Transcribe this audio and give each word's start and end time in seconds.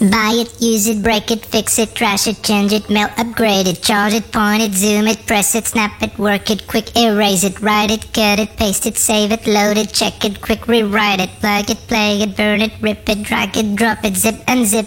Buy 0.00 0.30
it, 0.46 0.62
use 0.62 0.86
it, 0.86 1.02
break 1.02 1.28
it, 1.32 1.44
fix 1.44 1.76
it, 1.76 1.92
trash 1.92 2.28
it, 2.28 2.40
change 2.44 2.72
it, 2.72 2.88
mail, 2.88 3.08
upgrade 3.16 3.66
it, 3.66 3.82
charge 3.82 4.14
it, 4.14 4.30
point 4.30 4.62
it, 4.62 4.72
zoom 4.72 5.08
it, 5.08 5.26
press 5.26 5.56
it, 5.56 5.66
snap 5.66 6.00
it, 6.00 6.16
work 6.16 6.52
it, 6.52 6.68
quick 6.68 6.96
erase 6.96 7.42
it, 7.42 7.60
write 7.60 7.90
it, 7.90 8.12
cut 8.12 8.38
it, 8.38 8.56
paste 8.56 8.86
it, 8.86 8.96
save 8.96 9.32
it, 9.32 9.44
load 9.48 9.76
it, 9.76 9.92
check 9.92 10.24
it, 10.24 10.40
quick 10.40 10.68
rewrite 10.68 11.18
it, 11.18 11.30
plug 11.40 11.68
it, 11.68 11.78
play 11.88 12.22
it, 12.22 12.36
burn 12.36 12.62
it, 12.62 12.74
rip 12.80 13.08
it, 13.08 13.24
drag 13.24 13.56
it, 13.56 13.74
drop 13.74 14.04
it, 14.04 14.14
zip 14.14 14.40
and 14.46 14.64
zip 14.64 14.86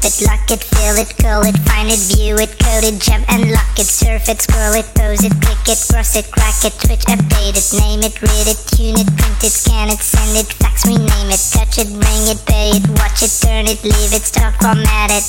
it, 0.00 0.16
lock 0.24 0.48
it, 0.50 0.64
fill 0.64 0.96
it, 0.96 1.12
call 1.20 1.44
it, 1.44 1.56
find 1.68 1.88
it, 1.88 2.00
view 2.08 2.36
it, 2.40 2.56
code 2.56 2.84
it, 2.84 2.96
jump 3.00 3.28
and 3.28 3.50
lock 3.50 3.76
it, 3.76 3.84
surf 3.84 4.28
it, 4.28 4.40
scroll 4.40 4.72
it, 4.72 4.88
pose 4.94 5.24
it, 5.24 5.34
click 5.44 5.60
it, 5.68 5.80
cross 5.90 6.16
it, 6.16 6.30
crack 6.32 6.56
it, 6.64 6.72
switch, 6.80 7.04
update 7.10 7.58
it, 7.58 7.68
name 7.76 8.00
it, 8.00 8.16
read 8.22 8.46
it, 8.48 8.60
tune 8.72 8.96
it, 8.96 9.08
print 9.18 9.40
it, 9.44 9.52
scan 9.52 9.88
it, 9.90 9.98
send 9.98 10.36
it, 10.36 10.46
fax, 10.46 10.86
rename 10.86 11.30
it, 11.30 11.42
touch 11.52 11.78
it, 11.78 11.88
ring 11.88 12.24
it, 12.32 12.40
pay 12.46 12.78
it, 12.78 12.84
watch 12.96 13.20
it, 13.22 13.32
turn 13.42 13.66
it, 13.66 13.82
leave 13.84 14.12
it, 14.14 14.24
stop, 14.24 14.54
format 14.62 15.10
it. 15.10 15.26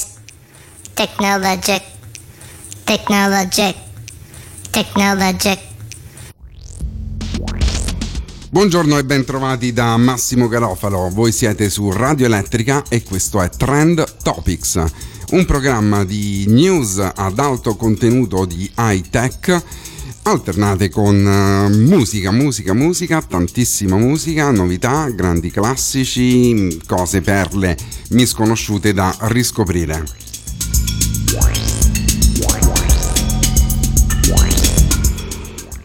Technologic, 0.95 1.83
technologic, 2.85 3.75
technologic. 4.71 5.72
Buongiorno 8.53 8.99
e 8.99 9.03
bentrovati 9.03 9.73
da 9.73 9.97
Massimo 9.97 10.47
Garofalo. 10.47 11.09
Voi 11.09 11.31
siete 11.31 11.71
su 11.71 11.89
Radio 11.89 12.27
Elettrica 12.27 12.83
e 12.87 13.01
questo 13.01 13.41
è 13.41 13.49
Trend 13.49 14.17
Topics, 14.21 14.79
un 15.31 15.43
programma 15.45 16.03
di 16.03 16.45
news 16.47 16.99
ad 16.99 17.39
alto 17.39 17.75
contenuto 17.75 18.45
di 18.45 18.71
high 18.77 19.09
tech 19.09 19.59
alternate 20.21 20.89
con 20.89 21.15
uh, 21.15 21.75
musica, 21.75 22.29
musica, 22.29 22.73
musica, 22.73 23.23
tantissima 23.23 23.97
musica, 23.97 24.51
novità, 24.51 25.09
grandi 25.09 25.49
classici, 25.49 26.79
cose 26.85 27.21
perle 27.21 27.75
misconosciute 28.11 28.93
da 28.93 29.15
riscoprire. 29.21 30.32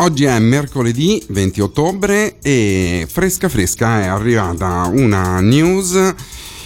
Oggi 0.01 0.25
è 0.25 0.39
mercoledì 0.39 1.21
20 1.29 1.61
ottobre 1.61 2.39
e 2.41 3.05
fresca 3.11 3.49
fresca 3.49 4.01
è 4.01 4.07
arrivata 4.07 4.89
una 4.93 5.41
news 5.41 6.15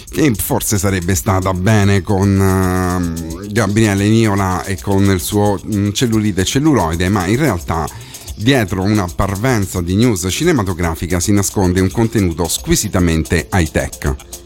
che 0.07 0.35
forse 0.35 0.77
sarebbe 0.77 1.15
stata 1.15 1.51
bene 1.51 2.03
con 2.03 2.29
uh, 2.29 3.51
Gabriele 3.51 4.07
Niola 4.07 4.63
e 4.65 4.79
con 4.79 5.05
il 5.05 5.19
suo 5.19 5.59
um, 5.63 5.91
cellulite 5.91 6.45
celluloide, 6.45 7.09
ma 7.09 7.25
in 7.25 7.37
realtà 7.37 7.87
dietro 8.35 8.83
una 8.83 9.07
parvenza 9.07 9.81
di 9.81 9.95
news 9.95 10.27
cinematografica 10.29 11.19
si 11.19 11.31
nasconde 11.31 11.81
un 11.81 11.89
contenuto 11.89 12.47
squisitamente 12.47 13.49
high 13.51 13.71
tech. 13.71 14.42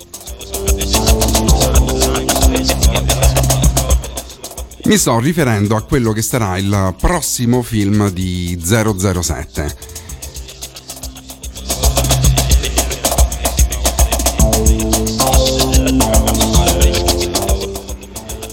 Mi 4.87 4.97
sto 4.97 5.19
riferendo 5.19 5.75
a 5.75 5.83
quello 5.83 6.13
che 6.13 6.21
sarà 6.21 6.57
il 6.57 6.95
prossimo 6.97 7.61
film 7.61 8.09
di 8.09 8.57
007. 8.57 9.75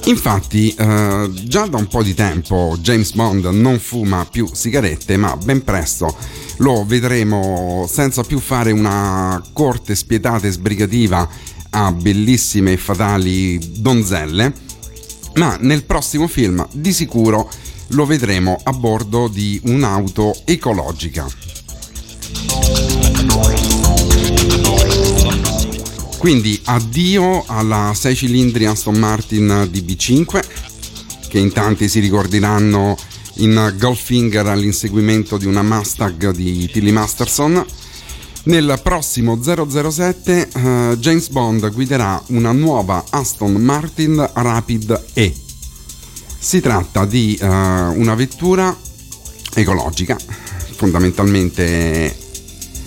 Infatti, 0.07 0.75
eh, 0.77 1.31
già 1.45 1.67
da 1.67 1.77
un 1.77 1.87
po' 1.87 2.03
di 2.03 2.15
tempo 2.15 2.77
James 2.81 3.13
Bond 3.13 3.45
non 3.45 3.79
fuma 3.79 4.27
più 4.29 4.49
sigarette, 4.53 5.17
ma 5.17 5.37
ben 5.37 5.63
presto 5.63 6.17
lo 6.57 6.85
vedremo 6.85 7.87
senza 7.89 8.25
più 8.25 8.41
fare 8.41 8.73
una 8.73 9.41
corte 9.53 9.95
spietata 9.95 10.49
e 10.49 10.51
sbrigativa 10.51 11.29
a 11.71 11.93
bellissime 11.93 12.73
e 12.73 12.77
fatali 12.77 13.81
donzelle 13.81 14.73
ma 15.35 15.57
nel 15.61 15.85
prossimo 15.85 16.27
film 16.27 16.67
di 16.73 16.93
sicuro 16.93 17.51
lo 17.89 18.07
vedremo 18.07 18.59
a 18.63 18.73
bordo 18.73 19.29
di 19.29 19.61
un'auto 19.65 20.35
ecologica. 20.45 21.27
Quindi 26.19 26.59
addio 26.65 27.45
alla 27.47 27.93
6 27.95 28.17
cilindri 28.17 28.65
Aston 28.65 28.97
Martin 28.97 29.69
DB5 29.71 30.43
che 31.29 31.39
in 31.39 31.53
tanti 31.53 31.89
si 31.89 32.01
ricorderanno 32.01 32.97
in 33.39 33.75
Goldfinger 33.77 34.47
all'inseguimento 34.47 35.37
di 35.37 35.47
una 35.47 35.63
Mustang 35.63 36.31
di 36.31 36.69
Tilly 36.71 36.93
Masterson 36.93 37.65
nel 38.45 38.79
prossimo 38.83 39.41
007 39.43 40.49
uh, 40.53 40.59
eh, 40.59 40.97
James 40.99 41.29
Bond 41.29 41.73
guiderà 41.73 42.23
una 42.29 42.53
nuova 42.53 43.05
Aston 43.11 43.53
Martin 43.55 44.29
Rapid 44.33 45.05
E. 45.15 45.35
Si 46.39 46.61
tratta 46.61 47.07
di 47.07 47.39
uh, 47.41 47.47
una 47.47 48.15
vettura 48.15 48.77
ecologica, 49.55 50.19
fondamentalmente 50.77 52.15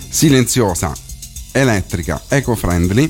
silenziosa, 0.10 0.94
elettrica, 1.52 2.22
eco-friendly, 2.28 3.10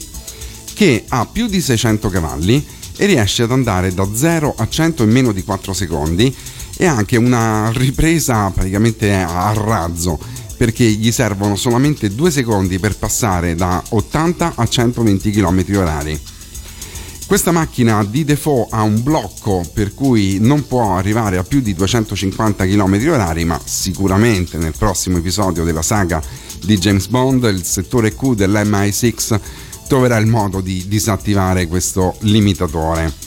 che 0.73 1.03
ha 1.07 1.25
più 1.25 1.47
di 1.47 1.59
600 1.59 2.09
cavalli 2.09 2.65
e 2.95 3.05
riesce 3.05 3.43
ad 3.43 3.51
andare 3.51 3.93
da 3.93 4.07
0 4.13 4.53
a 4.57 4.67
100 4.67 5.03
in 5.03 5.09
meno 5.09 5.31
di 5.31 5.43
4 5.43 5.73
secondi 5.73 6.33
e 6.77 6.85
anche 6.85 7.17
una 7.17 7.71
ripresa 7.73 8.49
praticamente 8.51 9.13
a 9.13 9.51
razzo 9.53 10.19
perché 10.57 10.83
gli 10.83 11.11
servono 11.11 11.55
solamente 11.55 12.13
due 12.13 12.31
secondi 12.31 12.79
per 12.79 12.97
passare 12.97 13.55
da 13.55 13.81
80 13.89 14.53
a 14.55 14.67
120 14.67 15.29
km 15.29 15.63
h 15.63 16.19
Questa 17.27 17.51
macchina 17.51 18.03
di 18.03 18.25
default 18.25 18.73
ha 18.73 18.81
un 18.81 19.03
blocco 19.03 19.63
per 19.71 19.93
cui 19.93 20.39
non 20.39 20.65
può 20.65 20.95
arrivare 20.95 21.37
a 21.37 21.43
più 21.43 21.61
di 21.61 21.75
250 21.75 22.65
km 22.65 22.95
h 22.97 23.45
ma 23.45 23.61
sicuramente 23.63 24.57
nel 24.57 24.73
prossimo 24.75 25.17
episodio 25.17 25.63
della 25.63 25.83
saga 25.83 26.21
di 26.63 26.77
James 26.77 27.07
Bond 27.07 27.43
il 27.43 27.63
settore 27.63 28.15
Q 28.15 28.33
dell'MI6 28.33 29.39
troverà 29.87 30.17
il 30.17 30.27
modo 30.27 30.59
di 30.59 30.85
disattivare 30.87 31.67
questo 31.67 32.15
limitatore. 32.21 33.26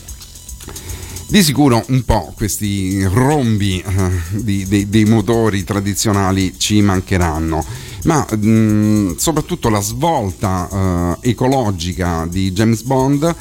Di 1.31 1.45
sicuro 1.45 1.85
un 1.91 2.05
po' 2.05 2.33
questi 2.35 3.05
rombi 3.05 3.79
eh, 3.79 4.11
di, 4.43 4.67
di, 4.67 4.89
dei 4.89 5.05
motori 5.05 5.63
tradizionali 5.63 6.59
ci 6.59 6.81
mancheranno, 6.81 7.65
ma 8.03 8.27
mh, 8.29 8.49
mm, 8.49 9.11
soprattutto 9.15 9.69
la 9.69 9.81
svolta 9.81 11.17
eh, 11.23 11.31
ecologica 11.31 12.27
di 12.29 12.51
James 12.51 12.83
Bond 12.83 13.33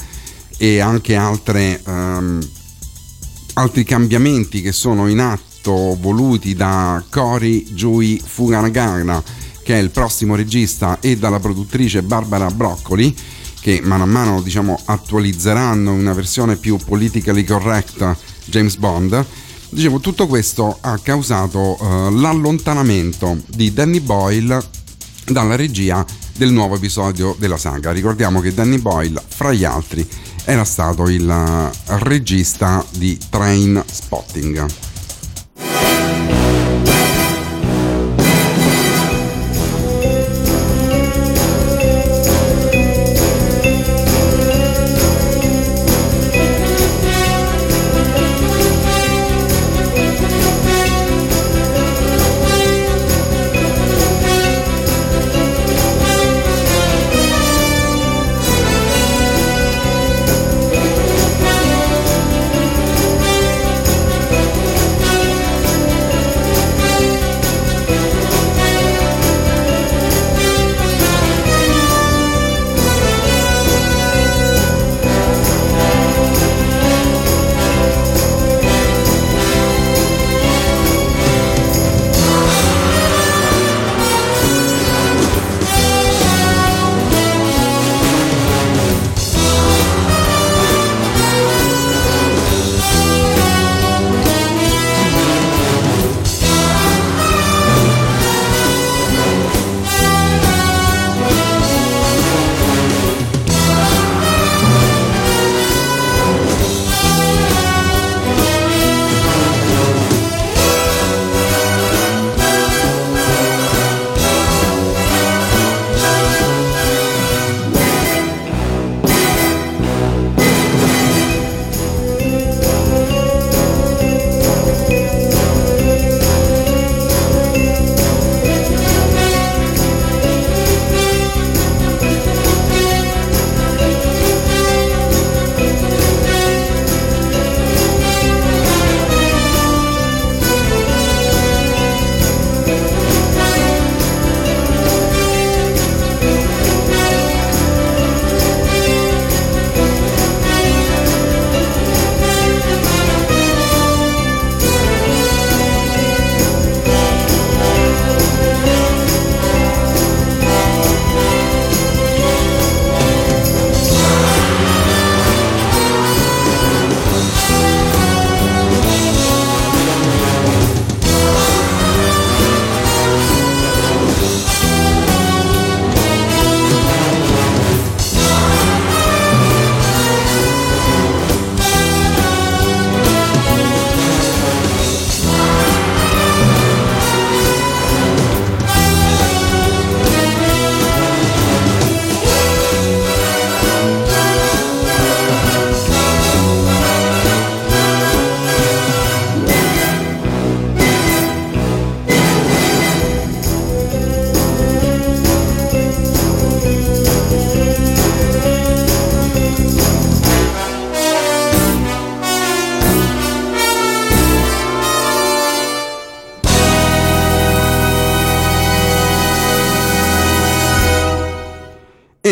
e 0.56 0.78
anche 0.78 1.16
altre, 1.16 1.82
ehm, 1.84 2.48
altri 3.54 3.82
cambiamenti 3.82 4.62
che 4.62 4.70
sono 4.70 5.08
in 5.08 5.18
atto 5.18 5.98
voluti 6.00 6.54
da 6.54 7.02
Cory 7.10 7.72
Jui 7.72 8.22
Fuganagara, 8.24 9.20
che 9.64 9.74
è 9.74 9.78
il 9.82 9.90
prossimo 9.90 10.36
regista, 10.36 11.00
e 11.00 11.16
dalla 11.16 11.40
produttrice 11.40 12.04
Barbara 12.04 12.52
Broccoli 12.52 13.12
che 13.60 13.80
mano 13.82 14.04
a 14.04 14.06
mano 14.06 14.42
diciamo, 14.42 14.80
attualizzeranno 14.84 15.92
una 15.92 16.12
versione 16.12 16.56
più 16.56 16.76
politically 16.78 17.44
correct 17.44 18.16
James 18.46 18.76
Bond. 18.76 19.24
Dicevo, 19.68 20.00
tutto 20.00 20.26
questo 20.26 20.78
ha 20.80 20.98
causato 20.98 21.76
uh, 21.78 22.10
l'allontanamento 22.10 23.38
di 23.46 23.72
Danny 23.72 24.00
Boyle 24.00 24.60
dalla 25.26 25.54
regia 25.54 26.04
del 26.36 26.50
nuovo 26.50 26.74
episodio 26.74 27.36
della 27.38 27.56
saga. 27.56 27.92
Ricordiamo 27.92 28.40
che 28.40 28.52
Danny 28.52 28.78
Boyle, 28.78 29.22
fra 29.28 29.52
gli 29.52 29.64
altri, 29.64 30.06
era 30.44 30.64
stato 30.64 31.08
il 31.08 31.28
uh, 31.28 31.94
regista 31.98 32.84
di 32.90 33.16
Train 33.28 33.80
Spotting. 33.86 34.89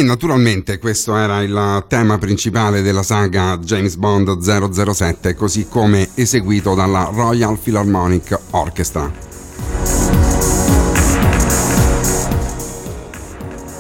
Naturalmente 0.08 0.78
questo 0.78 1.14
era 1.16 1.42
il 1.42 1.84
tema 1.86 2.16
principale 2.16 2.80
della 2.80 3.02
saga 3.02 3.58
James 3.58 3.96
Bond 3.96 4.38
007, 4.40 5.34
così 5.34 5.66
come 5.68 6.08
eseguito 6.14 6.74
dalla 6.74 7.10
Royal 7.12 7.58
Philharmonic 7.58 8.38
Orchestra. 8.52 9.12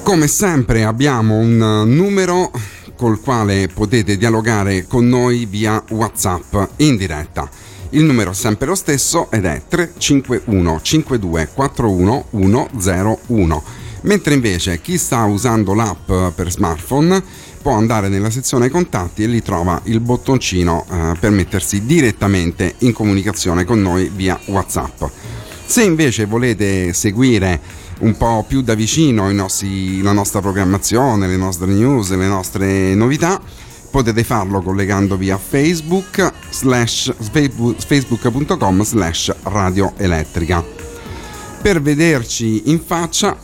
Come 0.02 0.26
sempre 0.26 0.84
abbiamo 0.84 1.36
un 1.36 1.84
numero 1.86 2.50
col 2.94 3.20
quale 3.20 3.68
potete 3.72 4.18
dialogare 4.18 4.86
con 4.86 5.08
noi 5.08 5.46
via 5.46 5.82
WhatsApp 5.88 6.54
in 6.76 6.98
diretta. 6.98 7.48
Il 7.90 8.04
numero 8.04 8.32
è 8.32 8.34
sempre 8.34 8.66
lo 8.66 8.74
stesso 8.74 9.30
ed 9.30 9.46
è 9.46 9.62
351 9.66 10.80
52 10.82 11.48
41 11.54 12.26
101 12.32 13.77
mentre 14.02 14.34
invece 14.34 14.80
chi 14.80 14.98
sta 14.98 15.24
usando 15.24 15.74
l'app 15.74 16.10
per 16.34 16.50
smartphone 16.50 17.22
può 17.60 17.72
andare 17.72 18.08
nella 18.08 18.30
sezione 18.30 18.68
contatti 18.68 19.22
e 19.22 19.26
lì 19.26 19.42
trova 19.42 19.80
il 19.84 20.00
bottoncino 20.00 20.86
eh, 20.90 21.16
per 21.18 21.30
mettersi 21.30 21.84
direttamente 21.84 22.74
in 22.78 22.92
comunicazione 22.92 23.64
con 23.64 23.80
noi 23.82 24.10
via 24.14 24.38
WhatsApp. 24.46 25.04
Se 25.64 25.82
invece 25.82 26.24
volete 26.24 26.92
seguire 26.92 27.60
un 28.00 28.16
po' 28.16 28.44
più 28.46 28.62
da 28.62 28.74
vicino 28.74 29.30
nostri, 29.32 30.00
la 30.00 30.12
nostra 30.12 30.40
programmazione, 30.40 31.26
le 31.26 31.36
nostre 31.36 31.66
news, 31.66 32.10
le 32.14 32.26
nostre 32.26 32.94
novità, 32.94 33.40
potete 33.90 34.22
farlo 34.22 34.62
collegandovi 34.62 35.30
a 35.30 35.38
Facebook 35.38 36.32
slash 36.50 37.12
facebook.com 37.18 38.82
slash 38.82 39.34
radio 39.42 39.92
elettrica. 39.96 40.64
Per 41.60 41.82
vederci 41.82 42.70
in 42.70 42.80
faccia 42.80 43.36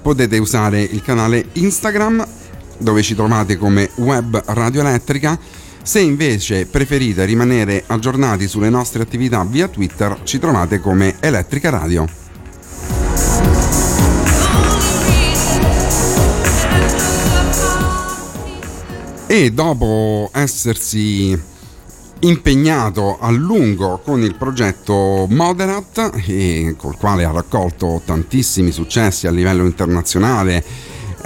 potete 0.00 0.38
usare 0.38 0.80
il 0.80 1.02
canale 1.02 1.46
Instagram 1.52 2.26
dove 2.78 3.02
ci 3.02 3.14
trovate 3.14 3.56
come 3.56 3.90
web 3.96 4.42
radio 4.46 4.80
elettrica. 4.80 5.38
Se 5.82 6.00
invece 6.00 6.66
preferite 6.66 7.24
rimanere 7.24 7.84
aggiornati 7.86 8.46
sulle 8.46 8.68
nostre 8.68 9.02
attività 9.02 9.44
via 9.44 9.68
Twitter 9.68 10.20
ci 10.24 10.38
trovate 10.38 10.78
come 10.78 11.16
Elettrica 11.20 11.70
Radio. 11.70 12.06
E 19.26 19.52
dopo 19.52 20.30
essersi 20.32 21.40
impegnato 22.20 23.18
a 23.18 23.30
lungo 23.30 24.00
con 24.04 24.22
il 24.22 24.34
progetto 24.34 25.26
Moderat, 25.28 26.10
e 26.26 26.74
col 26.76 26.96
quale 26.96 27.24
ha 27.24 27.30
raccolto 27.30 28.02
tantissimi 28.04 28.70
successi 28.72 29.26
a 29.26 29.30
livello 29.30 29.64
internazionale, 29.64 30.62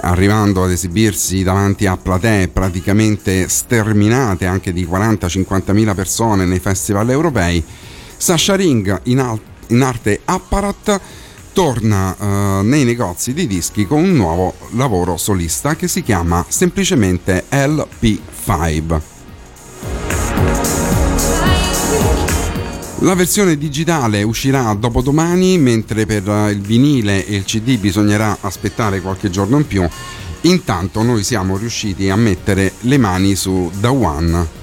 arrivando 0.01 0.63
ad 0.63 0.71
esibirsi 0.71 1.43
davanti 1.43 1.85
a 1.85 1.97
platee 1.97 2.47
praticamente 2.47 3.49
sterminate 3.49 4.45
anche 4.45 4.71
di 4.71 4.85
40-50 4.85 5.73
mila 5.73 5.93
persone 5.93 6.45
nei 6.45 6.59
festival 6.59 7.09
europei, 7.09 7.63
Sasha 8.17 8.55
Ring 8.55 9.01
in, 9.03 9.19
al- 9.19 9.39
in 9.67 9.81
arte 9.81 10.21
Apparat 10.23 10.99
torna 11.51 12.15
uh, 12.17 12.65
nei 12.65 12.83
negozi 12.83 13.33
di 13.33 13.47
dischi 13.47 13.85
con 13.85 14.03
un 14.03 14.13
nuovo 14.13 14.53
lavoro 14.71 15.15
solista 15.15 15.75
che 15.75 15.87
si 15.87 16.03
chiama 16.03 16.45
semplicemente 16.49 17.45
LP5. 17.49 19.14
La 23.05 23.13
versione 23.13 23.55
digitale 23.55 24.23
uscirà 24.23 24.73
dopodomani, 24.73 25.59
mentre 25.59 26.07
per 26.07 26.23
il 26.51 26.59
vinile 26.59 27.23
e 27.23 27.35
il 27.35 27.43
CD 27.43 27.77
bisognerà 27.77 28.39
aspettare 28.41 28.99
qualche 28.99 29.29
giorno 29.29 29.57
in 29.57 29.67
più. 29.67 29.87
Intanto 30.41 31.03
noi 31.03 31.23
siamo 31.23 31.55
riusciti 31.55 32.09
a 32.09 32.15
mettere 32.15 32.73
le 32.79 32.97
mani 32.97 33.35
su 33.35 33.69
The 33.79 33.87
One. 33.87 34.54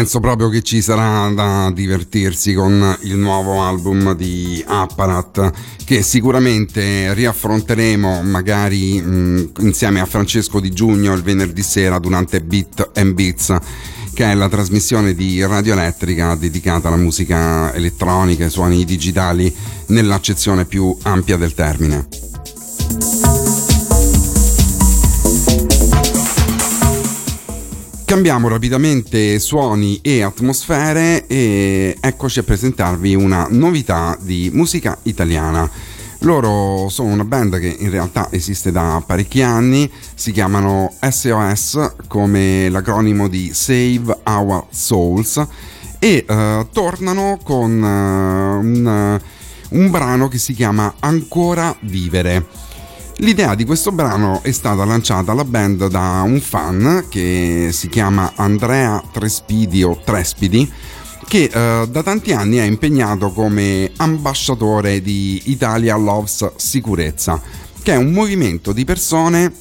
Penso 0.00 0.18
proprio 0.18 0.48
che 0.48 0.62
ci 0.62 0.80
sarà 0.80 1.30
da 1.34 1.70
divertirsi 1.70 2.54
con 2.54 2.96
il 3.02 3.16
nuovo 3.16 3.60
album 3.60 4.14
di 4.14 4.64
Apparat 4.66 5.52
che 5.84 6.00
sicuramente 6.00 7.12
riaffronteremo 7.12 8.22
magari 8.22 8.98
mh, 8.98 9.50
insieme 9.58 10.00
a 10.00 10.06
Francesco 10.06 10.58
Di 10.58 10.70
Giugno 10.70 11.12
il 11.12 11.22
venerdì 11.22 11.62
sera 11.62 11.98
durante 11.98 12.40
Beat 12.40 12.92
and 12.94 13.12
Beats 13.12 13.54
che 14.14 14.24
è 14.24 14.32
la 14.32 14.48
trasmissione 14.48 15.12
di 15.12 15.44
Radio 15.44 15.74
Elettrica 15.74 16.34
dedicata 16.34 16.88
alla 16.88 16.96
musica 16.96 17.74
elettronica 17.74 18.46
e 18.46 18.48
suoni 18.48 18.86
digitali 18.86 19.54
nell'accezione 19.88 20.64
più 20.64 20.96
ampia 21.02 21.36
del 21.36 21.52
termine. 21.52 22.19
Cambiamo 28.10 28.48
rapidamente 28.48 29.38
suoni 29.38 30.00
e 30.02 30.22
atmosfere 30.22 31.28
e 31.28 31.96
eccoci 32.00 32.40
a 32.40 32.42
presentarvi 32.42 33.14
una 33.14 33.46
novità 33.48 34.18
di 34.20 34.50
musica 34.52 34.98
italiana. 35.04 35.70
Loro 36.22 36.88
sono 36.88 37.12
una 37.12 37.22
band 37.22 37.60
che 37.60 37.76
in 37.78 37.88
realtà 37.88 38.26
esiste 38.32 38.72
da 38.72 39.00
parecchi 39.06 39.42
anni, 39.42 39.88
si 40.12 40.32
chiamano 40.32 40.92
SOS 41.00 41.92
come 42.08 42.68
l'acronimo 42.68 43.28
di 43.28 43.52
Save 43.54 44.18
Our 44.24 44.66
Souls 44.70 45.46
e 46.00 46.24
uh, 46.26 46.66
tornano 46.72 47.38
con 47.44 47.80
uh, 47.80 48.58
un, 48.60 49.20
un 49.68 49.90
brano 49.90 50.26
che 50.26 50.38
si 50.38 50.52
chiama 50.52 50.94
Ancora 50.98 51.76
Vivere. 51.82 52.69
L'idea 53.20 53.54
di 53.54 53.66
questo 53.66 53.92
brano 53.92 54.40
è 54.42 54.50
stata 54.50 54.82
lanciata 54.86 55.32
alla 55.32 55.44
band 55.44 55.88
da 55.88 56.22
un 56.24 56.40
fan 56.40 57.04
che 57.10 57.68
si 57.70 57.90
chiama 57.90 58.32
Andrea 58.34 59.02
Trespidi 59.12 59.82
o 59.82 60.00
Trespidi 60.02 60.70
che 61.28 61.50
eh, 61.52 61.86
da 61.86 62.02
tanti 62.02 62.32
anni 62.32 62.56
è 62.56 62.62
impegnato 62.62 63.30
come 63.30 63.92
ambasciatore 63.96 65.02
di 65.02 65.38
Italia 65.44 65.96
Loves 65.96 66.52
Sicurezza, 66.56 67.38
che 67.82 67.92
è 67.92 67.96
un 67.96 68.10
movimento 68.10 68.72
di 68.72 68.86
persone 68.86 69.52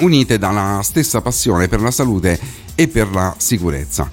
unite 0.00 0.36
dalla 0.36 0.80
stessa 0.82 1.20
passione 1.20 1.68
per 1.68 1.80
la 1.80 1.92
salute 1.92 2.38
e 2.74 2.88
per 2.88 3.12
la 3.12 3.32
sicurezza. 3.38 4.10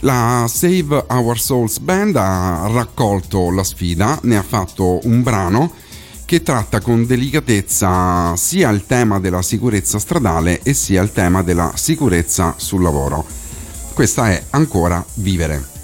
La 0.00 0.46
Save 0.48 1.04
Our 1.08 1.38
Souls 1.38 1.78
Band 1.80 2.16
ha 2.16 2.66
raccolto 2.72 3.50
la 3.50 3.62
sfida, 3.62 4.18
ne 4.22 4.38
ha 4.38 4.42
fatto 4.42 5.00
un 5.02 5.22
brano 5.22 5.70
che 6.26 6.42
tratta 6.42 6.80
con 6.80 7.06
delicatezza 7.06 8.34
sia 8.36 8.68
il 8.70 8.84
tema 8.84 9.20
della 9.20 9.42
sicurezza 9.42 10.00
stradale 10.00 10.60
e 10.62 10.74
sia 10.74 11.00
il 11.00 11.12
tema 11.12 11.42
della 11.42 11.72
sicurezza 11.76 12.54
sul 12.58 12.82
lavoro. 12.82 13.24
Questa 13.94 14.30
è 14.30 14.42
ancora 14.50 15.02
vivere. 15.14 15.75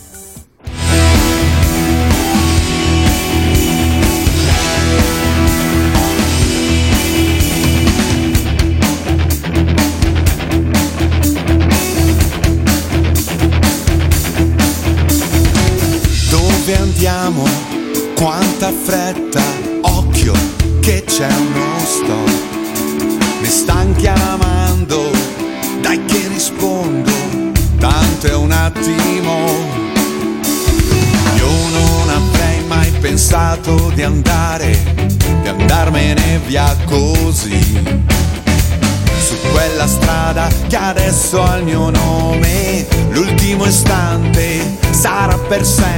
Per 45.52 45.66
sempre. 45.66 45.91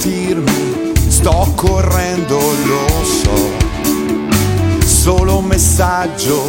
Sentirmi. 0.00 0.92
Sto 1.08 1.52
correndo, 1.54 2.38
lo 2.38 2.86
so. 3.04 3.50
Solo 4.84 5.38
un 5.38 5.44
messaggio, 5.44 6.42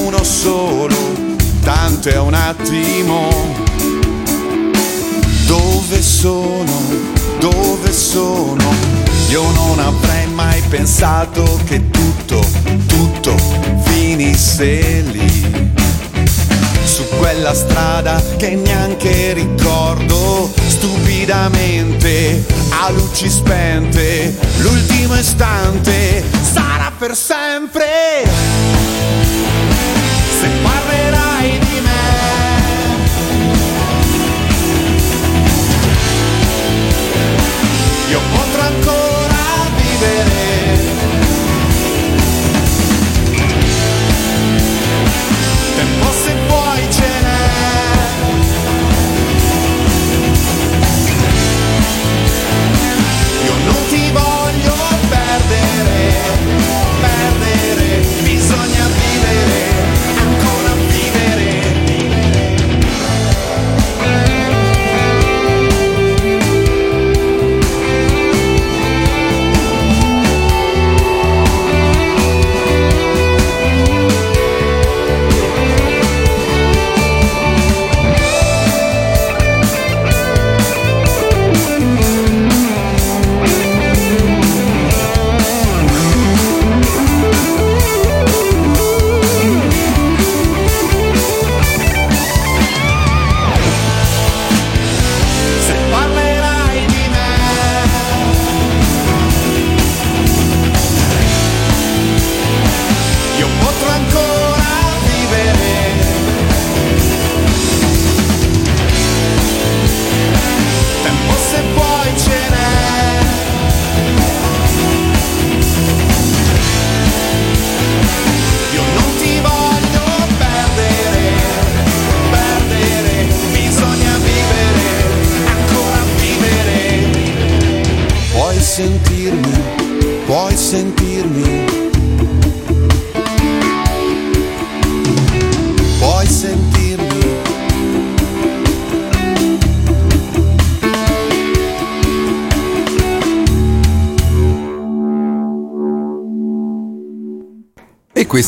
uno 0.00 0.22
solo. 0.22 0.96
Tanto 1.62 2.08
è 2.08 2.18
un 2.18 2.34
attimo. 2.34 3.28
Dove 5.46 6.02
sono? 6.02 6.72
Dove 7.38 7.92
sono? 7.92 8.74
Io 9.28 9.42
non 9.52 9.78
avrei 9.78 10.26
mai 10.28 10.60
pensato 10.68 11.60
che 11.64 11.90
tutto, 11.90 12.40
tutto 12.86 13.36
finisse 13.84 15.00
lì. 15.10 15.72
Su 16.84 17.04
quella 17.18 17.54
strada 17.54 18.22
che 18.36 18.54
neanche 18.54 19.32
ricordo, 19.32 20.52
stupidamente, 20.84 22.44
a 22.68 22.90
luci 22.90 23.30
spente, 23.30 24.36
l'ultimo 24.58 25.16
istante 25.16 26.22
sarà 26.42 26.92
per 26.98 27.16
sempre. 27.16 28.24
Se 30.38 30.48
parlerai 30.62 31.58
di 31.58 31.80
me. 31.80 32.02
io 38.10 38.20
potrò 38.30 38.43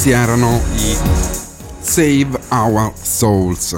questi 0.07 0.11
erano 0.11 0.63
i 0.77 0.97
Save 1.81 2.39
Our 2.51 2.93
Souls. 3.01 3.77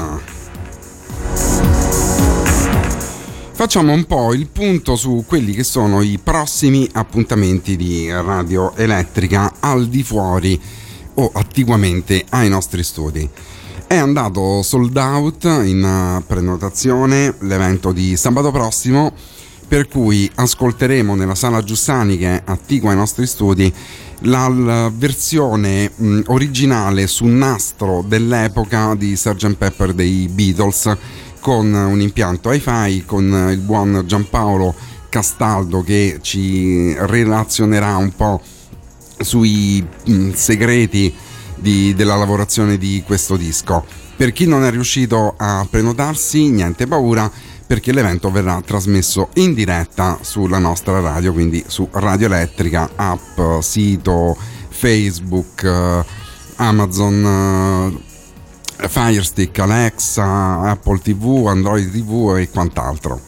Facciamo 3.53 3.93
un 3.93 4.05
po' 4.05 4.35
il 4.35 4.47
punto 4.49 4.95
su 4.97 5.25
quelli 5.27 5.53
che 5.55 5.65
sono 5.65 6.03
i 6.03 6.19
prossimi 6.23 6.89
appuntamenti 6.93 7.77
di 7.77 8.11
Radio 8.11 8.75
Elettrica 8.77 9.55
al 9.61 9.89
di 9.89 10.03
fuori 10.03 10.61
o 11.15 11.31
attiguamente 11.33 12.25
ai 12.29 12.51
nostri 12.51 12.83
studi. 12.83 13.29
È 13.87 13.97
andato 13.97 14.63
sold 14.63 14.97
out 14.99 15.45
in 15.45 16.23
prenotazione 16.27 17.37
l'evento 17.41 17.93
di 17.93 18.17
sabato 18.17 18.51
prossimo, 18.51 19.15
per 19.69 19.87
cui 19.87 20.29
ascolteremo 20.35 21.15
nella 21.15 21.35
sala 21.35 21.63
Giussani 21.63 22.17
che 22.17 22.37
è 22.37 22.43
attigua 22.47 22.91
ai 22.91 22.97
nostri 22.97 23.27
studi 23.27 23.73
la, 24.23 24.91
versione 24.93 25.93
mh, 25.95 26.21
originale 26.29 27.07
su 27.07 27.27
nastro 27.27 28.03
dell'epoca 28.07 28.95
di 28.95 29.15
Sgt. 29.15 29.55
Pepper 29.57 29.93
dei 29.93 30.27
Beatles 30.29 30.97
con 31.41 31.73
un 31.73 32.01
impianto 32.01 32.51
hi-fi 32.51 33.05
con 33.05 33.49
il 33.53 33.59
buon 33.59 34.03
Giampaolo 34.07 34.75
Castaldo 35.09 35.83
che 35.83 36.19
ci 36.23 36.95
relazionerà 36.95 37.97
un 37.97 38.13
po' 38.15 38.41
sui 39.21 39.87
mh, 40.05 40.33
segreti 40.33 41.15
di, 41.55 41.95
della 41.95 42.17
lavorazione 42.17 42.79
di 42.79 43.03
questo 43.05 43.37
disco. 43.37 43.85
Per 44.17 44.33
chi 44.33 44.47
non 44.47 44.65
è 44.65 44.71
riuscito 44.71 45.35
a 45.37 45.67
prenotarsi, 45.69 46.51
niente 46.51 46.87
paura 46.87 47.31
perché 47.69 47.93
l'evento 47.93 48.31
verrà 48.31 48.63
trasmesso 48.65 49.29
in 49.35 49.53
diretta 49.53 50.21
sulla 50.23 50.59
nostra 50.59 51.01
radio, 51.01 51.35
quindi 51.35 51.63
su 51.67 51.87
Radio 51.93 52.25
Elettrica, 52.25 52.93
app, 52.97 53.39
sito, 53.61 54.35
Facebook, 54.71 55.65
eh, 55.65 56.05
Amazon, 56.57 58.01
eh, 58.81 58.89
Firestick, 58.89 59.59
Alexa, 59.59 60.61
Apple 60.61 60.99
TV, 61.01 61.45
Android 61.47 61.91
TV 61.91 62.37
e 62.39 62.49
quant'altro. 62.49 63.21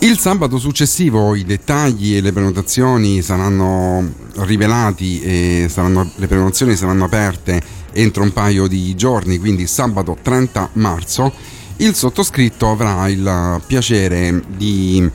Il 0.00 0.18
sabato 0.18 0.58
successivo 0.58 1.34
i 1.34 1.44
dettagli 1.44 2.14
e 2.14 2.20
le 2.20 2.30
prenotazioni 2.30 3.22
saranno 3.22 4.06
rivelati 4.40 5.22
e 5.22 5.66
saranno, 5.70 6.10
le 6.16 6.26
prenotazioni 6.26 6.76
saranno 6.76 7.04
aperte 7.04 7.62
entro 7.94 8.22
un 8.22 8.32
paio 8.32 8.66
di 8.66 8.94
giorni, 8.94 9.38
quindi 9.38 9.66
sabato 9.66 10.18
30 10.20 10.70
marzo. 10.74 11.32
Il 11.76 11.94
sottoscritto 11.94 12.70
avrà 12.70 13.08
il 13.08 13.62
piacere 13.66 14.42
di 14.46 15.10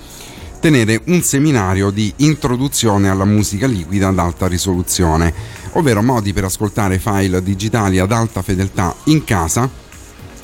tenere 0.59 1.01
un 1.05 1.21
seminario 1.21 1.89
di 1.89 2.11
introduzione 2.17 3.09
alla 3.09 3.25
musica 3.25 3.65
liquida 3.65 4.09
ad 4.09 4.19
alta 4.19 4.47
risoluzione, 4.47 5.33
ovvero 5.73 6.01
modi 6.01 6.33
per 6.33 6.45
ascoltare 6.45 6.99
file 6.99 7.41
digitali 7.41 7.99
ad 7.99 8.11
alta 8.11 8.41
fedeltà 8.41 8.93
in 9.05 9.23
casa 9.23 9.69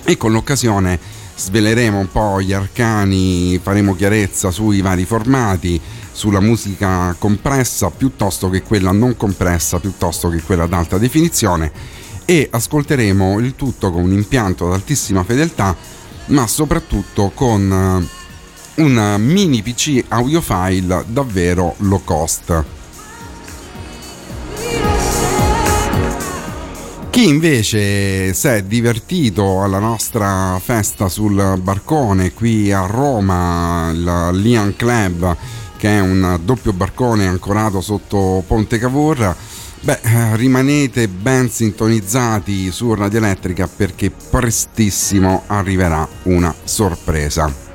e 0.04 0.17
con 0.17 0.32
l'occasione 0.32 0.98
sveleremo 1.36 2.00
un 2.00 2.10
po' 2.10 2.41
gli 2.41 2.54
arcani, 2.54 3.60
faremo 3.62 3.93
chiarezza 3.93 4.52
sui 4.52 4.82
vari 4.82 5.04
formati, 5.04 5.80
sulla 6.12 6.39
musica 6.39 7.13
compressa 7.19 7.89
piuttosto 7.89 8.50
che 8.50 8.62
quella 8.62 8.93
non 8.93 9.17
compressa, 9.17 9.80
piuttosto 9.80 10.30
che 10.30 10.41
quella 10.41 10.63
ad 10.63 10.71
alta 10.71 10.98
definizione 10.98 12.04
e 12.26 12.48
ascolteremo 12.52 13.40
il 13.40 13.56
tutto 13.56 13.92
con 13.92 14.04
un 14.04 14.12
impianto 14.12 14.68
ad 14.68 14.74
altissima 14.74 15.24
fedeltà, 15.24 15.76
ma 16.28 16.48
soprattutto 16.48 17.32
con 17.34 18.10
un 18.76 19.16
mini 19.20 19.62
PC 19.62 20.04
audiophile 20.08 21.06
davvero 21.08 21.76
low 21.78 22.02
cost. 22.04 22.64
Chi 27.16 27.30
invece 27.30 28.34
si 28.34 28.48
è 28.48 28.64
divertito 28.64 29.64
alla 29.64 29.80
nostra 29.80 30.60
festa 30.62 31.08
sul 31.08 31.58
barcone 31.62 32.34
qui 32.34 32.74
a 32.74 32.86
Roma, 32.86 33.90
il 33.94 34.30
Lian 34.42 34.76
Club, 34.76 35.38
che 35.78 35.98
è 35.98 36.02
un 36.02 36.38
doppio 36.44 36.74
barcone 36.74 37.26
ancorato 37.26 37.80
sotto 37.80 38.44
Ponte 38.46 38.78
Cavour, 38.78 39.34
beh, 39.86 40.36
rimanete 40.36 41.08
ben 41.08 41.48
sintonizzati 41.48 42.71
su 42.71 42.95
Radio 42.95 43.19
Elettrica 43.19 43.67
perché 43.67 44.10
prestissimo 44.10 45.43
arriverà 45.45 46.08
una 46.24 46.54
sorpresa. 46.63 47.65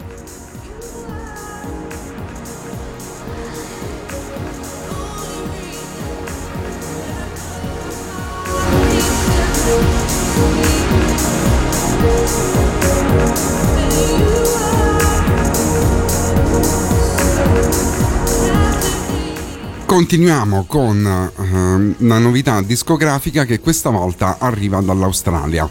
Continuiamo 19.90 20.66
con 20.66 21.04
uh, 21.36 22.04
una 22.04 22.18
novità 22.20 22.62
discografica 22.62 23.44
che 23.44 23.58
questa 23.58 23.90
volta 23.90 24.36
arriva 24.38 24.80
dall'Australia. 24.80 25.68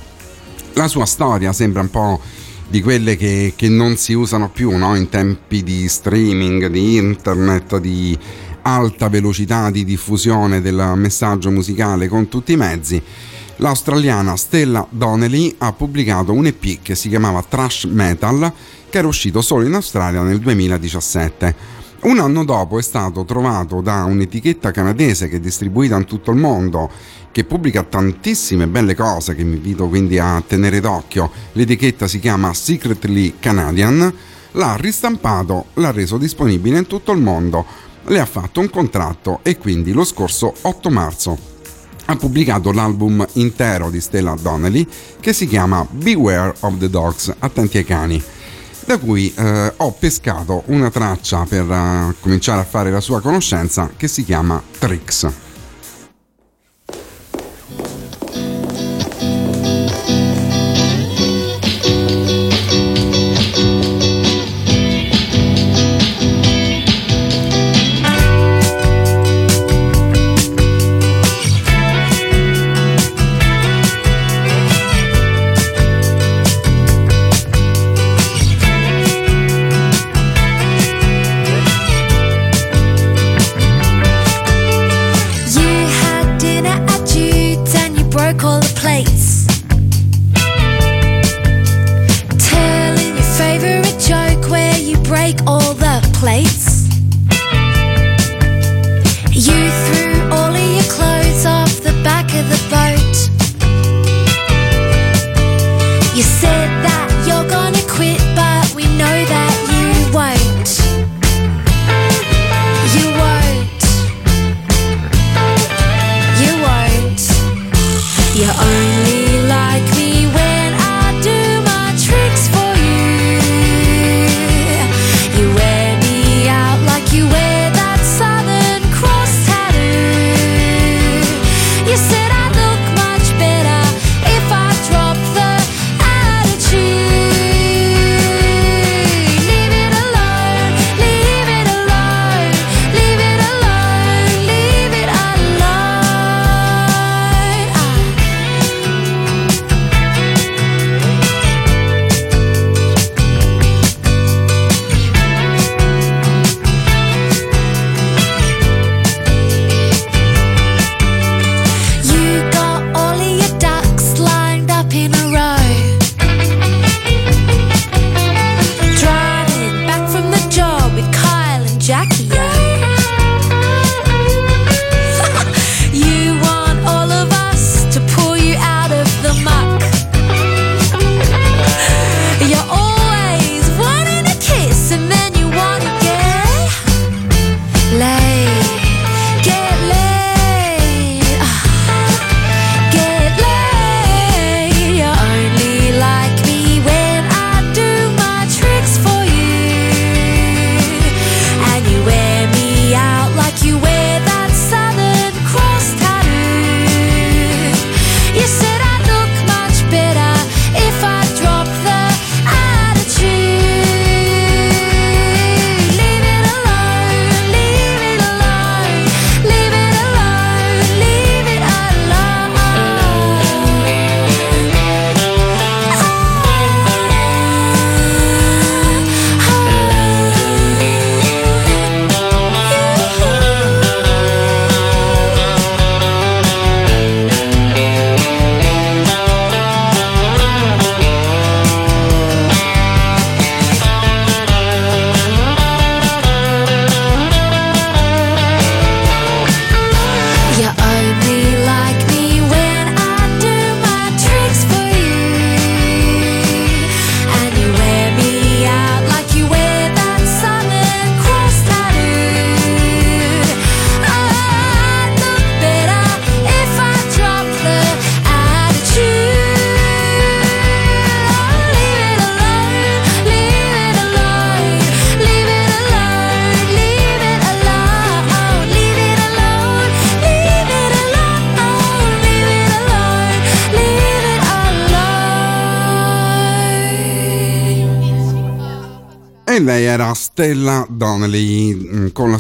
La 0.73 0.89
sua 0.89 1.05
storia 1.05 1.53
sembra 1.53 1.79
un 1.79 1.89
po' 1.89 2.19
di 2.67 2.82
quelle 2.82 3.15
che, 3.15 3.53
che 3.55 3.69
non 3.69 3.95
si 3.95 4.12
usano 4.12 4.49
più 4.49 4.75
no? 4.75 4.93
in 4.97 5.08
tempi 5.08 5.63
di 5.63 5.88
streaming, 5.88 6.65
di 6.67 6.97
internet, 6.97 7.77
di 7.77 8.19
alta 8.63 9.08
velocità 9.08 9.71
di 9.71 9.86
diffusione 9.86 10.60
del 10.60 10.91
messaggio 10.97 11.49
musicale 11.49 12.10
con 12.10 12.27
tutti 12.27 12.51
i 12.51 12.58
mezzi. 12.58 13.01
L'australiana 13.55 14.36
Stella 14.36 14.86
Donnelly 14.89 15.55
ha 15.60 15.71
pubblicato 15.71 16.34
un 16.34 16.45
EP 16.45 16.82
che 16.82 16.95
si 16.95 17.08
chiamava 17.08 17.41
Trash 17.47 17.86
Metal 17.86 18.51
che 18.89 18.97
era 18.97 19.08
uscito 19.08 19.41
solo 19.41 19.65
in 19.65 19.75
Australia 19.75 20.21
nel 20.23 20.39
2017. 20.39 21.77
Un 22.01 22.17
anno 22.17 22.45
dopo 22.45 22.79
è 22.79 22.81
stato 22.81 23.25
trovato 23.25 23.81
da 23.81 24.05
un'etichetta 24.05 24.71
canadese 24.71 25.27
che 25.27 25.35
è 25.35 25.39
distribuita 25.39 25.97
in 25.97 26.05
tutto 26.05 26.31
il 26.31 26.38
mondo, 26.38 26.89
che 27.29 27.43
pubblica 27.43 27.83
tantissime 27.83 28.67
belle 28.67 28.95
cose 28.95 29.35
che 29.35 29.43
mi 29.43 29.55
invito 29.55 29.89
quindi 29.89 30.17
a 30.17 30.41
tenere 30.45 30.79
d'occhio. 30.79 31.29
L'etichetta 31.51 32.07
si 32.07 32.19
chiama 32.19 32.53
Secretly 32.53 33.35
Canadian, 33.39 34.13
l'ha 34.51 34.75
ristampato, 34.77 35.65
l'ha 35.73 35.91
reso 35.91 36.17
disponibile 36.17 36.77
in 36.77 36.88
tutto 36.88 37.12
il 37.12 37.19
mondo, 37.19 37.65
le 38.05 38.19
ha 38.21 38.25
fatto 38.25 38.62
un 38.62 38.69
contratto 38.69 39.41
e 39.43 39.57
quindi 39.57 39.91
lo 39.91 40.05
scorso 40.05 40.53
8 40.62 40.89
marzo 40.89 41.38
ha 42.05 42.15
pubblicato 42.15 42.71
l'album 42.71 43.23
intero 43.33 43.89
di 43.91 44.01
Stella 44.01 44.35
Donnelly 44.41 44.88
che 45.19 45.31
si 45.31 45.45
chiama 45.47 45.85
Beware 45.88 46.55
of 46.62 46.77
the 46.77 46.89
Dogs, 46.89 47.31
attenti 47.38 47.77
ai 47.77 47.85
cani 47.85 48.23
da 48.89 48.97
cui 48.97 49.32
eh, 49.38 49.71
ho 49.78 49.91
pescato 49.91 50.63
una 50.65 50.89
traccia 50.89 51.45
per 51.47 51.69
uh, 51.69 52.15
cominciare 52.19 52.62
a 52.62 52.63
fare 52.63 52.89
la 52.89 52.99
sua 52.99 53.21
conoscenza 53.21 53.91
che 53.95 54.08
si 54.08 54.23
chiama 54.23 54.60
Tricks. 54.80 55.48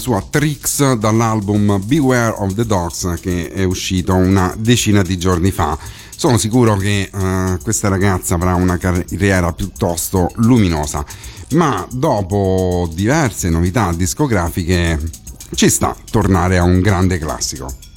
Sua 0.09 0.25
Tricks 0.27 0.93
dall'album 0.93 1.79
Beware 1.85 2.33
of 2.39 2.55
the 2.55 2.65
Dogs 2.65 3.19
che 3.21 3.51
è 3.51 3.63
uscito 3.63 4.15
una 4.15 4.51
decina 4.57 5.03
di 5.03 5.19
giorni 5.19 5.51
fa. 5.51 5.77
Sono 6.15 6.39
sicuro 6.39 6.75
che 6.77 7.11
uh, 7.13 7.59
questa 7.61 7.89
ragazza 7.89 8.33
avrà 8.33 8.55
una 8.55 8.77
carriera 8.77 9.53
piuttosto 9.53 10.31
luminosa, 10.37 11.05
ma 11.51 11.87
dopo 11.91 12.89
diverse 12.91 13.49
novità 13.49 13.93
discografiche 13.93 14.99
ci 15.53 15.69
sta 15.69 15.95
tornare 16.09 16.57
a 16.57 16.63
un 16.63 16.81
grande 16.81 17.19
classico. 17.19 17.88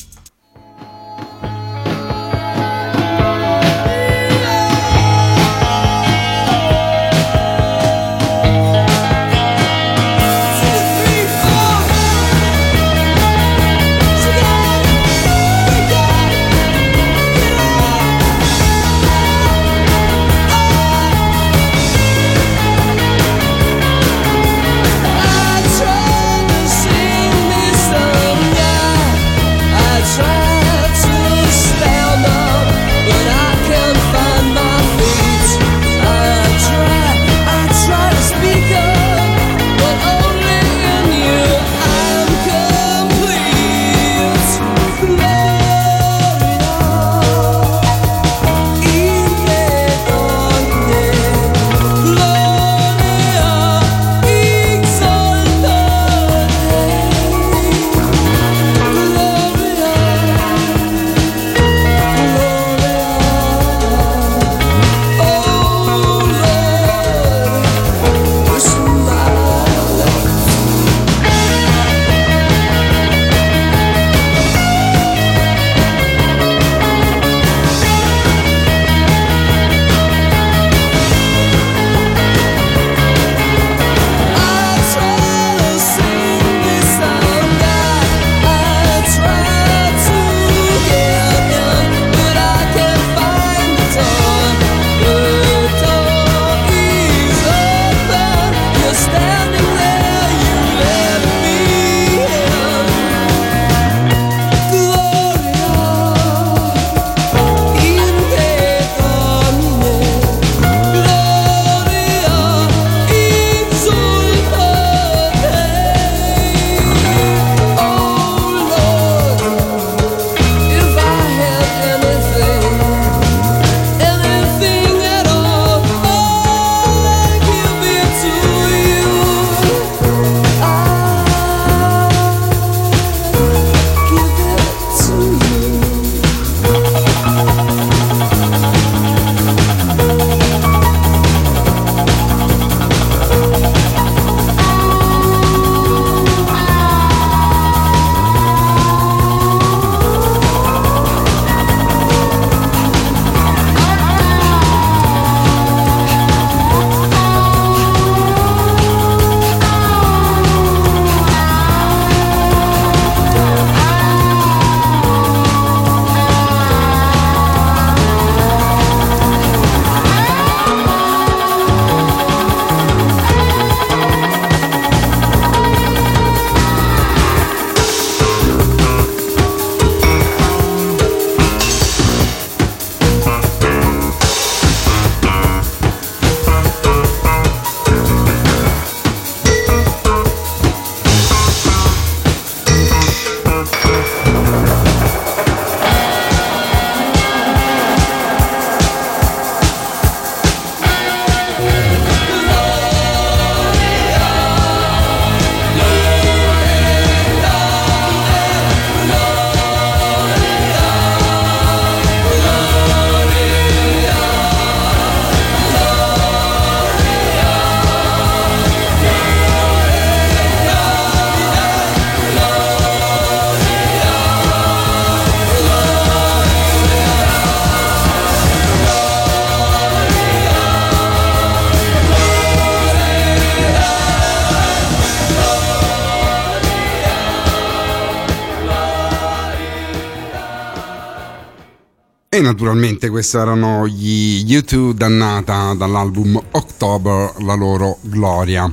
Naturalmente 242.62 243.08
questi 243.08 243.36
erano 243.38 243.88
gli 243.88 244.44
YouTube 244.46 244.94
dannata 244.94 245.74
dall'album 245.74 246.40
October, 246.52 247.32
la 247.38 247.54
loro 247.54 247.98
gloria. 248.02 248.72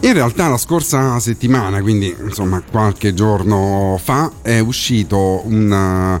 In 0.00 0.12
realtà 0.12 0.48
la 0.48 0.56
scorsa 0.56 1.20
settimana, 1.20 1.80
quindi 1.80 2.12
insomma 2.24 2.60
qualche 2.68 3.14
giorno 3.14 4.00
fa, 4.02 4.32
è 4.42 4.58
uscito 4.58 5.42
un 5.44 6.18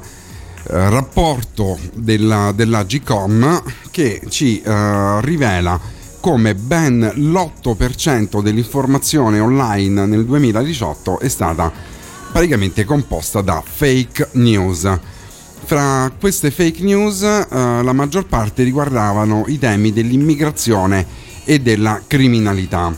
rapporto 0.68 1.80
della, 1.94 2.52
della 2.54 2.84
GCOM 2.84 3.64
che 3.90 4.22
ci 4.28 4.62
uh, 4.64 5.18
rivela 5.18 5.80
come 6.20 6.54
ben 6.54 7.10
l'8% 7.12 8.40
dell'informazione 8.40 9.40
online 9.40 10.06
nel 10.06 10.24
2018 10.24 11.18
è 11.18 11.28
stata 11.28 11.72
praticamente 12.30 12.84
composta 12.84 13.40
da 13.40 13.60
fake 13.66 14.28
news. 14.34 14.88
Fra 15.66 16.12
queste 16.20 16.50
fake 16.50 16.82
news 16.82 17.22
eh, 17.22 17.46
la 17.50 17.92
maggior 17.94 18.26
parte 18.26 18.62
riguardavano 18.64 19.44
i 19.46 19.58
temi 19.58 19.92
dell'immigrazione 19.92 21.06
e 21.44 21.60
della 21.60 22.02
criminalità. 22.06 22.94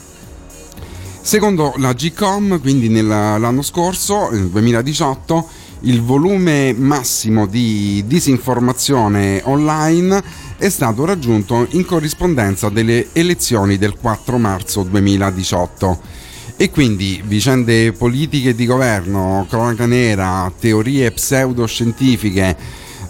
Secondo 1.20 1.74
la 1.76 1.92
GCOM, 1.92 2.60
quindi 2.60 2.88
nell'anno 2.88 3.62
scorso, 3.62 4.30
nel 4.30 4.48
2018, 4.48 5.48
il 5.80 6.02
volume 6.02 6.72
massimo 6.72 7.46
di 7.46 8.02
disinformazione 8.06 9.42
online 9.44 10.22
è 10.56 10.68
stato 10.68 11.04
raggiunto 11.04 11.66
in 11.70 11.84
corrispondenza 11.84 12.68
delle 12.68 13.08
elezioni 13.12 13.78
del 13.78 13.96
4 13.96 14.38
marzo 14.38 14.82
2018 14.82 16.00
e 16.56 16.70
quindi 16.70 17.22
vicende 17.24 17.92
politiche 17.92 18.54
di 18.54 18.64
governo, 18.64 19.46
cronaca 19.48 19.84
nera, 19.84 20.50
teorie 20.58 21.10
pseudoscientifiche, 21.10 22.56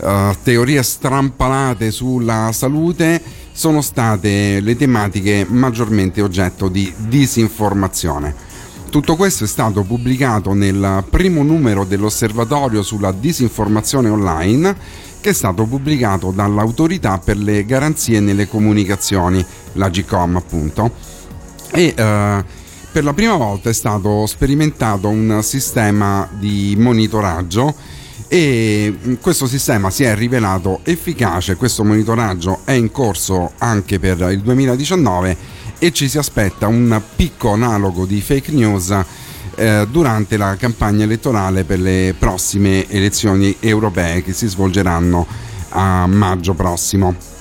eh, 0.00 0.36
teorie 0.42 0.82
strampalate 0.82 1.90
sulla 1.90 2.50
salute 2.52 3.22
sono 3.52 3.80
state 3.80 4.60
le 4.60 4.76
tematiche 4.76 5.46
maggiormente 5.48 6.20
oggetto 6.20 6.68
di 6.68 6.92
disinformazione. 6.96 8.34
Tutto 8.90 9.16
questo 9.16 9.44
è 9.44 9.46
stato 9.46 9.82
pubblicato 9.82 10.52
nel 10.52 11.04
primo 11.08 11.42
numero 11.42 11.84
dell'Osservatorio 11.84 12.82
sulla 12.82 13.12
disinformazione 13.12 14.08
online 14.08 15.04
che 15.20 15.30
è 15.30 15.34
stato 15.34 15.64
pubblicato 15.64 16.30
dall'Autorità 16.30 17.18
per 17.18 17.36
le 17.36 17.64
garanzie 17.64 18.20
nelle 18.20 18.46
comunicazioni, 18.46 19.44
la 19.72 19.88
GCOM 19.88 20.36
appunto, 20.36 20.90
e 21.72 21.94
eh, 21.96 22.44
per 22.96 23.04
la 23.04 23.12
prima 23.12 23.36
volta 23.36 23.68
è 23.68 23.74
stato 23.74 24.24
sperimentato 24.24 25.10
un 25.10 25.40
sistema 25.42 26.26
di 26.32 26.74
monitoraggio 26.78 27.74
e 28.26 29.18
questo 29.20 29.46
sistema 29.46 29.90
si 29.90 30.04
è 30.04 30.14
rivelato 30.14 30.80
efficace, 30.82 31.56
questo 31.56 31.84
monitoraggio 31.84 32.60
è 32.64 32.72
in 32.72 32.90
corso 32.90 33.52
anche 33.58 33.98
per 33.98 34.26
il 34.30 34.40
2019 34.40 35.36
e 35.78 35.92
ci 35.92 36.08
si 36.08 36.16
aspetta 36.16 36.68
un 36.68 36.98
picco 37.16 37.50
analogo 37.50 38.06
di 38.06 38.22
fake 38.22 38.50
news 38.52 38.98
eh, 39.56 39.86
durante 39.90 40.38
la 40.38 40.56
campagna 40.56 41.04
elettorale 41.04 41.64
per 41.64 41.80
le 41.80 42.14
prossime 42.18 42.88
elezioni 42.88 43.54
europee 43.60 44.22
che 44.22 44.32
si 44.32 44.46
svolgeranno 44.46 45.26
a 45.68 46.06
maggio 46.06 46.54
prossimo. 46.54 47.35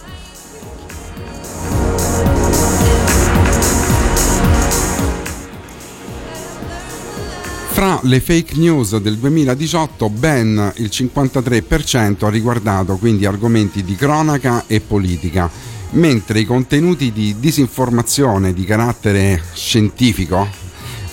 Le 8.06 8.20
fake 8.20 8.56
news 8.58 8.98
del 8.98 9.18
2018 9.18 10.10
ben 10.10 10.74
il 10.76 10.90
53% 10.92 12.26
ha 12.26 12.30
riguardato 12.30 12.98
quindi 12.98 13.26
argomenti 13.26 13.84
di 13.84 13.96
cronaca 13.96 14.66
e 14.68 14.80
politica, 14.80 15.50
mentre 15.92 16.40
i 16.40 16.46
contenuti 16.46 17.12
di 17.12 17.36
disinformazione 17.40 18.54
di 18.54 18.64
carattere 18.64 19.42
scientifico, 19.54 20.48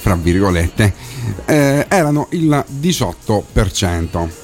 fra 0.01 0.17
virgolette, 0.17 0.95
eh, 1.47 1.87
erano 1.89 2.29
il 2.31 2.65
18%. 2.81 4.42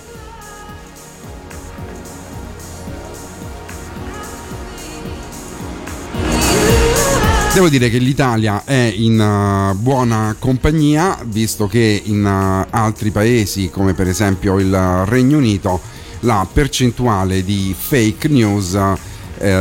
Devo 7.58 7.70
dire 7.70 7.90
che 7.90 7.98
l'Italia 7.98 8.62
è 8.64 8.92
in 8.94 9.18
uh, 9.18 9.76
buona 9.76 10.36
compagnia, 10.38 11.18
visto 11.24 11.66
che 11.66 12.02
in 12.04 12.24
uh, 12.24 12.68
altri 12.70 13.10
paesi, 13.10 13.68
come 13.68 13.94
per 13.94 14.06
esempio 14.06 14.60
il 14.60 14.72
Regno 15.06 15.38
Unito, 15.38 15.80
la 16.20 16.46
percentuale 16.50 17.42
di 17.42 17.74
fake 17.76 18.28
news 18.28 18.74
uh, 18.74 18.96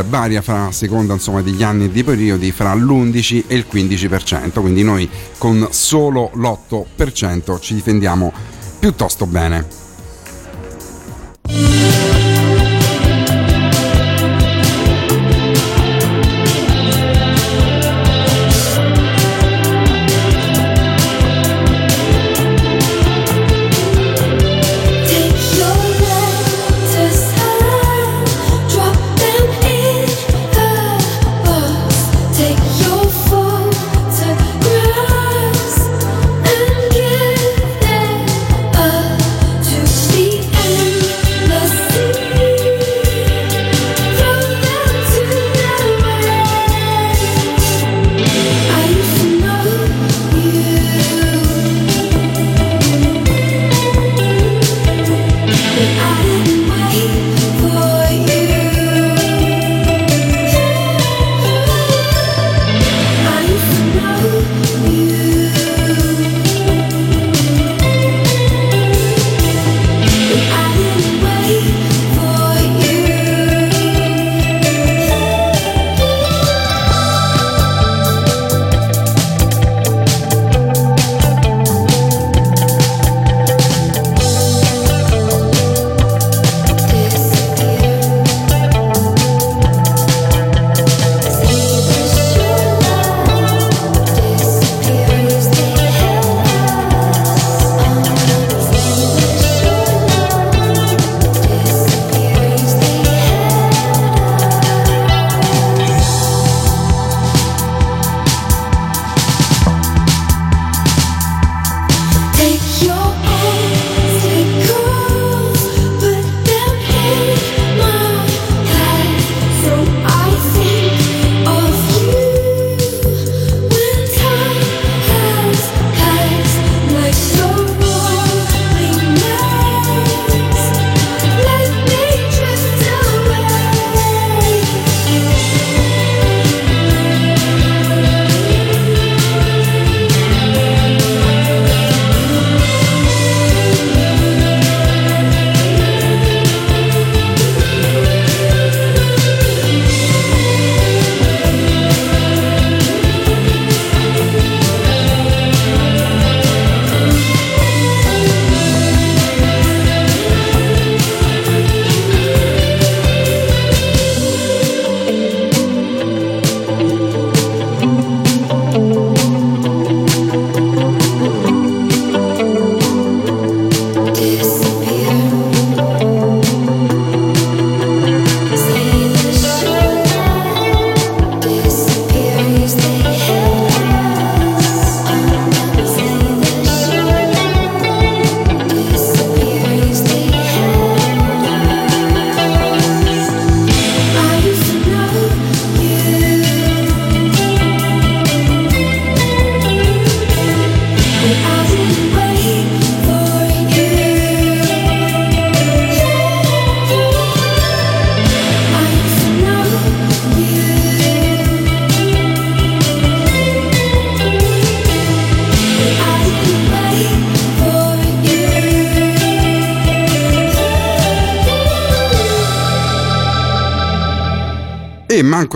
varia 0.07 0.43
fra, 0.43 0.67
a 0.67 0.71
seconda 0.71 1.13
insomma, 1.13 1.41
degli 1.41 1.63
anni 1.63 1.85
e 1.85 1.89
dei 1.89 2.03
periodi, 2.03 2.51
fra 2.51 2.75
l'11 2.75 3.45
e 3.47 3.55
il 3.55 3.65
15%, 3.67 4.61
quindi 4.61 4.83
noi 4.83 5.09
con 5.39 5.67
solo 5.71 6.29
l'8% 6.35 7.59
ci 7.59 7.73
difendiamo 7.73 8.31
piuttosto 8.77 9.25
bene. 9.25 9.65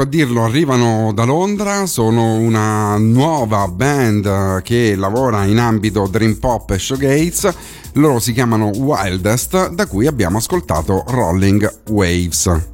A 0.01 0.05
dirlo, 0.05 0.43
arrivano 0.43 1.11
da 1.13 1.25
Londra, 1.25 1.85
sono 1.85 2.35
una 2.35 2.97
nuova 2.97 3.67
band 3.67 4.61
che 4.63 4.95
lavora 4.95 5.45
in 5.45 5.59
ambito 5.59 6.07
dream 6.07 6.35
pop 6.35 6.71
e 6.71 6.79
showgaze. 6.79 7.53
Loro 7.93 8.19
si 8.19 8.33
chiamano 8.33 8.67
Wildest, 8.67 9.69
da 9.69 9.85
cui 9.85 10.07
abbiamo 10.07 10.37
ascoltato 10.37 11.03
Rolling 11.07 11.81
Waves. 11.89 12.69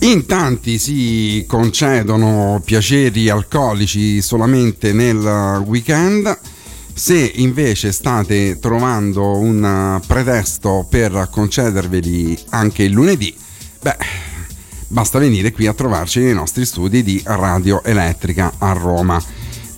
In 0.00 0.26
tanti 0.26 0.78
si 0.78 1.44
concedono 1.48 2.60
piaceri 2.64 3.28
alcolici 3.28 4.20
solamente 4.20 4.92
nel 4.92 5.62
weekend. 5.66 6.38
Se 7.02 7.32
invece 7.34 7.90
state 7.90 8.60
trovando 8.60 9.36
un 9.36 10.00
pretesto 10.06 10.86
per 10.88 11.26
concederveli 11.32 12.38
anche 12.50 12.84
il 12.84 12.92
lunedì, 12.92 13.36
beh, 13.80 13.96
basta 14.86 15.18
venire 15.18 15.50
qui 15.50 15.66
a 15.66 15.74
trovarci 15.74 16.20
nei 16.20 16.32
nostri 16.32 16.64
studi 16.64 17.02
di 17.02 17.20
Radio 17.24 17.82
Elettrica 17.82 18.52
a 18.56 18.70
Roma. 18.70 19.20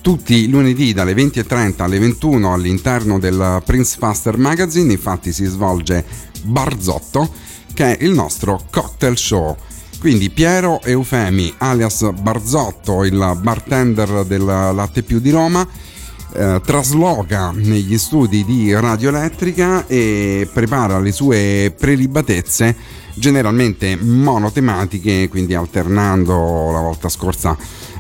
Tutti 0.03 0.35
i 0.35 0.49
lunedì 0.49 0.93
dalle 0.93 1.15
20.30 1.15 1.81
alle 1.81 1.99
21 1.99 2.53
all'interno 2.53 3.19
del 3.19 3.63
Prince 3.65 3.97
Faster 3.99 4.37
Magazine, 4.37 4.93
infatti 4.93 5.33
si 5.33 5.47
svolge 5.47 6.05
Barzotto, 6.43 7.33
che 7.73 7.97
è 7.97 8.05
il 8.05 8.11
nostro 8.11 8.67
cocktail 8.71 9.17
show 9.17 9.57
quindi 10.05 10.29
Piero 10.29 10.83
Eufemi, 10.83 11.55
alias 11.57 12.07
Barzotto, 12.21 13.05
il 13.05 13.39
bartender 13.41 14.27
del 14.27 14.45
Latte 14.45 15.03
Più 15.03 15.19
di 15.19 15.31
Roma, 15.31 15.67
eh, 16.35 16.61
trasloca 16.65 17.53
negli 17.53 17.97
studi 17.97 18.45
di 18.45 18.73
Radio 18.75 19.09
Elettrica 19.11 19.87
e 19.87 20.49
prepara 20.53 20.99
le 20.99 21.13
sue 21.13 21.75
prelibatezze 21.79 22.77
generalmente 23.15 23.97
monotematiche, 23.97 25.29
quindi 25.29 25.55
alternando 25.55 26.71
la 26.73 26.81
volta 26.81 27.09
scorsa 27.09 27.57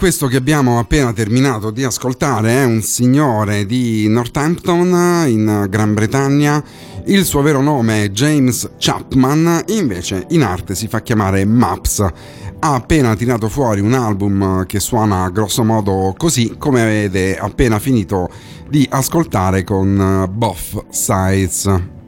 questo 0.00 0.28
che 0.28 0.38
abbiamo 0.38 0.78
appena 0.78 1.12
terminato 1.12 1.70
di 1.70 1.84
ascoltare 1.84 2.62
è 2.62 2.64
un 2.64 2.80
signore 2.80 3.66
di 3.66 4.08
Northampton 4.08 5.26
in 5.28 5.66
Gran 5.68 5.92
Bretagna. 5.92 6.64
Il 7.04 7.26
suo 7.26 7.42
vero 7.42 7.60
nome 7.60 8.04
è 8.04 8.08
James 8.08 8.70
Chapman, 8.78 9.62
invece 9.66 10.24
in 10.30 10.42
arte 10.42 10.74
si 10.74 10.88
fa 10.88 11.02
chiamare 11.02 11.44
Maps. 11.44 12.00
Ha 12.00 12.74
appena 12.74 13.14
tirato 13.14 13.50
fuori 13.50 13.80
un 13.80 13.92
album 13.92 14.64
che 14.64 14.80
suona 14.80 15.28
grosso 15.28 15.64
modo 15.64 16.14
così 16.16 16.54
come 16.56 16.80
avete 16.80 17.36
appena 17.36 17.78
finito 17.78 18.30
di 18.70 18.86
ascoltare 18.90 19.64
con 19.64 20.26
Both 20.32 20.86
Sides. 20.88 21.99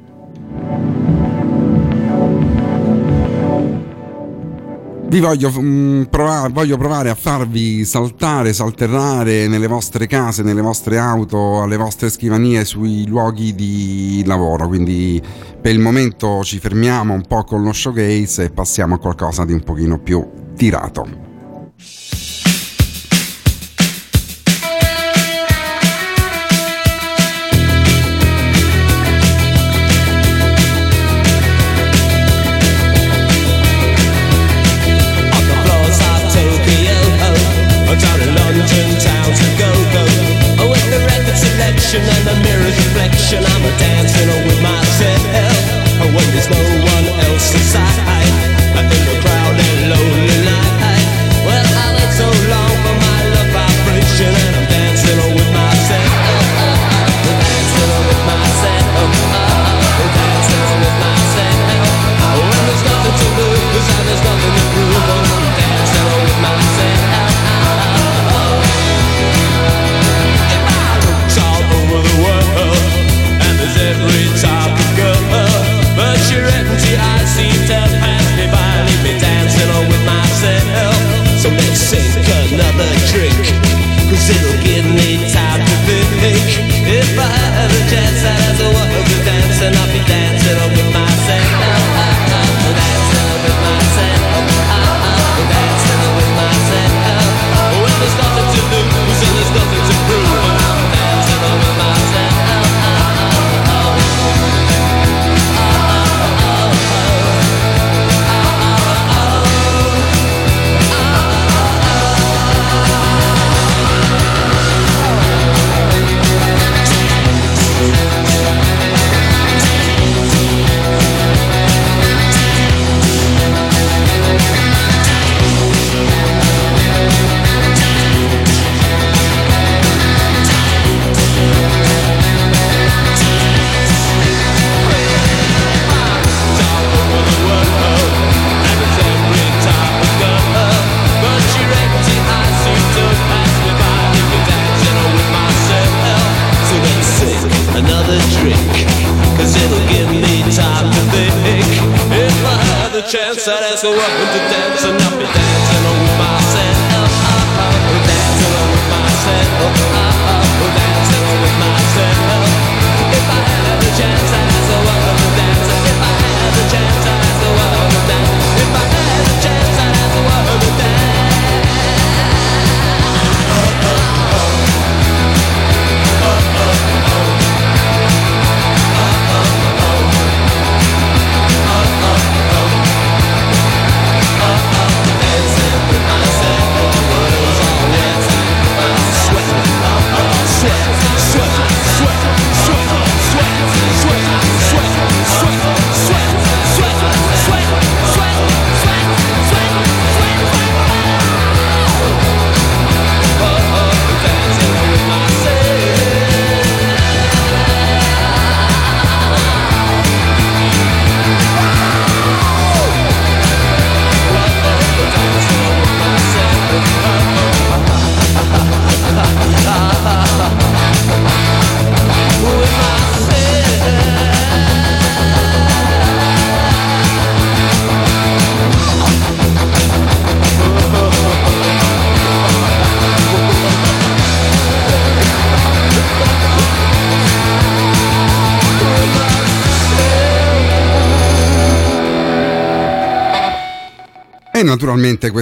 Vi 5.12 5.20
voglio, 5.20 5.50
mh, 5.50 5.60
mm, 5.60 6.02
provare, 6.04 6.48
voglio 6.54 6.78
provare 6.78 7.10
a 7.10 7.14
farvi 7.14 7.84
saltare, 7.84 8.54
salterrare 8.54 9.46
nelle 9.46 9.66
vostre 9.66 10.06
case, 10.06 10.42
nelle 10.42 10.62
vostre 10.62 10.96
auto, 10.96 11.60
alle 11.60 11.76
vostre 11.76 12.08
scrivanie, 12.08 12.64
sui 12.64 13.06
luoghi 13.06 13.54
di 13.54 14.22
lavoro. 14.24 14.66
Quindi 14.68 15.20
per 15.60 15.72
il 15.72 15.80
momento 15.80 16.42
ci 16.42 16.58
fermiamo 16.58 17.12
un 17.12 17.26
po' 17.26 17.44
con 17.44 17.62
lo 17.62 17.74
showcase 17.74 18.44
e 18.44 18.50
passiamo 18.52 18.94
a 18.94 18.98
qualcosa 18.98 19.44
di 19.44 19.52
un 19.52 19.62
pochino 19.62 19.98
più 19.98 20.26
tirato. 20.56 21.21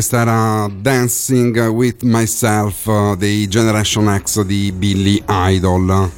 Questa 0.00 0.22
era 0.22 0.70
Dancing 0.80 1.66
with 1.68 2.04
Myself 2.04 2.86
uh, 2.86 3.14
dei 3.16 3.46
Generation 3.48 4.18
X 4.22 4.40
di 4.40 4.72
Billy 4.72 5.22
Idol. 5.28 6.10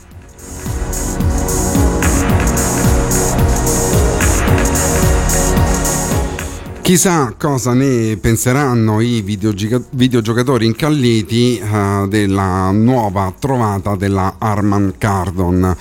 Chissà 6.83 7.35
cosa 7.37 7.73
ne 7.73 8.17
penseranno 8.19 9.01
i 9.01 9.21
videogioca- 9.21 9.83
videogiocatori 9.91 10.67
incalliti 10.67 11.61
uh, 11.61 12.07
della 12.07 12.71
nuova 12.71 13.35
trovata 13.37 13.97
della 13.97 14.37
Arman 14.39 14.95
Cardon 14.97 15.77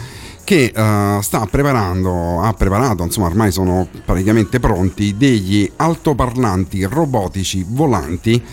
che 0.52 0.74
uh, 0.76 1.22
sta 1.22 1.48
preparando, 1.50 2.42
ha 2.42 2.52
preparato, 2.52 3.04
insomma 3.04 3.28
ormai 3.28 3.54
sono 3.54 3.88
praticamente 4.04 4.60
pronti, 4.60 5.16
degli 5.16 5.72
altoparlanti 5.78 6.84
robotici 6.84 7.66
volanti 7.66 8.44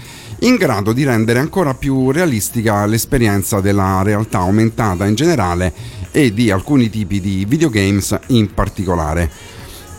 in 0.43 0.55
grado 0.55 0.93
di 0.93 1.03
rendere 1.03 1.41
ancora 1.41 1.75
più 1.75 2.13
realistica 2.13 2.87
l'esperienza 2.87 3.61
della 3.61 4.03
realtà 4.05 4.39
aumentata 4.39 5.07
in 5.07 5.17
generale 5.17 5.73
e 6.13 6.33
di 6.33 6.53
alcuni 6.53 6.89
tipi 6.89 7.21
di 7.21 7.45
videogames 7.49 8.17
in 8.29 8.55
particolare. 8.55 9.29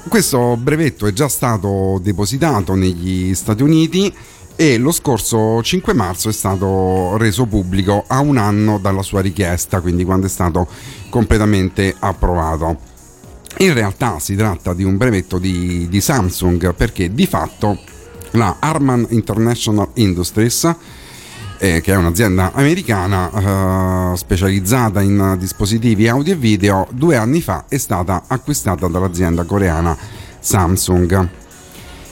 Questo 0.08 0.56
brevetto 0.56 1.06
è 1.06 1.12
già 1.12 1.28
stato 1.28 2.00
depositato 2.02 2.76
negli 2.76 3.36
Stati 3.36 3.62
Uniti 3.62 4.14
e 4.56 4.78
lo 4.78 4.92
scorso 4.92 5.64
5 5.64 5.94
marzo 5.94 6.28
è 6.28 6.34
stato 6.34 7.16
reso 7.16 7.46
pubblico 7.46 8.04
a 8.06 8.20
un 8.20 8.36
anno 8.36 8.78
dalla 8.78 9.04
sua 9.04 9.22
richiesta, 9.22 9.80
quindi 9.80 10.04
quando 10.04 10.26
è 10.26 10.30
stato 10.30 10.68
completamente 11.10 11.96
approvato. 12.00 12.78
In 13.58 13.74
realtà 13.74 14.20
si 14.20 14.36
tratta 14.36 14.74
di 14.74 14.84
un 14.84 14.98
brevetto 14.98 15.38
di, 15.38 15.88
di 15.90 16.02
Samsung 16.02 16.74
perché 16.74 17.14
di 17.14 17.26
fatto 17.26 17.78
la 18.32 18.58
Harman 18.60 19.06
International 19.10 19.90
Industries 19.96 20.76
eh, 21.60 21.82
che 21.82 21.92
è 21.92 21.98
un'azienda 21.98 22.54
americana 22.54 24.14
eh, 24.14 24.18
specializzata 24.18 25.02
in 25.02 25.36
dispositivi 25.38 26.08
audio 26.08 26.34
e 26.34 26.38
video, 26.38 26.88
due 26.92 27.18
anni 27.18 27.42
fa 27.42 27.66
è 27.68 27.78
stata 27.78 28.24
acquistata 28.28 28.88
dall'azienda 28.88 29.44
coreana 29.44 29.96
Samsung. 30.40 31.30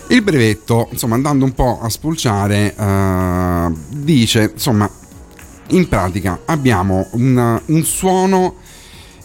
Il 0.10 0.22
brevetto, 0.22 0.90
insomma, 0.92 1.16
andando 1.16 1.46
un 1.46 1.54
po' 1.54 1.80
a 1.82 1.90
spulciare, 1.90 2.76
eh, 2.76 3.72
dice, 3.90 4.52
insomma, 4.54 4.90
in 5.70 5.88
pratica 5.88 6.42
abbiamo 6.46 7.08
un, 7.12 7.62
un 7.66 7.84
suono 7.84 8.56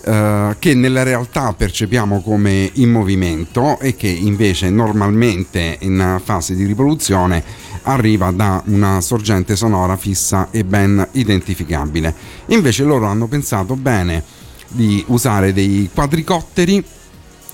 Uh, 0.05 0.57
che 0.59 0.75
nella 0.75 1.05
realtà 1.05 1.53
percepiamo 1.53 2.23
come 2.23 2.69
in 2.75 2.91
movimento 2.91 3.79
e 3.79 3.95
che 3.95 4.09
invece 4.09 4.69
normalmente 4.69 5.77
in 5.83 6.21
fase 6.25 6.57
di 6.57 6.65
rivoluzione 6.65 7.45
arriva 7.83 8.33
da 8.33 8.61
una 8.67 9.01
sorgente 9.01 9.55
sonora 9.55 9.97
fissa 9.97 10.49
e 10.51 10.65
ben 10.65 11.07
identificabile. 11.13 12.13
Invece 12.47 12.83
loro 12.83 13.07
hanno 13.07 13.29
pensato 13.29 13.77
bene 13.77 14.25
di 14.67 15.05
usare 15.07 15.53
dei 15.53 15.89
quadricotteri, 15.95 16.83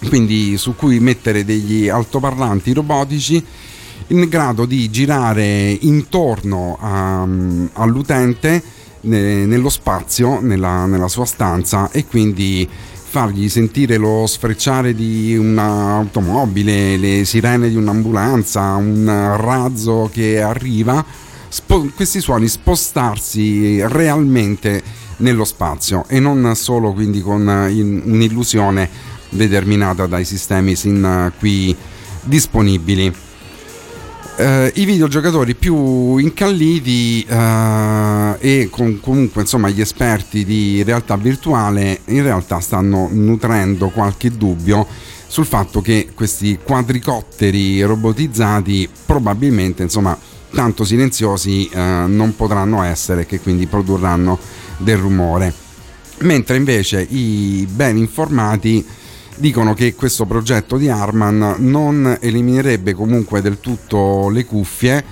quindi 0.09 0.57
su 0.57 0.75
cui 0.75 1.01
mettere 1.01 1.45
degli 1.45 1.91
altoparlanti 1.91 2.73
robotici 2.73 3.45
in 4.07 4.27
grado 4.27 4.65
di 4.65 4.89
girare 4.91 5.77
intorno 5.81 6.79
a, 6.81 7.27
all'utente 7.75 8.63
nello 9.03 9.69
spazio, 9.69 10.41
nella, 10.41 10.87
nella 10.87 11.09
sua 11.09 11.25
stanza 11.25 11.91
e 11.91 12.07
quindi 12.07 12.69
fargli 13.09 13.49
sentire 13.49 13.97
lo 13.97 14.27
sfrecciare 14.27 14.95
di 14.95 15.37
un'automobile, 15.37 16.97
le 16.97 17.25
sirene 17.25 17.69
di 17.69 17.77
un'ambulanza, 17.77 18.75
un 18.75 19.35
razzo 19.37 20.11
che 20.13 20.41
arriva, 20.43 21.05
spo- 21.49 21.91
questi 21.95 22.21
suoni 22.21 22.49
spostarsi 22.49 23.81
realmente 23.87 24.83
nello 25.19 25.45
spazio 25.45 26.05
e 26.09 26.21
non 26.21 26.55
solo 26.55 26.93
quindi 26.93 27.21
con 27.21 27.47
un'illusione 27.47 28.89
determinata 29.31 30.07
dai 30.07 30.25
sistemi 30.25 30.75
sin 30.75 31.33
qui 31.39 31.75
disponibili 32.23 33.13
eh, 34.39 34.73
i 34.77 34.85
videogiocatori 34.85 35.55
più 35.55 36.17
incalliti 36.17 37.27
eh, 37.29 38.37
e 38.39 38.69
con, 38.71 39.01
comunque 39.01 39.43
insomma 39.43 39.69
gli 39.69 39.81
esperti 39.81 40.45
di 40.45 40.83
realtà 40.85 41.17
virtuale 41.17 42.01
in 42.07 42.23
realtà 42.23 42.61
stanno 42.61 43.09
nutrendo 43.11 43.89
qualche 43.89 44.31
dubbio 44.31 44.87
sul 45.27 45.45
fatto 45.45 45.81
che 45.81 46.11
questi 46.15 46.59
quadricotteri 46.63 47.83
robotizzati 47.83 48.89
probabilmente 49.05 49.83
insomma 49.83 50.17
tanto 50.53 50.85
silenziosi 50.85 51.69
eh, 51.69 52.05
non 52.07 52.35
potranno 52.37 52.83
essere 52.83 53.27
che 53.27 53.41
quindi 53.41 53.67
produrranno 53.67 54.39
del 54.79 54.97
rumore. 54.97 55.53
Mentre 56.21 56.57
invece 56.57 57.07
i 57.11 57.67
ben 57.71 57.97
informati 57.97 58.85
dicono 59.39 59.75
che 59.75 59.95
questo 59.95 60.27
progetto 60.27 60.77
di 60.77 60.89
Harman 60.89 61.57
non 61.59 62.19
eliminerebbe 62.21 62.95
comunque 62.95 63.41
del 63.41 63.61
tutto 63.61 64.29
le 64.29 64.45
cuffie 64.45 65.05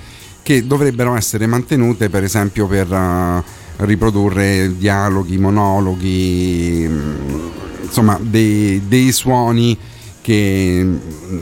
che 0.43 0.67
dovrebbero 0.67 1.17
essere 1.17 1.47
mantenute 1.47 2.09
per 2.09 2.23
esempio 2.23 2.67
per 2.67 2.91
uh, 2.91 3.43
riprodurre 3.85 4.77
dialoghi, 4.77 5.39
monologhi, 5.39 6.87
mm, 6.89 7.49
insomma 7.83 8.19
dei, 8.21 8.83
dei, 8.87 9.13
suoni 9.13 9.77
che 10.21 10.87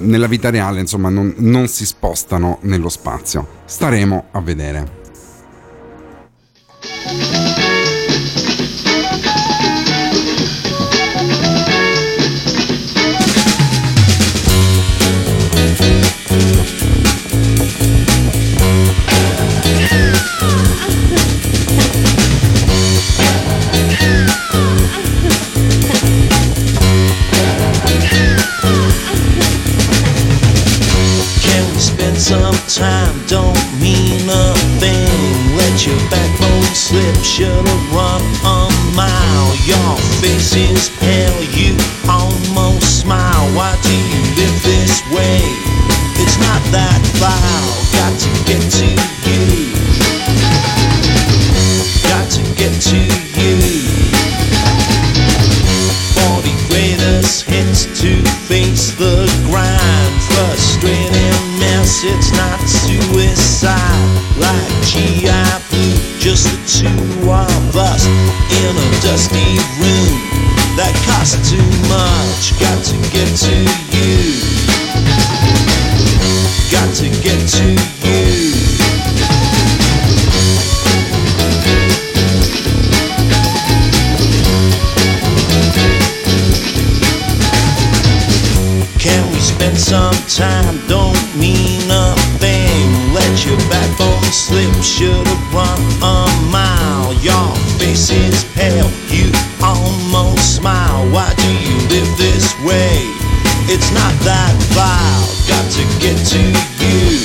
nella 0.00 0.26
vita 0.26 0.50
reale 0.50 0.80
insomma 0.80 1.08
non, 1.08 1.34
non 1.38 1.68
si 1.68 1.84
spostano 1.84 2.58
nello 2.62 2.88
spazio. 2.88 3.46
Staremo 3.66 4.24
a 4.32 4.40
vedere. 4.40 5.03
Some 32.34 32.54
time 32.66 33.14
don't 33.28 33.64
mean 33.78 34.26
a 34.26 34.54
thing. 34.82 35.56
Let 35.56 35.86
your 35.86 35.98
backbone 36.10 36.74
slip, 36.74 37.14
should've 37.22 37.84
run 37.94 38.22
a 38.42 38.58
mile. 38.98 39.50
Your 39.62 39.94
face 40.18 40.56
is 40.56 40.90
pale, 40.98 41.42
you 41.54 41.76
almost 42.10 43.00
smile. 43.02 43.46
Why 43.54 43.70
do 43.82 43.94
you 43.94 44.22
live 44.40 44.56
this 44.66 44.94
way? 45.14 45.38
It's 46.18 46.38
not 46.46 46.62
that 46.74 47.00
foul. 47.22 47.70
Got 47.98 48.14
to 48.24 48.30
get 48.50 48.62
to 48.82 48.88
you. 49.30 49.44
Got 52.10 52.26
to 52.34 52.42
get 52.58 52.74
to 52.90 52.98
you. 53.38 53.54
40 56.18 56.50
greatest 56.68 57.44
hits 57.46 57.84
to 58.02 58.10
face 58.50 58.90
the 58.98 59.22
grind. 59.46 60.14
Frustrating 60.34 61.53
mess, 61.84 62.04
it's 62.04 62.32
not 62.32 62.60
suicide 62.60 64.38
like 64.38 64.70
G.I. 64.84 65.62
Blue, 65.70 66.18
just 66.18 66.48
the 66.48 66.58
two 66.66 67.30
of 67.30 67.76
us 67.76 68.06
in 68.06 68.72
a 68.72 68.88
dusty 69.02 69.58
room 69.80 70.18
that 70.76 70.94
costs 71.06 71.50
too 71.50 71.68
much. 71.92 72.56
Got 72.60 72.80
to 72.88 72.96
get 73.12 73.28
to 73.44 73.56
you, 73.92 74.40
got 76.72 76.94
to 76.96 77.08
get 77.22 77.48
to 77.48 77.66
you. 78.08 78.64
Can 88.98 89.32
we 89.32 89.38
spend 89.38 89.76
some 89.76 90.14
time? 90.28 90.80
Don't 90.88 91.36
mean. 91.38 91.73
Your 93.54 93.70
backbone 93.70 94.32
slip, 94.32 94.74
should've 94.82 95.54
run 95.54 95.78
a 96.02 96.26
mile. 96.50 97.14
Your 97.22 97.54
face 97.78 98.10
is 98.10 98.42
pale, 98.52 98.90
you 99.06 99.30
almost 99.62 100.56
smile. 100.56 101.06
Why 101.14 101.32
do 101.36 101.52
you 101.62 101.76
live 101.86 102.18
this 102.18 102.50
way? 102.66 102.98
It's 103.70 103.92
not 103.94 104.10
that 104.26 104.58
vile. 104.74 105.26
Got 105.46 105.70
to 105.70 105.84
get 106.02 106.18
to 106.34 106.42
you. 106.82 107.22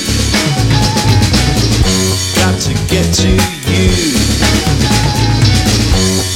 Got 2.38 2.61
to 2.61 2.73
get 2.86 3.09
to 3.25 3.32
you. 3.65 3.89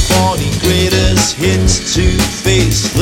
40 0.10 0.58
greatest 0.66 1.36
hits 1.36 1.94
to 1.94 2.18
face. 2.42 2.93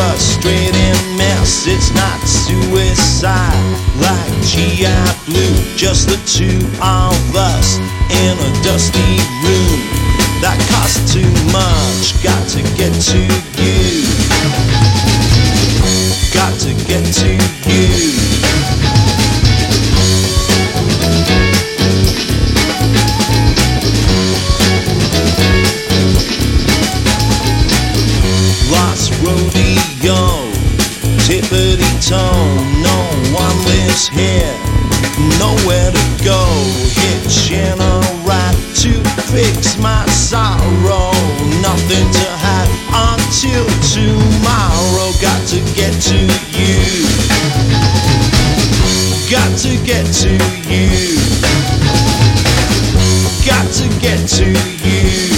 Frustrating 0.00 0.96
mess, 1.18 1.66
it's 1.66 1.92
not 1.92 2.20
suicide 2.26 3.52
like 4.00 4.32
G.I. 4.48 4.88
Blue. 5.26 5.76
Just 5.76 6.08
the 6.08 6.16
two 6.24 6.56
of 6.80 7.36
us 7.36 7.76
in 8.08 8.32
a 8.32 8.50
dusty 8.64 9.20
room 9.44 9.80
that 10.40 10.56
costs 10.72 11.12
too 11.12 11.28
much. 11.52 12.16
Got 12.24 12.48
to 12.56 12.62
get 12.80 12.96
to 13.12 13.20
you. 13.60 14.08
Got 16.32 16.58
to 16.60 16.72
get 16.88 17.04
to 17.20 17.36
you. 17.68 18.19
Rodeo 30.10 30.50
tippity 31.26 31.90
tone. 32.08 32.82
No 32.82 32.98
one 33.32 33.56
lives 33.66 34.08
here, 34.08 34.54
nowhere 35.38 35.90
to 35.90 36.24
go. 36.24 36.42
Hitching 36.98 37.78
a 37.78 38.00
ride 38.26 38.56
to 38.82 38.92
fix 39.30 39.78
my 39.78 40.04
sorrow. 40.06 41.12
Nothing 41.62 42.06
to 42.18 42.26
hide 42.42 42.70
until 43.14 43.64
tomorrow. 43.94 45.12
Got 45.20 45.46
to 45.48 45.60
get 45.74 45.94
to 46.10 46.18
you. 46.58 47.06
Got 49.30 49.56
to 49.58 49.76
get 49.84 50.06
to 50.22 50.32
you. 50.66 51.18
Got 53.46 53.72
to 53.74 53.88
get 54.00 54.28
to 54.28 54.46
you. 54.84 55.29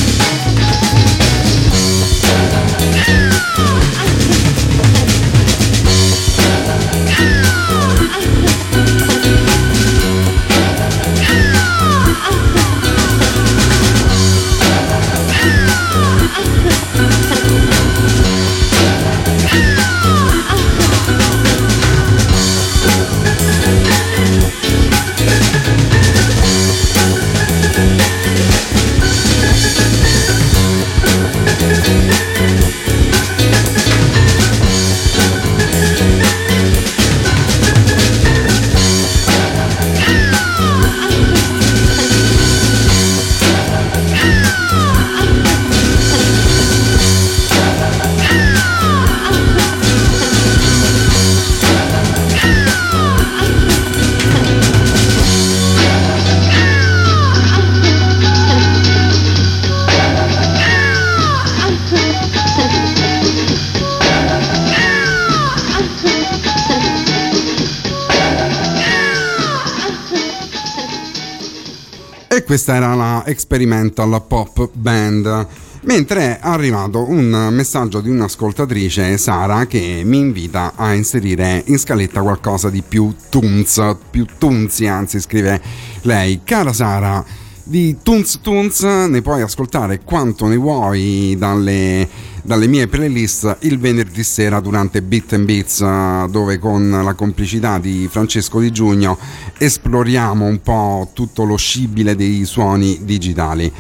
E 72.34 72.44
questa 72.44 72.74
era 72.76 72.94
la 72.94 73.24
Experimental 73.26 74.24
Pop 74.26 74.70
Band. 74.72 75.46
Mentre 75.82 76.38
è 76.38 76.40
arrivato 76.40 77.06
un 77.06 77.50
messaggio 77.50 78.00
di 78.00 78.08
un'ascoltatrice, 78.08 79.18
Sara, 79.18 79.66
che 79.66 80.00
mi 80.02 80.16
invita 80.16 80.72
a 80.74 80.94
inserire 80.94 81.62
in 81.66 81.78
scaletta 81.78 82.22
qualcosa 82.22 82.70
di 82.70 82.80
più 82.80 83.14
tunz, 83.28 83.96
più 84.10 84.24
tunzi, 84.38 84.86
anzi 84.86 85.20
scrive 85.20 85.60
lei. 86.04 86.40
Cara 86.42 86.72
Sara, 86.72 87.22
di 87.64 87.98
Tunz 88.02 88.40
Tunz 88.40 88.82
ne 88.82 89.22
puoi 89.22 89.42
ascoltare 89.42 90.00
quanto 90.02 90.46
ne 90.46 90.56
vuoi 90.56 91.36
dalle, 91.38 92.08
dalle 92.42 92.66
mie 92.66 92.88
playlist 92.88 93.58
il 93.60 93.78
venerdì 93.78 94.24
sera 94.24 94.60
durante 94.60 95.00
Beat 95.02 95.34
and 95.34 95.44
Beats 95.44 96.26
dove 96.26 96.58
con 96.58 96.90
la 96.90 97.14
complicità 97.14 97.78
di 97.78 98.08
Francesco 98.10 98.58
Di 98.58 98.72
Giugno 98.72 99.16
esploriamo 99.58 100.44
un 100.44 100.60
po' 100.60 101.10
tutto 101.12 101.44
lo 101.44 101.56
scibile 101.56 102.16
dei 102.16 102.44
suoni 102.44 103.00
digitali. 103.02 103.72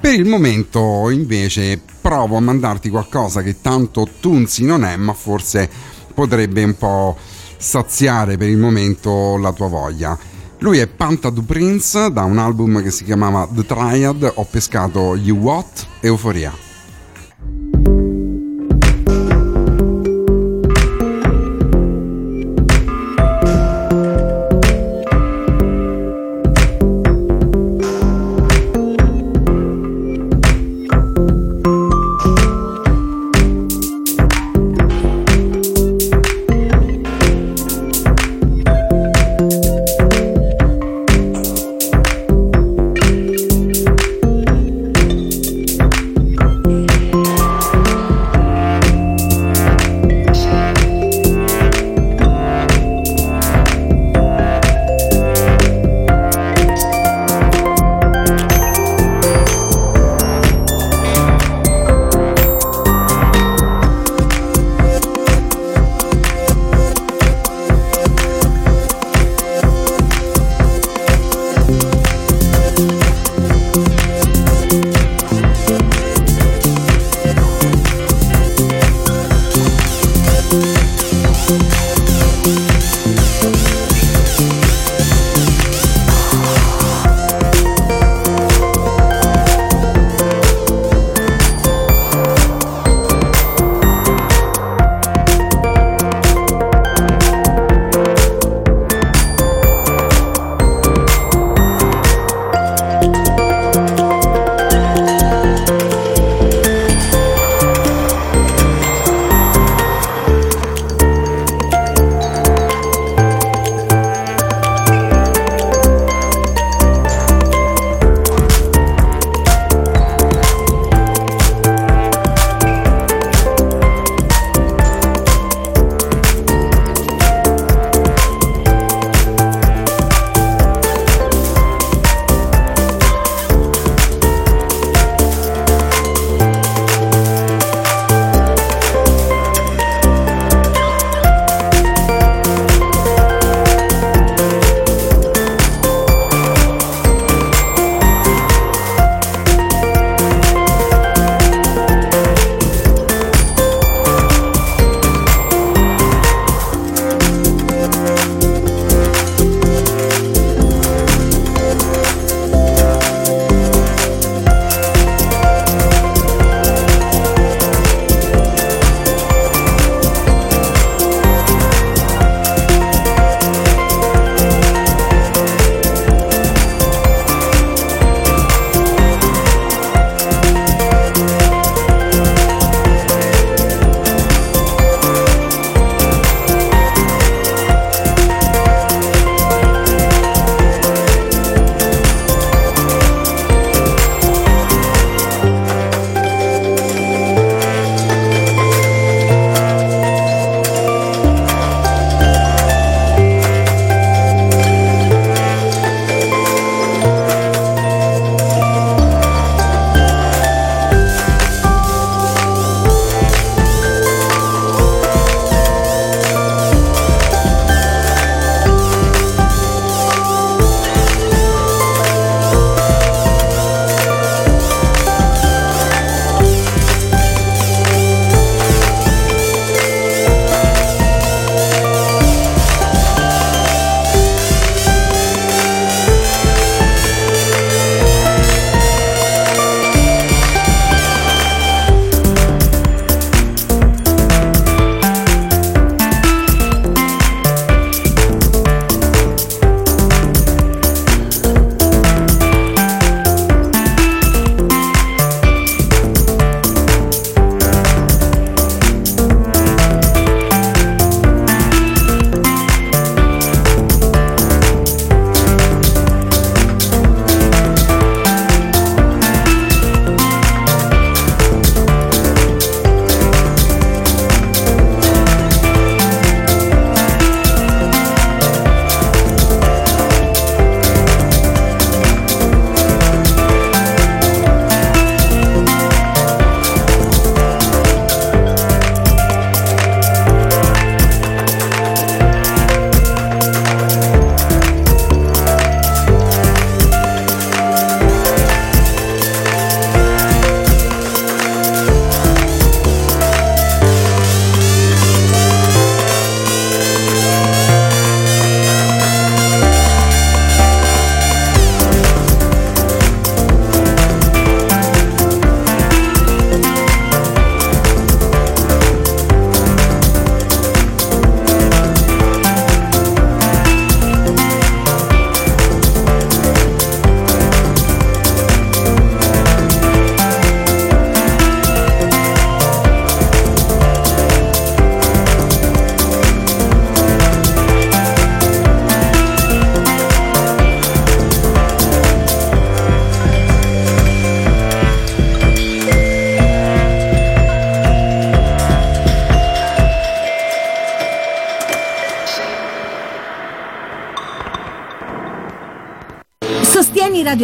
Per 0.00 0.14
il 0.14 0.26
momento 0.26 1.08
invece 1.10 1.80
provo 2.00 2.36
a 2.36 2.40
mandarti 2.40 2.90
qualcosa 2.90 3.42
che 3.42 3.60
tanto 3.60 4.08
tunzi 4.20 4.64
non 4.64 4.84
è 4.84 4.96
ma 4.96 5.14
forse 5.14 5.68
potrebbe 6.12 6.62
un 6.62 6.76
po' 6.76 7.16
saziare 7.56 8.36
per 8.36 8.48
il 8.48 8.56
momento 8.56 9.36
la 9.36 9.52
tua 9.52 9.68
voglia. 9.68 10.18
Lui 10.62 10.76
è 10.76 10.86
Panta 10.86 11.30
du 11.30 11.42
Prince, 11.46 12.12
da 12.12 12.24
un 12.24 12.36
album 12.36 12.82
che 12.82 12.90
si 12.90 13.04
chiamava 13.04 13.48
The 13.50 13.64
Triad, 13.64 14.30
ho 14.34 14.44
pescato 14.44 15.16
You 15.16 15.38
What, 15.38 15.86
Euforia. 16.00 16.69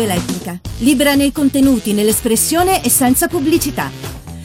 Radio 0.05 0.61
libera 0.80 1.14
nei 1.14 1.32
contenuti, 1.32 1.94
nell'espressione 1.94 2.84
e 2.84 2.90
senza 2.90 3.28
pubblicità. 3.28 3.90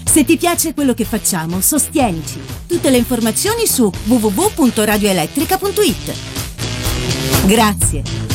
Se 0.05 0.23
ti 0.23 0.37
piace 0.37 0.73
quello 0.73 0.93
che 0.93 1.03
facciamo, 1.03 1.59
sostienici. 1.59 2.39
Tutte 2.67 2.89
le 2.89 2.95
informazioni 2.97 3.67
su 3.67 3.91
www.radioelettrica.it. 4.05 6.13
Grazie. 7.47 8.30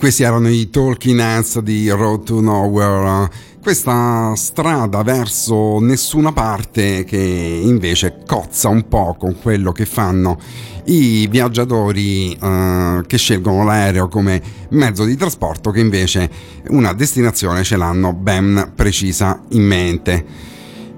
Questi 0.00 0.22
erano 0.22 0.48
i 0.48 0.70
Talking 0.70 1.20
Heads 1.20 1.58
di 1.58 1.90
Road 1.90 2.22
to 2.22 2.40
Nowhere, 2.40 3.30
questa 3.62 4.32
strada 4.34 5.02
verso 5.02 5.78
nessuna 5.78 6.32
parte 6.32 7.04
che 7.04 7.18
invece 7.18 8.22
cozza 8.26 8.70
un 8.70 8.88
po' 8.88 9.14
con 9.18 9.38
quello 9.38 9.72
che 9.72 9.84
fanno 9.84 10.38
i 10.86 11.26
viaggiatori 11.26 12.32
eh, 12.32 13.02
che 13.06 13.18
scelgono 13.18 13.62
l'aereo 13.62 14.08
come 14.08 14.40
mezzo 14.70 15.04
di 15.04 15.16
trasporto 15.16 15.70
che 15.70 15.80
invece 15.80 16.30
una 16.68 16.94
destinazione 16.94 17.62
ce 17.62 17.76
l'hanno 17.76 18.14
ben 18.14 18.72
precisa 18.74 19.42
in 19.50 19.66
mente. 19.66 20.24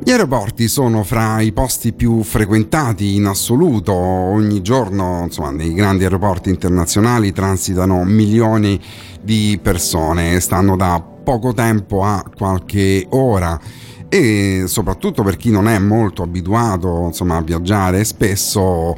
Gli 0.04 0.10
aeroporti 0.10 0.66
sono 0.66 1.04
fra 1.04 1.40
i 1.40 1.52
posti 1.52 1.92
più 1.92 2.24
frequentati 2.24 3.14
in 3.14 3.26
assoluto, 3.26 3.92
ogni 3.94 4.60
giorno 4.60 5.22
insomma, 5.22 5.52
nei 5.52 5.72
grandi 5.74 6.02
aeroporti 6.02 6.50
internazionali 6.50 7.30
transitano 7.30 8.02
milioni 8.02 8.80
di 9.22 9.60
persone, 9.62 10.40
stanno 10.40 10.74
da 10.74 11.00
poco 11.00 11.54
tempo 11.54 12.02
a 12.02 12.24
qualche 12.36 13.06
ora. 13.10 13.56
E 14.08 14.64
soprattutto 14.66 15.22
per 15.22 15.36
chi 15.36 15.52
non 15.52 15.68
è 15.68 15.78
molto 15.78 16.24
abituato 16.24 17.04
insomma, 17.06 17.36
a 17.36 17.42
viaggiare 17.42 18.02
spesso 18.02 18.96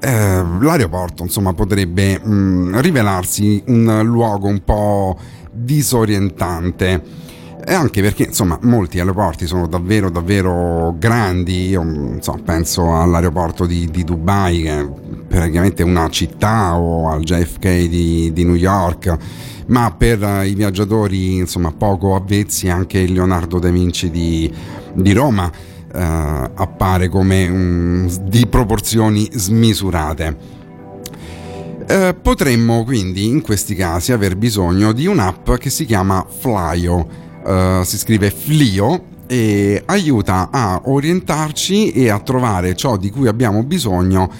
eh, 0.00 0.42
l'aeroporto 0.60 1.24
insomma, 1.24 1.52
potrebbe 1.52 2.18
mh, 2.18 2.32
mm, 2.32 2.78
rivelarsi 2.78 3.62
un 3.66 4.00
luogo 4.02 4.48
un 4.48 4.64
po' 4.64 5.14
disorientante 5.52 7.26
e 7.64 7.74
anche 7.74 8.00
perché 8.00 8.24
insomma 8.24 8.58
molti 8.62 8.98
aeroporti 8.98 9.46
sono 9.46 9.66
davvero 9.66 10.10
davvero 10.10 10.94
grandi. 10.98 11.68
Io 11.68 12.16
so, 12.20 12.38
penso 12.44 12.94
all'aeroporto 12.94 13.66
di, 13.66 13.88
di 13.90 14.04
Dubai 14.04 14.62
che 14.62 14.88
praticamente 15.28 15.82
una 15.82 16.08
città 16.08 16.76
o 16.76 17.08
al 17.08 17.22
JFK 17.22 17.88
di, 17.88 18.32
di 18.32 18.44
New 18.44 18.54
York, 18.54 19.16
ma 19.66 19.92
per 19.96 20.46
i 20.46 20.54
viaggiatori 20.54 21.36
insomma, 21.36 21.72
poco 21.72 22.14
avvezzi 22.14 22.68
anche 22.68 22.98
il 22.98 23.12
Leonardo 23.12 23.58
da 23.58 23.70
Vinci 23.70 24.10
di, 24.10 24.52
di 24.94 25.12
Roma 25.12 25.50
eh, 25.50 26.50
appare 26.54 27.08
come 27.08 27.48
um, 27.48 28.08
di 28.28 28.46
proporzioni 28.46 29.28
smisurate. 29.32 30.56
Eh, 31.86 32.14
potremmo 32.20 32.84
quindi 32.84 33.26
in 33.26 33.40
questi 33.40 33.74
casi 33.74 34.12
aver 34.12 34.36
bisogno 34.36 34.92
di 34.92 35.06
un'app 35.06 35.52
che 35.54 35.70
si 35.70 35.86
chiama 35.86 36.26
Flyo, 36.28 37.27
eh, 37.48 37.80
si 37.84 37.96
scrive 37.96 38.30
Flio 38.30 39.16
e 39.26 39.82
aiuta 39.86 40.50
a 40.50 40.82
orientarci 40.84 41.92
e 41.92 42.10
a 42.10 42.18
trovare 42.18 42.76
ciò 42.76 42.98
di 42.98 43.10
cui 43.10 43.26
abbiamo 43.26 43.62
bisogno 43.62 44.30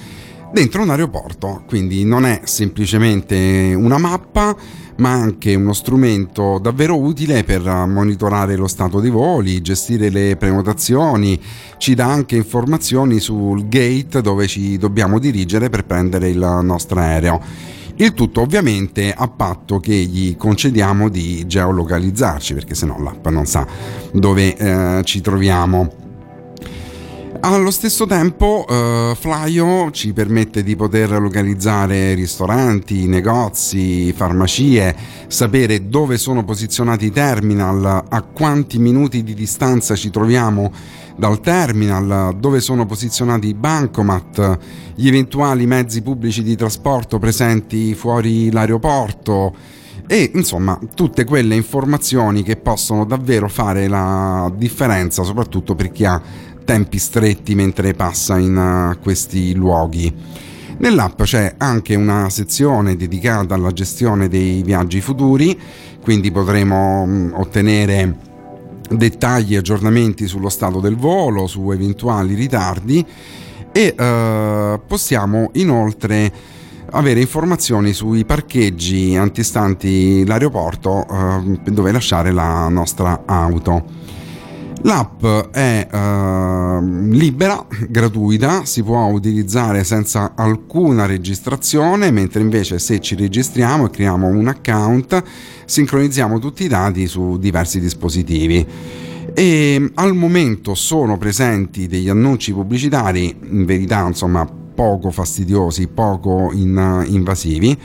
dentro 0.52 0.82
un 0.82 0.90
aeroporto, 0.90 1.62
quindi 1.66 2.04
non 2.04 2.26
è 2.26 2.40
semplicemente 2.44 3.74
una 3.74 3.98
mappa, 3.98 4.56
ma 4.96 5.12
anche 5.12 5.54
uno 5.54 5.72
strumento 5.72 6.58
davvero 6.58 6.98
utile 6.98 7.44
per 7.44 7.62
monitorare 7.62 8.56
lo 8.56 8.66
stato 8.66 9.00
dei 9.00 9.10
voli, 9.10 9.60
gestire 9.60 10.10
le 10.10 10.36
prenotazioni, 10.36 11.40
ci 11.78 11.94
dà 11.94 12.06
anche 12.06 12.36
informazioni 12.36 13.20
sul 13.20 13.68
gate 13.68 14.20
dove 14.20 14.46
ci 14.46 14.76
dobbiamo 14.76 15.18
dirigere 15.18 15.70
per 15.70 15.84
prendere 15.84 16.28
il 16.28 16.60
nostro 16.62 17.00
aereo. 17.00 17.40
Il 18.00 18.14
tutto 18.14 18.42
ovviamente 18.42 19.12
a 19.12 19.26
patto 19.26 19.80
che 19.80 19.92
gli 19.92 20.36
concediamo 20.36 21.08
di 21.08 21.44
geolocalizzarci, 21.48 22.54
perché 22.54 22.76
se 22.76 22.86
no 22.86 22.96
l'app 23.02 23.26
non 23.26 23.44
sa 23.44 23.66
dove 24.12 24.56
eh, 24.56 25.00
ci 25.02 25.20
troviamo. 25.20 26.06
Allo 27.40 27.70
stesso 27.70 28.06
tempo 28.06 28.64
uh, 28.68 29.14
Flyo 29.14 29.90
ci 29.92 30.12
permette 30.12 30.62
di 30.62 30.74
poter 30.74 31.10
localizzare 31.20 32.14
ristoranti, 32.14 33.06
negozi, 33.06 34.12
farmacie, 34.12 34.94
sapere 35.26 35.88
dove 35.88 36.18
sono 36.18 36.44
posizionati 36.44 37.06
i 37.06 37.12
terminal, 37.12 38.04
a 38.08 38.22
quanti 38.22 38.78
minuti 38.78 39.22
di 39.22 39.34
distanza 39.34 39.94
ci 39.94 40.10
troviamo 40.10 40.72
dal 41.18 41.40
terminal, 41.40 42.36
dove 42.38 42.60
sono 42.60 42.86
posizionati 42.86 43.48
i 43.48 43.54
bancomat, 43.54 44.58
gli 44.94 45.08
eventuali 45.08 45.66
mezzi 45.66 46.00
pubblici 46.00 46.44
di 46.44 46.54
trasporto 46.54 47.18
presenti 47.18 47.94
fuori 47.94 48.52
l'aeroporto 48.52 49.52
e 50.06 50.30
insomma 50.34 50.78
tutte 50.94 51.24
quelle 51.24 51.56
informazioni 51.56 52.42
che 52.42 52.56
possono 52.56 53.04
davvero 53.04 53.48
fare 53.48 53.88
la 53.88 54.50
differenza 54.56 55.22
soprattutto 55.22 55.74
per 55.74 55.90
chi 55.90 56.04
ha 56.04 56.22
tempi 56.64 56.98
stretti 56.98 57.54
mentre 57.54 57.94
passa 57.94 58.38
in 58.38 58.56
uh, 58.56 59.02
questi 59.02 59.54
luoghi. 59.54 60.14
Nell'app 60.78 61.22
c'è 61.22 61.54
anche 61.58 61.96
una 61.96 62.30
sezione 62.30 62.94
dedicata 62.94 63.54
alla 63.54 63.72
gestione 63.72 64.28
dei 64.28 64.62
viaggi 64.62 65.00
futuri, 65.00 65.58
quindi 66.00 66.30
potremo 66.30 67.02
um, 67.02 67.32
ottenere 67.34 68.27
dettagli 68.90 69.54
e 69.54 69.58
aggiornamenti 69.58 70.26
sullo 70.26 70.48
stato 70.48 70.80
del 70.80 70.96
volo, 70.96 71.46
su 71.46 71.70
eventuali 71.70 72.34
ritardi 72.34 73.04
e 73.72 73.94
uh, 73.96 74.80
possiamo 74.86 75.50
inoltre 75.54 76.32
avere 76.90 77.20
informazioni 77.20 77.92
sui 77.92 78.24
parcheggi 78.24 79.14
antistanti 79.14 80.24
l'aeroporto 80.24 81.06
uh, 81.08 81.58
dove 81.70 81.92
lasciare 81.92 82.32
la 82.32 82.68
nostra 82.68 83.22
auto. 83.26 83.84
L'app 84.82 85.24
è 85.50 85.88
uh, 85.90 87.10
libera, 87.10 87.66
gratuita, 87.88 88.64
si 88.64 88.84
può 88.84 89.06
utilizzare 89.06 89.82
senza 89.82 90.32
alcuna 90.36 91.04
registrazione, 91.04 92.12
mentre 92.12 92.42
invece 92.42 92.78
se 92.78 93.00
ci 93.00 93.16
registriamo 93.16 93.86
e 93.86 93.90
creiamo 93.90 94.28
un 94.28 94.46
account, 94.46 95.20
sincronizziamo 95.64 96.38
tutti 96.38 96.64
i 96.64 96.68
dati 96.68 97.08
su 97.08 97.38
diversi 97.38 97.80
dispositivi. 97.80 98.66
E 99.34 99.90
al 99.94 100.14
momento 100.14 100.74
sono 100.74 101.18
presenti 101.18 101.88
degli 101.88 102.08
annunci 102.08 102.52
pubblicitari, 102.52 103.36
in 103.50 103.64
verità 103.64 104.06
insomma 104.06 104.48
poco 104.74 105.10
fastidiosi, 105.10 105.88
poco 105.88 106.50
in, 106.52 107.04
invasivi 107.08 107.76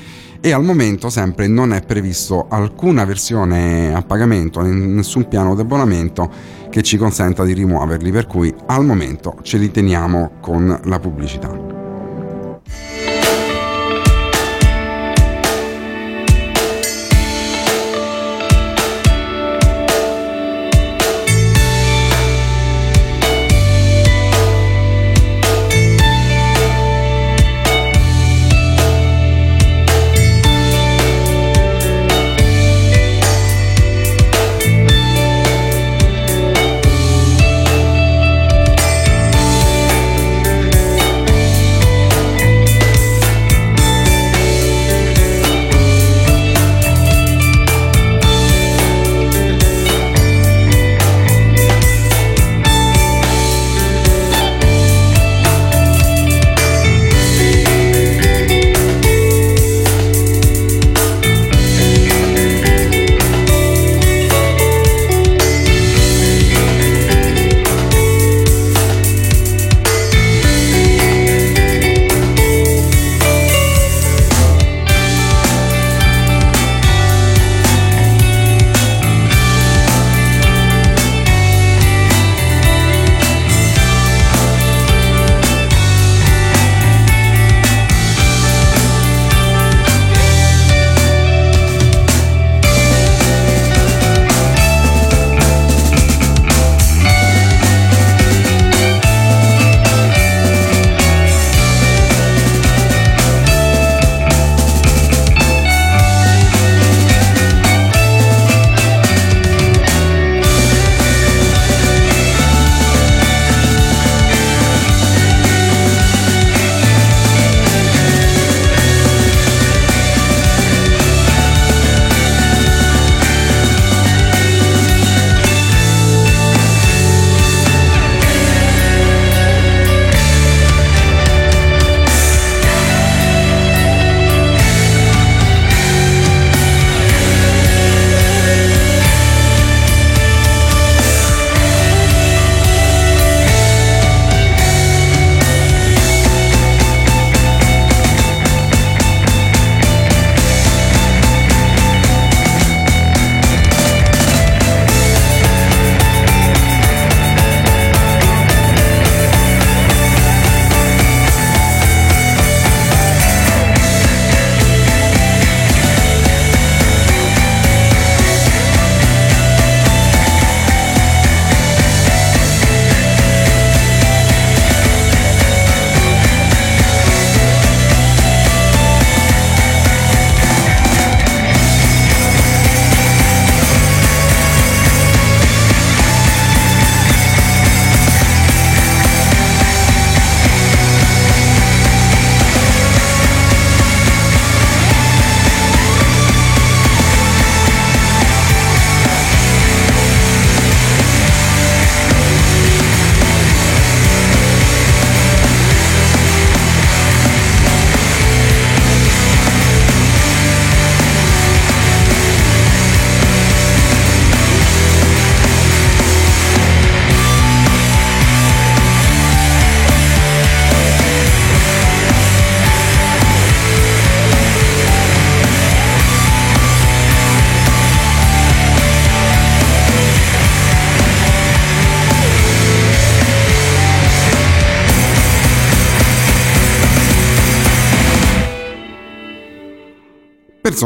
e 0.45 0.51
al 0.51 0.61
momento 0.61 1.09
sempre 1.09 1.47
non 1.47 1.71
è 1.71 1.81
previsto 1.83 2.47
alcuna 2.49 3.05
versione 3.05 3.93
a 3.95 4.01
pagamento, 4.01 4.61
nessun 4.61 5.29
piano 5.29 5.55
di 5.55 5.61
abbonamento 5.61 6.29
che 6.73 6.81
ci 6.81 6.97
consenta 6.97 7.43
di 7.43 7.53
rimuoverli, 7.53 8.09
per 8.09 8.25
cui 8.25 8.51
al 8.65 8.83
momento 8.83 9.35
ce 9.43 9.59
li 9.59 9.69
teniamo 9.69 10.31
con 10.41 10.79
la 10.85 10.99
pubblicità. 10.99 11.72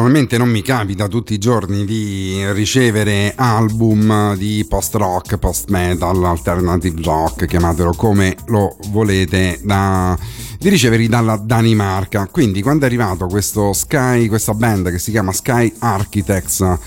Personalmente 0.08 0.38
non 0.38 0.50
mi 0.50 0.62
capita 0.62 1.10
tutti 1.10 1.34
i 1.34 1.38
giorni 1.38 1.84
di 1.84 2.42
ricevere 2.54 3.34
album 3.36 4.38
di 4.38 4.66
post 4.66 4.96
rock, 4.96 5.36
post 5.36 5.68
metal, 5.68 6.24
alternative 6.24 7.02
rock, 7.04 7.46
chiamatelo 7.46 7.92
come 7.92 8.34
lo 8.46 8.78
volete, 8.88 9.60
da, 9.64 10.18
di 10.58 10.70
riceverli 10.70 11.10
dalla 11.10 11.36
Danimarca. 11.36 12.26
Quindi 12.32 12.62
quando 12.62 12.86
è 12.86 12.88
arrivato 12.88 13.28
questo 13.28 13.74
Sky, 13.74 14.28
questa 14.28 14.54
band 14.54 14.92
che 14.92 14.98
si 14.98 15.12
chiama 15.12 15.34
Sky 15.34 15.74
Architects 15.80 16.78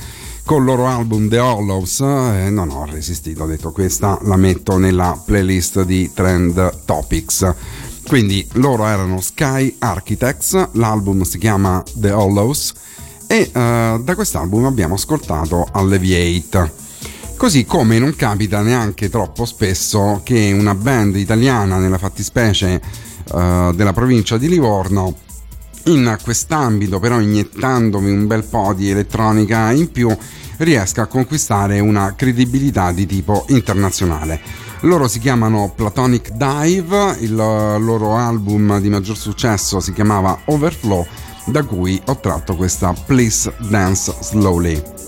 con 0.46 0.60
il 0.60 0.64
loro 0.64 0.86
album 0.86 1.28
The 1.28 1.40
Hollows, 1.40 2.00
eh, 2.00 2.48
non 2.48 2.70
ho 2.70 2.86
resistito, 2.86 3.42
ho 3.42 3.46
detto 3.46 3.70
questa 3.70 4.18
la 4.22 4.36
metto 4.36 4.78
nella 4.78 5.20
playlist 5.22 5.82
di 5.82 6.10
Trend 6.14 6.84
Topics. 6.86 7.54
Quindi 8.06 8.48
loro 8.52 8.86
erano 8.86 9.20
Sky 9.20 9.76
Architects, 9.78 10.70
l'album 10.72 11.20
si 11.20 11.36
chiama 11.36 11.82
The 11.92 12.12
Hollows 12.12 12.72
e 13.30 13.48
uh, 13.54 14.02
da 14.02 14.14
quest'album 14.16 14.64
abbiamo 14.64 14.94
ascoltato 14.94 15.68
Alleviate. 15.70 16.72
Così 17.36 17.64
come 17.64 18.00
non 18.00 18.16
capita 18.16 18.60
neanche 18.60 19.08
troppo 19.08 19.44
spesso 19.44 20.20
che 20.24 20.52
una 20.52 20.74
band 20.74 21.14
italiana, 21.14 21.78
nella 21.78 21.96
fattispecie 21.96 22.82
uh, 23.32 23.72
della 23.72 23.92
provincia 23.92 24.36
di 24.36 24.48
Livorno, 24.48 25.14
in 25.84 26.18
quest'ambito 26.24 26.98
però 26.98 27.20
iniettandomi 27.20 28.10
un 28.10 28.26
bel 28.26 28.42
po' 28.42 28.74
di 28.74 28.90
elettronica 28.90 29.70
in 29.70 29.92
più, 29.92 30.14
riesca 30.56 31.02
a 31.02 31.06
conquistare 31.06 31.78
una 31.78 32.16
credibilità 32.16 32.90
di 32.90 33.06
tipo 33.06 33.44
internazionale. 33.50 34.40
Loro 34.80 35.06
si 35.06 35.20
chiamano 35.20 35.72
Platonic 35.72 36.32
Dive, 36.32 37.16
il 37.20 37.36
loro 37.36 38.16
album 38.16 38.80
di 38.80 38.88
maggior 38.88 39.16
successo 39.16 39.78
si 39.78 39.92
chiamava 39.92 40.36
Overflow, 40.46 41.06
da 41.46 41.64
cui 41.64 42.00
ho 42.06 42.16
tratto 42.16 42.54
questa 42.54 42.94
Please 43.06 43.52
Dance 43.68 44.14
Slowly. 44.20 44.99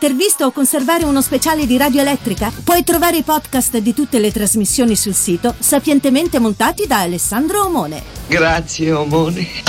Un'intervista 0.00 0.46
o 0.46 0.50
conservare 0.50 1.04
uno 1.04 1.20
speciale 1.20 1.66
di 1.66 1.76
Radio 1.76 2.00
Elettrica? 2.00 2.50
Puoi 2.64 2.82
trovare 2.84 3.18
i 3.18 3.22
podcast 3.22 3.76
di 3.76 3.92
tutte 3.92 4.18
le 4.18 4.32
trasmissioni 4.32 4.96
sul 4.96 5.12
sito 5.12 5.54
sapientemente 5.58 6.38
montati 6.38 6.86
da 6.86 7.00
Alessandro 7.00 7.66
Omone. 7.66 8.02
Grazie 8.26 8.92
Omone. 8.92 9.59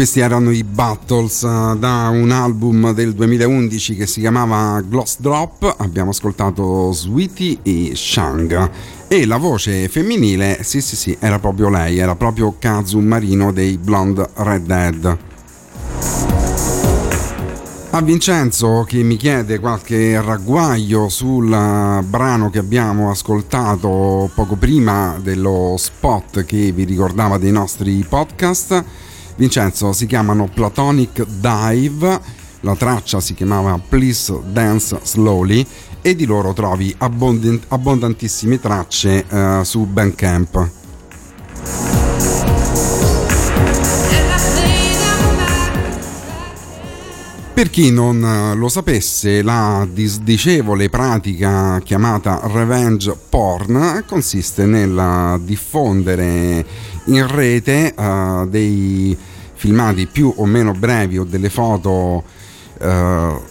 Questi 0.00 0.20
erano 0.20 0.50
i 0.50 0.64
Battles 0.64 1.42
uh, 1.42 1.76
da 1.76 2.08
un 2.08 2.30
album 2.30 2.94
del 2.94 3.12
2011 3.12 3.96
che 3.96 4.06
si 4.06 4.20
chiamava 4.20 4.80
Gloss 4.80 5.18
Drop. 5.18 5.74
Abbiamo 5.76 6.08
ascoltato 6.08 6.90
Sweetie 6.90 7.58
e 7.62 7.92
Shang. 7.94 8.70
E 9.08 9.26
la 9.26 9.36
voce 9.36 9.90
femminile, 9.90 10.60
sì 10.62 10.80
sì 10.80 10.96
sì, 10.96 11.14
era 11.20 11.38
proprio 11.38 11.68
lei, 11.68 11.98
era 11.98 12.16
proprio 12.16 12.56
Kazu 12.58 12.98
Marino 13.00 13.52
dei 13.52 13.76
Blonde 13.76 14.26
Red 14.36 14.64
Dead. 14.64 15.18
A 17.90 18.00
Vincenzo 18.00 18.86
che 18.88 19.02
mi 19.02 19.16
chiede 19.16 19.58
qualche 19.58 20.18
ragguaglio 20.22 21.10
sul 21.10 21.46
brano 22.08 22.48
che 22.48 22.58
abbiamo 22.58 23.10
ascoltato 23.10 24.30
poco 24.34 24.56
prima 24.56 25.18
dello 25.20 25.74
spot 25.76 26.46
che 26.46 26.72
vi 26.72 26.84
ricordava 26.84 27.36
dei 27.36 27.52
nostri 27.52 28.02
podcast 28.08 28.84
Vincenzo 29.40 29.94
si 29.94 30.04
chiamano 30.04 30.50
Platonic 30.52 31.24
Dive, 31.24 32.20
la 32.60 32.76
traccia 32.76 33.20
si 33.20 33.32
chiamava 33.32 33.80
Please 33.88 34.38
Dance 34.44 35.00
Slowly 35.02 35.66
e 36.02 36.14
di 36.14 36.26
loro 36.26 36.52
trovi 36.52 36.94
abbondant- 36.98 37.64
abbondantissime 37.68 38.60
tracce 38.60 39.24
uh, 39.30 39.62
su 39.62 39.86
Bandcamp. 39.86 40.70
Per 47.54 47.70
chi 47.70 47.90
non 47.90 48.22
eh, 48.24 48.54
lo 48.54 48.68
sapesse, 48.68 49.42
la 49.42 49.86
disdicevole 49.90 50.88
pratica 50.88 51.78
chiamata 51.82 52.40
revenge 52.44 53.14
porn 53.28 54.04
consiste 54.06 54.64
nel 54.66 55.40
diffondere 55.44 56.64
in 57.04 57.26
rete 57.26 57.94
uh, 57.96 58.46
dei 58.46 59.16
filmati 59.60 60.06
più 60.06 60.32
o 60.36 60.46
meno 60.46 60.72
brevi 60.72 61.18
o 61.18 61.24
delle 61.24 61.50
foto 61.50 62.24
uh, 62.78 63.42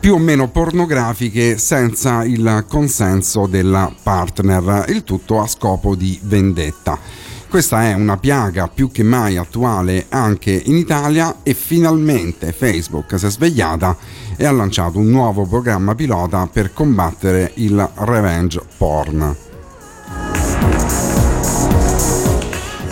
più 0.00 0.14
o 0.14 0.18
meno 0.18 0.48
pornografiche 0.48 1.58
senza 1.58 2.24
il 2.24 2.64
consenso 2.66 3.46
della 3.46 3.92
partner, 4.02 4.86
il 4.88 5.04
tutto 5.04 5.42
a 5.42 5.46
scopo 5.46 5.94
di 5.94 6.18
vendetta. 6.22 6.98
Questa 7.50 7.82
è 7.82 7.92
una 7.92 8.16
piaga 8.16 8.68
più 8.68 8.90
che 8.90 9.02
mai 9.02 9.36
attuale 9.36 10.06
anche 10.08 10.52
in 10.52 10.76
Italia 10.76 11.40
e 11.42 11.52
finalmente 11.52 12.52
Facebook 12.52 13.18
si 13.18 13.26
è 13.26 13.30
svegliata 13.30 13.94
e 14.36 14.46
ha 14.46 14.52
lanciato 14.52 14.98
un 14.98 15.10
nuovo 15.10 15.44
programma 15.44 15.94
pilota 15.94 16.48
per 16.50 16.72
combattere 16.72 17.52
il 17.56 17.90
revenge 17.96 18.62
porn. 18.78 19.36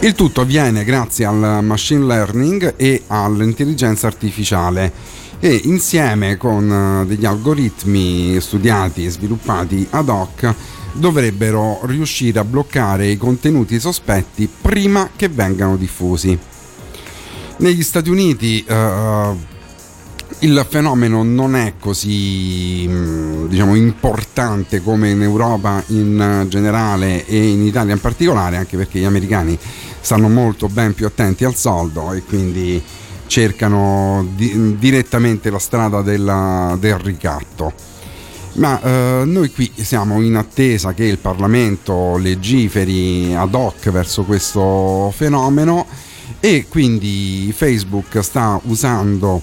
Il 0.01 0.15
tutto 0.15 0.43
avviene 0.43 0.85
grazie 0.85 1.25
al 1.25 1.59
machine 1.63 2.05
learning 2.05 2.75
e 2.77 3.03
all'intelligenza 3.09 4.07
artificiale 4.07 4.93
e 5.41 5.61
insieme 5.65 6.37
con 6.37 7.03
eh, 7.03 7.07
degli 7.07 7.25
algoritmi 7.25 8.41
studiati 8.41 9.05
e 9.05 9.11
sviluppati 9.11 9.85
ad 9.91 10.09
hoc 10.09 10.55
dovrebbero 10.93 11.81
riuscire 11.83 12.39
a 12.39 12.45
bloccare 12.45 13.09
i 13.09 13.17
contenuti 13.17 13.81
sospetti 13.81 14.49
prima 14.49 15.11
che 15.17 15.29
vengano 15.29 15.77
diffusi. 15.77 16.39
Negli 17.57 17.83
Stati 17.83 18.09
Uniti 18.09 18.65
uh, 18.69 19.37
il 20.41 20.67
fenomeno 20.69 21.23
non 21.25 21.57
è 21.57 21.75
così 21.81 22.85
mm, 22.87 23.47
diciamo, 23.47 23.75
importante 23.75 24.81
come 24.83 25.11
in 25.11 25.23
Europa 25.23 25.83
in 25.89 26.47
generale 26.49 27.27
e 27.27 27.49
in 27.49 27.67
Italia 27.67 27.95
in 27.95 28.01
particolare, 28.01 28.57
anche 28.57 28.77
perché 28.77 29.01
gli 29.01 29.05
americani 29.05 29.59
stanno 30.01 30.29
molto 30.29 30.69
ben 30.69 30.95
più 30.95 31.07
attenti 31.07 31.45
al 31.45 31.55
soldo 31.55 32.13
e 32.13 32.23
quindi 32.23 32.83
cercano 33.27 34.27
di, 34.35 34.77
direttamente 34.79 35.51
la 35.51 35.59
strada 35.59 36.03
della, 36.03 36.77
del 36.81 36.99
ricatto. 36.99 37.73
Ma 38.55 38.81
eh, 38.83 39.23
noi 39.25 39.53
qui 39.53 39.71
siamo 39.77 40.21
in 40.21 40.35
attesa 40.35 40.93
che 40.93 41.05
il 41.05 41.19
Parlamento 41.19 42.17
legiferi 42.17 43.33
ad 43.35 43.55
hoc 43.55 43.91
verso 43.91 44.25
questo 44.25 45.13
fenomeno 45.15 45.87
e 46.41 46.67
quindi 46.69 47.53
Facebook 47.57 48.21
sta 48.21 48.61
usando 48.65 49.41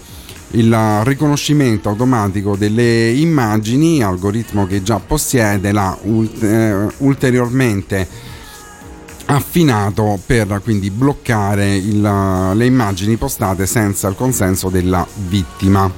il 0.52 1.02
riconoscimento 1.04 1.90
automatico 1.90 2.56
delle 2.56 3.12
immagini, 3.12 4.02
algoritmo 4.04 4.66
che 4.66 4.84
già 4.84 5.00
possiede, 5.00 5.72
l'ha 5.72 5.98
eh, 6.02 6.88
ulteriormente 6.98 8.08
affinato 9.26 10.20
per 10.26 10.62
quindi 10.64 10.90
bloccare 10.92 11.76
il, 11.76 12.02
le 12.54 12.66
immagini 12.66 13.16
postate 13.18 13.66
senza 13.66 14.08
il 14.08 14.16
consenso 14.16 14.70
della 14.70 15.06
vittima. 15.28 15.92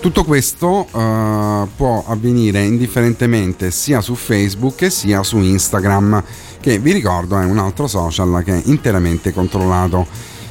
Tutto 0.00 0.24
questo 0.24 0.88
uh, 0.90 1.68
può 1.76 2.04
avvenire 2.06 2.64
indifferentemente 2.64 3.70
sia 3.70 4.00
su 4.00 4.16
Facebook 4.16 4.90
sia 4.90 5.22
su 5.22 5.38
Instagram, 5.38 6.22
che 6.58 6.78
vi 6.80 6.92
ricordo 6.92 7.38
è 7.38 7.44
un 7.44 7.58
altro 7.58 7.86
social 7.86 8.42
che 8.44 8.52
è 8.52 8.62
interamente 8.64 9.32
controllato 9.32 10.06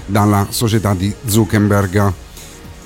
dalla 0.05 0.47
società 0.49 0.93
di 0.93 1.13
Zuckerberg. 1.25 2.20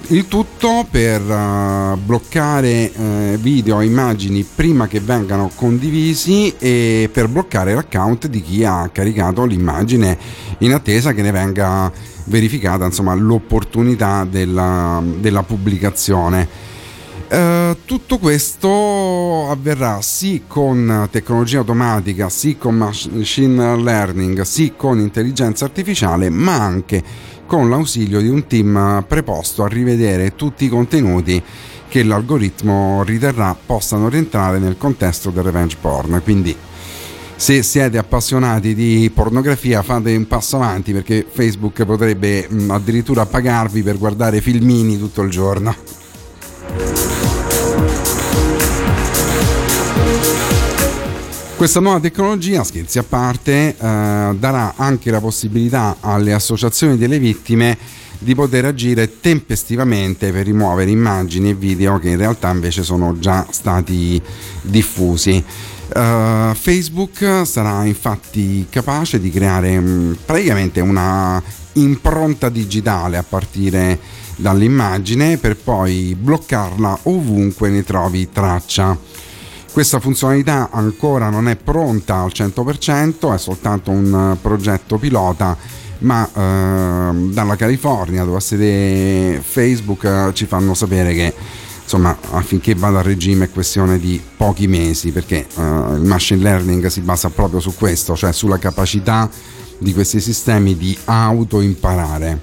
Il 0.09 0.27
tutto 0.27 0.85
per 0.89 1.19
uh, 1.21 1.97
bloccare 1.97 2.91
uh, 2.95 3.37
video 3.37 3.79
e 3.79 3.85
immagini 3.85 4.43
prima 4.43 4.87
che 4.87 4.99
vengano 4.99 5.49
condivisi 5.55 6.53
e 6.59 7.09
per 7.11 7.27
bloccare 7.27 7.73
l'account 7.73 8.27
di 8.27 8.41
chi 8.41 8.63
ha 8.63 8.87
caricato 8.93 9.45
l'immagine 9.45 10.15
in 10.59 10.73
attesa 10.73 11.11
che 11.13 11.23
ne 11.23 11.31
venga 11.31 11.91
verificata 12.25 12.85
insomma, 12.85 13.15
l'opportunità 13.15 14.27
della, 14.29 15.01
della 15.03 15.41
pubblicazione. 15.41 16.73
Uh, 17.27 17.75
tutto 17.85 18.19
questo 18.19 19.49
avverrà 19.49 19.99
sì 20.03 20.43
con 20.45 21.07
tecnologia 21.09 21.57
automatica, 21.57 22.29
sì 22.29 22.57
con 22.59 22.75
machine 22.75 23.75
learning, 23.77 24.41
sì 24.41 24.73
con 24.77 24.99
intelligenza 24.99 25.65
artificiale, 25.65 26.29
ma 26.29 26.53
anche 26.53 27.03
con 27.45 27.69
l'ausilio 27.69 28.21
di 28.21 28.27
un 28.27 28.47
team 28.47 29.03
preposto 29.07 29.63
a 29.63 29.67
rivedere 29.67 30.35
tutti 30.35 30.65
i 30.65 30.69
contenuti 30.69 31.41
che 31.87 32.03
l'algoritmo 32.03 33.03
riterrà 33.03 33.55
possano 33.65 34.09
rientrare 34.09 34.59
nel 34.59 34.77
contesto 34.77 35.29
del 35.29 35.43
revenge 35.43 35.77
porn. 35.79 36.21
Quindi 36.23 36.55
se 37.37 37.63
siete 37.63 37.97
appassionati 37.97 38.73
di 38.73 39.11
pornografia 39.13 39.81
fate 39.81 40.15
un 40.15 40.27
passo 40.27 40.55
avanti 40.55 40.93
perché 40.93 41.25
Facebook 41.29 41.83
potrebbe 41.85 42.47
addirittura 42.67 43.25
pagarvi 43.25 43.83
per 43.83 43.97
guardare 43.97 44.41
filmini 44.41 44.97
tutto 44.97 45.21
il 45.21 45.29
giorno. 45.29 45.75
Questa 51.57 51.79
nuova 51.79 52.01
tecnologia, 52.01 52.65
scherzi 52.65 52.99
a 52.99 53.03
parte, 53.03 53.69
eh, 53.69 53.75
darà 53.77 54.73
anche 54.75 55.09
la 55.09 55.21
possibilità 55.21 55.95
alle 56.01 56.33
associazioni 56.33 56.97
delle 56.97 57.17
vittime 57.17 57.77
di 58.19 58.35
poter 58.35 58.65
agire 58.65 59.21
tempestivamente 59.21 60.33
per 60.33 60.43
rimuovere 60.45 60.91
immagini 60.91 61.51
e 61.51 61.53
video 61.53 61.97
che 61.97 62.09
in 62.09 62.17
realtà 62.17 62.49
invece 62.49 62.83
sono 62.83 63.17
già 63.19 63.47
stati 63.49 64.21
diffusi. 64.63 65.41
Uh, 65.87 66.53
Facebook 66.55 67.43
sarà 67.45 67.85
infatti 67.85 68.65
capace 68.69 69.19
di 69.19 69.29
creare 69.29 69.77
um, 69.77 70.17
praticamente 70.25 70.81
una 70.81 71.41
impronta 71.73 72.49
digitale 72.49 73.17
a 73.17 73.23
partire 73.23 73.99
dall'immagine 74.35 75.37
per 75.37 75.55
poi 75.55 76.17
bloccarla 76.19 76.99
ovunque 77.03 77.69
ne 77.69 77.83
trovi 77.83 78.29
traccia. 78.31 78.97
Questa 79.75 79.99
funzionalità 79.99 80.69
ancora 80.71 81.29
non 81.29 81.49
è 81.49 81.57
pronta 81.57 82.21
al 82.21 82.31
100%, 82.33 83.33
è 83.33 83.37
soltanto 83.37 83.91
un 83.91 84.31
eh, 84.31 84.37
progetto 84.41 84.97
pilota, 84.97 85.57
ma 85.97 86.25
eh, 86.25 87.13
dalla 87.33 87.57
California, 87.57 88.23
dove 88.23 88.37
ha 88.37 88.39
sede 88.39 89.41
Facebook, 89.45 90.05
eh, 90.05 90.29
ci 90.33 90.45
fanno 90.45 90.75
sapere 90.75 91.13
che 91.13 91.33
insomma, 91.83 92.17
affinché 92.31 92.73
vada 92.73 92.99
a 92.99 93.01
regime 93.01 93.45
è 93.45 93.49
questione 93.49 93.99
di 93.99 94.17
pochi 94.37 94.67
mesi, 94.67 95.11
perché 95.11 95.45
eh, 95.45 95.61
il 95.61 96.05
machine 96.05 96.41
learning 96.41 96.85
si 96.85 97.01
basa 97.01 97.27
proprio 97.29 97.59
su 97.59 97.75
questo, 97.75 98.15
cioè 98.15 98.31
sulla 98.31 98.57
capacità 98.57 99.29
di 99.77 99.93
questi 99.93 100.21
sistemi 100.21 100.77
di 100.77 100.97
autoimparare. 101.03 102.39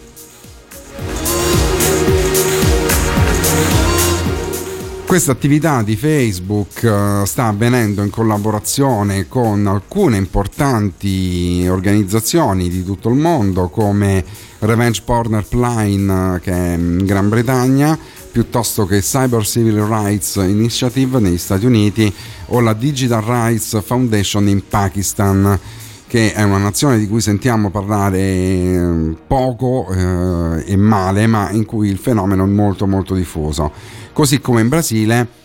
Questa 5.12 5.32
attività 5.32 5.82
di 5.82 5.94
Facebook 5.94 6.80
uh, 6.84 7.26
sta 7.26 7.48
avvenendo 7.48 8.02
in 8.02 8.08
collaborazione 8.08 9.28
con 9.28 9.66
alcune 9.66 10.16
importanti 10.16 11.66
organizzazioni 11.68 12.70
di 12.70 12.82
tutto 12.82 13.10
il 13.10 13.16
mondo 13.16 13.68
come 13.68 14.24
Revenge 14.60 15.02
Porn 15.04 15.44
Pline 15.46 16.40
che 16.40 16.50
è 16.50 16.76
in 16.76 17.02
Gran 17.04 17.28
Bretagna, 17.28 17.98
piuttosto 18.32 18.86
che 18.86 19.00
Cyber 19.00 19.44
Civil 19.44 19.82
Rights 19.82 20.36
Initiative 20.36 21.20
negli 21.20 21.36
Stati 21.36 21.66
Uniti 21.66 22.10
o 22.46 22.60
la 22.60 22.72
Digital 22.72 23.20
Rights 23.20 23.82
Foundation 23.84 24.48
in 24.48 24.66
Pakistan 24.66 25.60
che 26.06 26.32
è 26.32 26.42
una 26.42 26.58
nazione 26.58 26.98
di 26.98 27.06
cui 27.06 27.20
sentiamo 27.20 27.70
parlare 27.70 28.18
eh, 28.18 29.14
poco 29.26 29.88
eh, 29.90 30.62
e 30.66 30.76
male, 30.76 31.26
ma 31.26 31.50
in 31.50 31.64
cui 31.64 31.88
il 31.88 31.96
fenomeno 31.98 32.44
è 32.44 32.48
molto 32.48 32.86
molto 32.86 33.14
diffuso 33.14 34.00
così 34.12 34.40
come 34.40 34.60
in 34.60 34.68
Brasile 34.68 35.40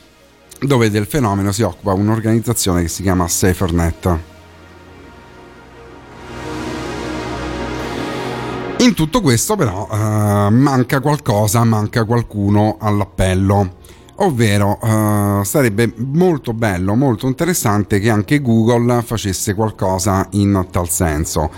dove 0.59 0.89
del 0.89 1.05
fenomeno 1.05 1.51
si 1.51 1.61
occupa 1.61 1.93
un'organizzazione 1.93 2.81
che 2.81 2.87
si 2.87 3.03
chiama 3.03 3.27
SaferNet. 3.27 4.17
In 8.79 8.93
tutto 8.93 9.21
questo 9.21 9.55
però 9.55 9.87
eh, 9.91 10.49
manca 10.49 10.99
qualcosa, 10.99 11.63
manca 11.63 12.05
qualcuno 12.05 12.77
all'appello, 12.79 13.75
ovvero 14.17 14.79
eh, 14.81 15.41
sarebbe 15.43 15.91
molto 15.97 16.53
bello, 16.53 16.95
molto 16.95 17.27
interessante 17.27 17.99
che 17.99 18.09
anche 18.09 18.39
Google 18.39 19.01
facesse 19.01 19.55
qualcosa 19.55 20.27
in 20.31 20.67
tal 20.71 20.89
senso. 20.89 21.49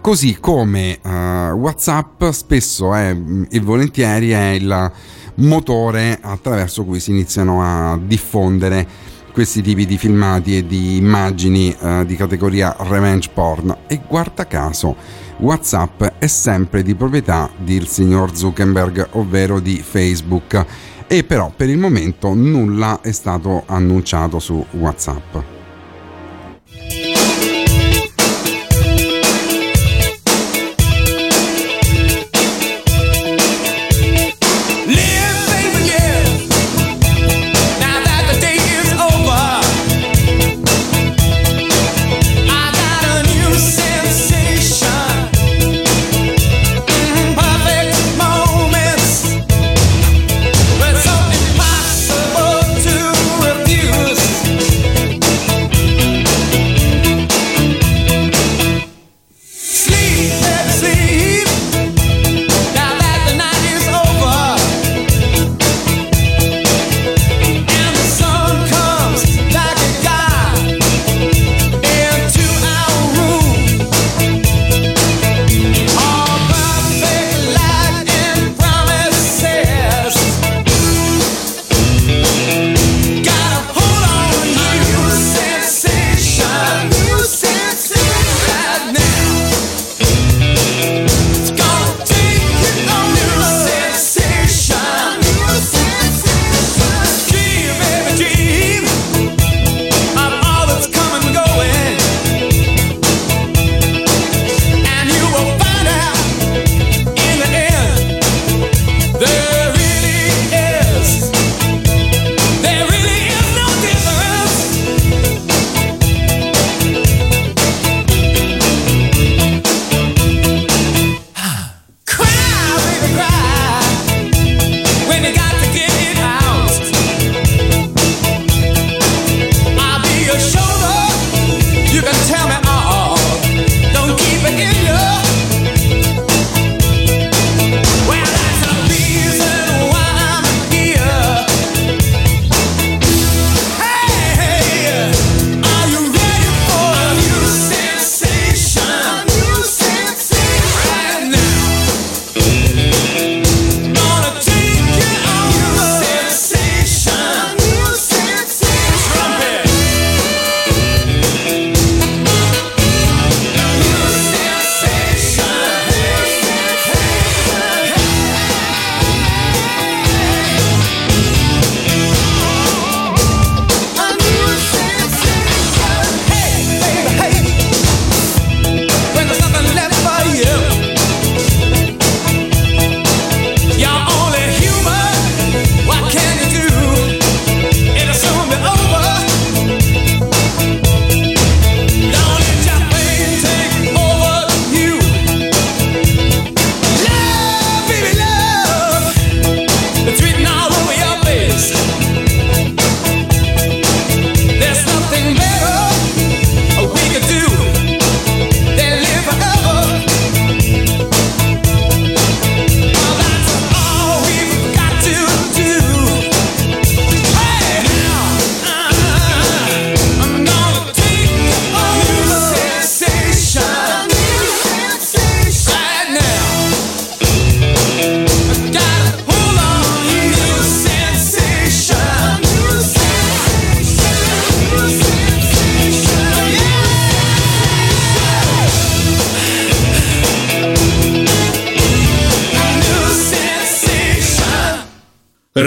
Così 0.00 0.38
come 0.40 0.98
eh, 1.02 1.50
WhatsApp 1.50 2.24
spesso 2.30 2.94
è, 2.94 3.14
e 3.50 3.60
volentieri 3.60 4.30
è 4.30 4.50
il 4.50 4.92
motore 5.36 6.18
attraverso 6.20 6.84
cui 6.84 7.00
si 7.00 7.10
iniziano 7.10 7.62
a 7.62 7.98
diffondere 7.98 8.86
questi 9.32 9.62
tipi 9.62 9.86
di 9.86 9.96
filmati 9.96 10.56
e 10.56 10.66
di 10.66 10.96
immagini 10.96 11.74
eh, 11.80 12.04
di 12.04 12.16
categoria 12.16 12.74
revenge 12.80 13.30
porn 13.32 13.76
e 13.86 14.00
guarda 14.06 14.46
caso 14.46 14.96
Whatsapp 15.38 16.02
è 16.18 16.26
sempre 16.26 16.82
di 16.82 16.94
proprietà 16.94 17.50
del 17.56 17.86
signor 17.86 18.36
Zuckerberg 18.36 19.08
ovvero 19.12 19.60
di 19.60 19.82
Facebook 19.82 20.66
e 21.06 21.24
però 21.24 21.50
per 21.54 21.68
il 21.68 21.78
momento 21.78 22.34
nulla 22.34 23.00
è 23.00 23.12
stato 23.12 23.64
annunciato 23.66 24.38
su 24.38 24.64
Whatsapp. 24.72 25.59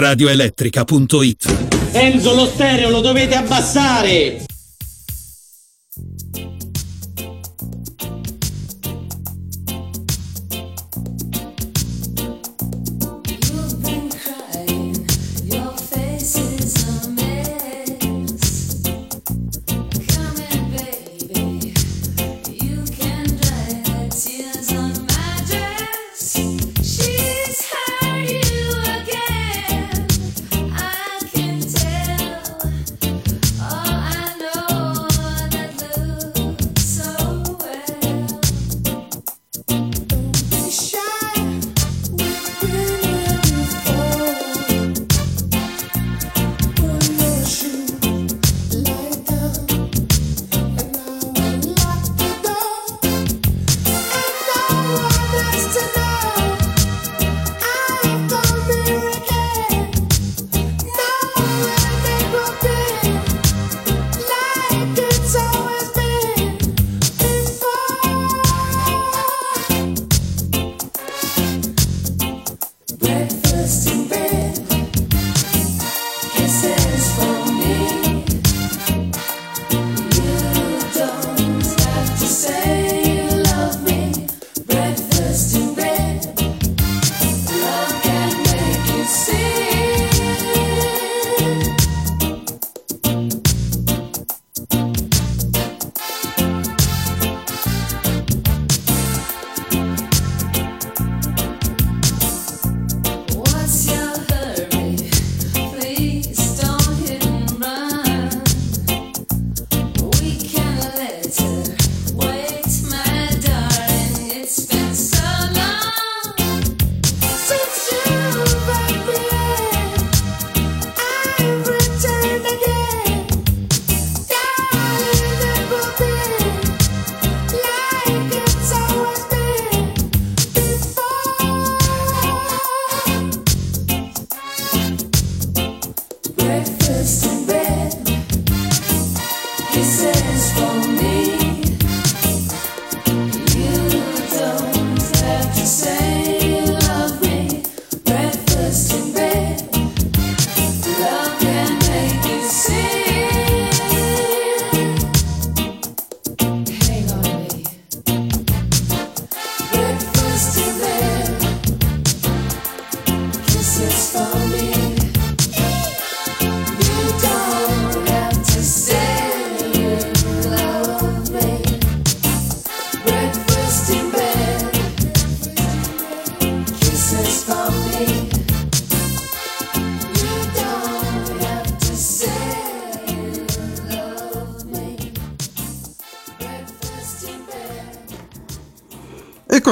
radioelettrica.it 0.04 1.92
Enzo 1.92 2.34
lo 2.34 2.44
stereo 2.44 2.90
lo 2.90 3.00
dovete 3.00 3.36
abbassare! 3.36 4.44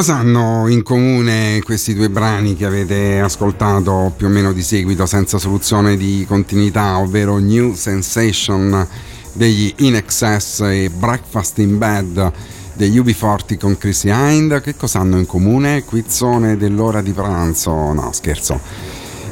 Cosa 0.03 0.17
hanno 0.17 0.67
in 0.67 0.83
comune 0.83 1.61
questi 1.63 1.95
due 1.95 2.11
brani 2.11 2.57
che 2.57 2.67
avete 2.67 3.21
ascoltato 3.21 4.13
più 4.17 4.27
o 4.27 4.31
meno 4.31 4.53
di 4.53 4.61
seguito 4.61 5.07
senza 5.07 5.39
soluzione 5.39 5.97
di 5.97 6.25
continuità, 6.27 6.99
ovvero 6.99 7.39
New 7.39 7.75
Sensation 7.75 8.85
degli 9.33 9.73
In 9.77 9.95
Excess 9.95 10.59
e 10.63 10.91
Breakfast 10.93 11.59
in 11.59 11.79
Bed 11.79 12.33
degli 12.73 12.99
UB40 12.99 13.59
con 13.61 13.79
Chrissy 13.79 14.11
Hind? 14.11 14.61
Che 14.61 14.75
cosa 14.75 14.99
hanno 14.99 15.19
in 15.19 15.27
comune? 15.27 15.85
Quizzone 15.85 16.57
dell'ora 16.57 17.01
di 17.01 17.13
pranzo? 17.13 17.93
No, 17.93 18.11
scherzo. 18.13 18.59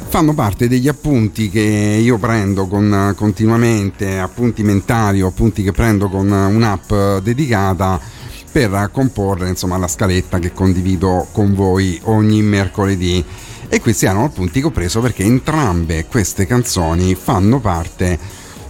Fanno 0.07 0.33
parte 0.33 0.69
degli 0.69 0.87
appunti 0.87 1.49
che 1.49 1.99
io 2.01 2.17
prendo 2.17 2.67
con, 2.67 3.13
continuamente, 3.17 4.19
appunti 4.19 4.63
mentali 4.63 5.21
o 5.21 5.27
appunti 5.27 5.63
che 5.63 5.73
prendo 5.73 6.07
con 6.07 6.31
un'app 6.31 6.93
dedicata 7.21 8.10
per 8.51 8.89
comporre 8.91 9.49
insomma, 9.49 9.77
la 9.77 9.87
scaletta 9.87 10.39
che 10.39 10.53
condivido 10.53 11.27
con 11.31 11.53
voi 11.53 11.99
ogni 12.03 12.41
mercoledì. 12.41 13.23
E 13.69 13.79
questi 13.79 14.05
erano 14.05 14.25
appunti 14.25 14.59
che 14.59 14.67
ho 14.67 14.71
preso 14.71 14.99
perché 14.99 15.23
entrambe 15.23 16.05
queste 16.05 16.45
canzoni 16.45 17.15
fanno 17.15 17.59
parte 17.59 18.19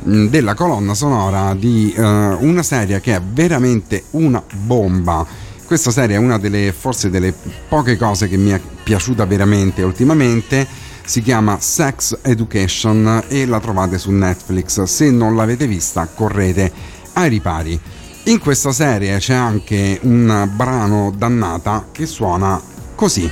della 0.04 0.54
colonna 0.54 0.94
sonora 0.94 1.54
di 1.56 1.94
uh, 1.96 2.02
una 2.02 2.64
serie 2.64 3.02
che 3.02 3.16
è 3.16 3.22
veramente 3.22 4.04
una 4.12 4.44
bomba. 4.54 5.26
Questa 5.66 5.90
serie 5.90 6.18
è 6.18 6.20
una 6.20 6.38
delle 6.38 6.74
forse 6.78 7.10
delle 7.10 7.34
poche 7.68 7.98
cose 7.98 8.28
che 8.28 8.38
mi 8.38 8.52
è 8.52 8.62
piaciuta 8.84 9.26
veramente 9.26 9.82
ultimamente. 9.82 10.68
Si 11.04 11.22
chiama 11.22 11.58
Sex 11.60 12.20
Education 12.22 13.24
e 13.28 13.46
la 13.46 13.60
trovate 13.60 13.98
su 13.98 14.12
Netflix. 14.12 14.84
Se 14.84 15.10
non 15.10 15.36
l'avete 15.36 15.66
vista, 15.66 16.08
correte 16.14 16.72
ai 17.14 17.30
ripari. 17.30 17.80
In 18.26 18.40
questa 18.40 18.72
serie 18.72 19.18
c'è 19.18 19.34
anche 19.34 20.00
un 20.04 20.50
brano 20.56 21.12
dannata 21.16 21.88
che 21.92 22.06
suona 22.06 22.62
così. 22.94 23.30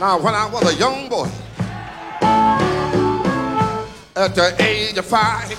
Now, 0.00 0.18
when 0.18 0.34
I 0.34 0.48
was 0.50 0.62
a 0.62 0.72
young 0.78 1.08
boy, 1.08 1.28
at 4.14 4.34
the 4.34 4.54
age 4.58 4.96
of 4.96 5.04
five, 5.04 5.54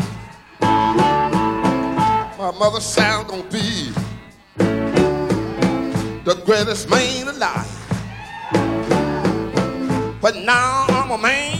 my 2.38 2.52
mother 2.58 2.82
said 2.82 3.28
gonna 3.28 3.44
be 3.52 3.94
the 6.24 6.36
greatest 6.44 6.90
man 6.90 7.28
alive. 7.28 7.68
But 10.20 10.36
now 10.38 10.86
I'm 10.90 11.12
a 11.12 11.18
man 11.18 11.59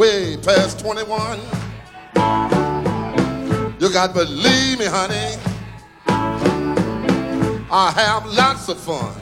way 0.00 0.34
past 0.38 0.80
21. 0.80 1.38
You 3.78 3.92
got 3.92 4.06
to 4.06 4.14
believe 4.14 4.78
me, 4.78 4.86
honey. 4.86 5.36
I 7.70 7.92
have 7.94 8.24
lots 8.24 8.70
of 8.70 8.80
fun. 8.80 9.14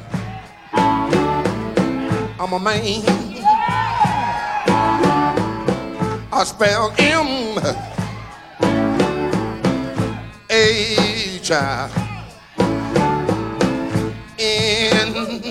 I'm 2.38 2.52
a 2.52 2.60
man. 2.60 3.02
I 6.32 6.44
spell 6.44 6.94
M 6.96 7.58
A 10.48 11.40
child 11.42 11.90
in 14.38 15.42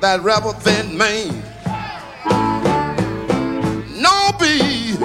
that 0.00 0.20
rebel 0.22 0.52
thin 0.54 0.96
man. 0.96 1.53
Be. 4.44 4.98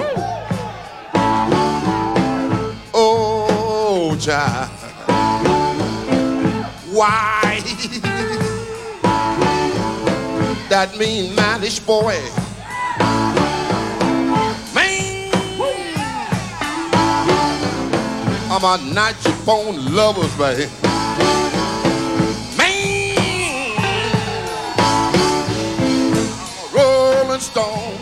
Oh, 2.92 4.14
child. 4.20 4.68
Why? 6.92 7.62
that 10.68 10.94
mean 10.98 11.34
manish 11.34 11.80
boy. 11.86 12.20
Man. 14.74 15.32
I'm 18.52 18.64
a 18.64 18.92
night 18.92 19.16
bone 19.46 19.94
lovers, 19.94 20.36
baby. 20.36 20.68
Rolling 26.74 27.40
stone. 27.40 27.99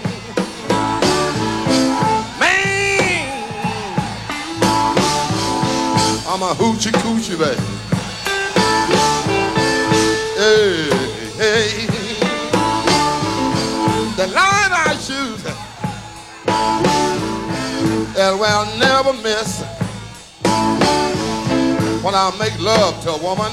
I'm 6.40 6.44
a 6.44 6.55
hoochie 6.55 6.93
coochie, 6.93 7.36
baby. 7.36 7.60
Hey, 10.39 10.89
hey. 11.35 11.86
The 14.15 14.27
line 14.28 14.73
I 14.73 14.94
choose 15.02 15.43
that 18.15 18.32
will 18.39 18.66
never 18.78 19.12
miss 19.15 19.62
when 22.05 22.15
I 22.15 22.31
make 22.39 22.56
love 22.60 23.02
to 23.02 23.10
a 23.10 23.19
woman. 23.19 23.52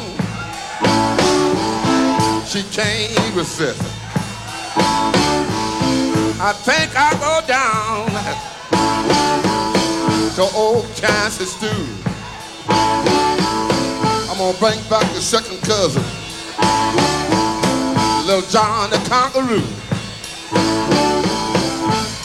She 2.46 2.62
can't 2.70 3.36
resist. 3.36 3.82
I 6.40 6.54
think 6.54 6.96
I'll 6.96 7.18
go 7.18 7.42
down 7.48 8.12
to 10.36 10.44
old 10.56 10.86
Kansas 10.96 11.52
stew. 11.52 12.14
I'm 12.70 14.38
gonna 14.38 14.58
bring 14.58 14.80
back 14.90 15.12
the 15.14 15.22
second 15.22 15.62
cousin, 15.62 16.04
little 18.26 18.50
John 18.50 18.90
the 18.90 18.98
Conqueror. 19.10 19.62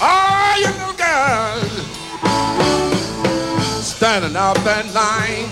Oh, 0.03 0.55
you 0.59 0.67
little 0.67 0.95
girls 0.95 1.87
standing 3.85 4.37
out 4.37 4.57
that 4.65 4.87
line. 4.95 5.49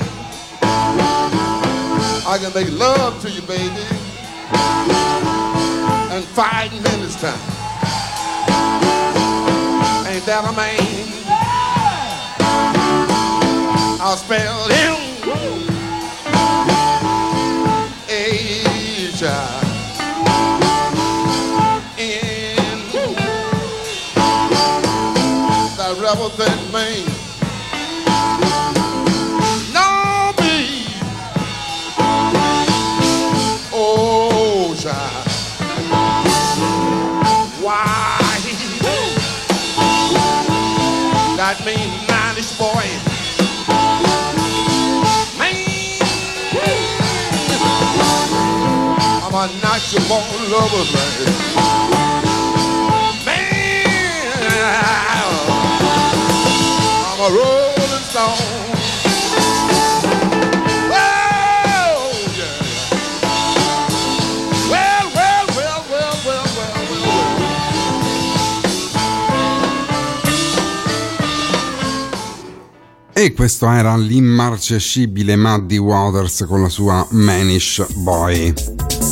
I 2.26 2.38
can 2.38 2.52
make 2.54 2.70
love 2.78 3.20
to 3.22 3.30
you, 3.30 3.42
baby, 3.42 3.86
in 6.14 6.22
five 6.34 6.72
minutes 6.72 7.16
time. 7.20 7.38
Ain't 10.06 10.24
that 10.26 10.44
a 10.44 10.52
man? 10.56 10.87
I'll 14.08 14.16
spell 14.16 14.68
him 14.70 14.97
I'm 49.48 49.54
a 49.54 49.60
natural 49.62 50.02
lover, 50.50 50.84
man. 50.92 51.12
Man. 53.24 53.46
I'm 57.06 57.20
a 57.20 57.28
rolling 57.32 58.04
stone. 58.04 58.36
Yeah. 60.90 61.16
Well, 64.68 65.06
well, 65.06 65.06
well, 65.16 65.46
well, 65.56 65.84
well, 65.94 66.16
well, 66.26 66.46
well, 66.56 66.84
well. 73.14 73.24
E 73.24 73.32
questo 73.32 73.66
era 73.68 73.96
l'immarcescibile 73.96 75.36
Muddy 75.36 75.78
Waters 75.78 76.44
con 76.46 76.60
la 76.62 76.68
sua 76.68 77.06
Manish 77.10 77.86
Boy. 77.94 79.07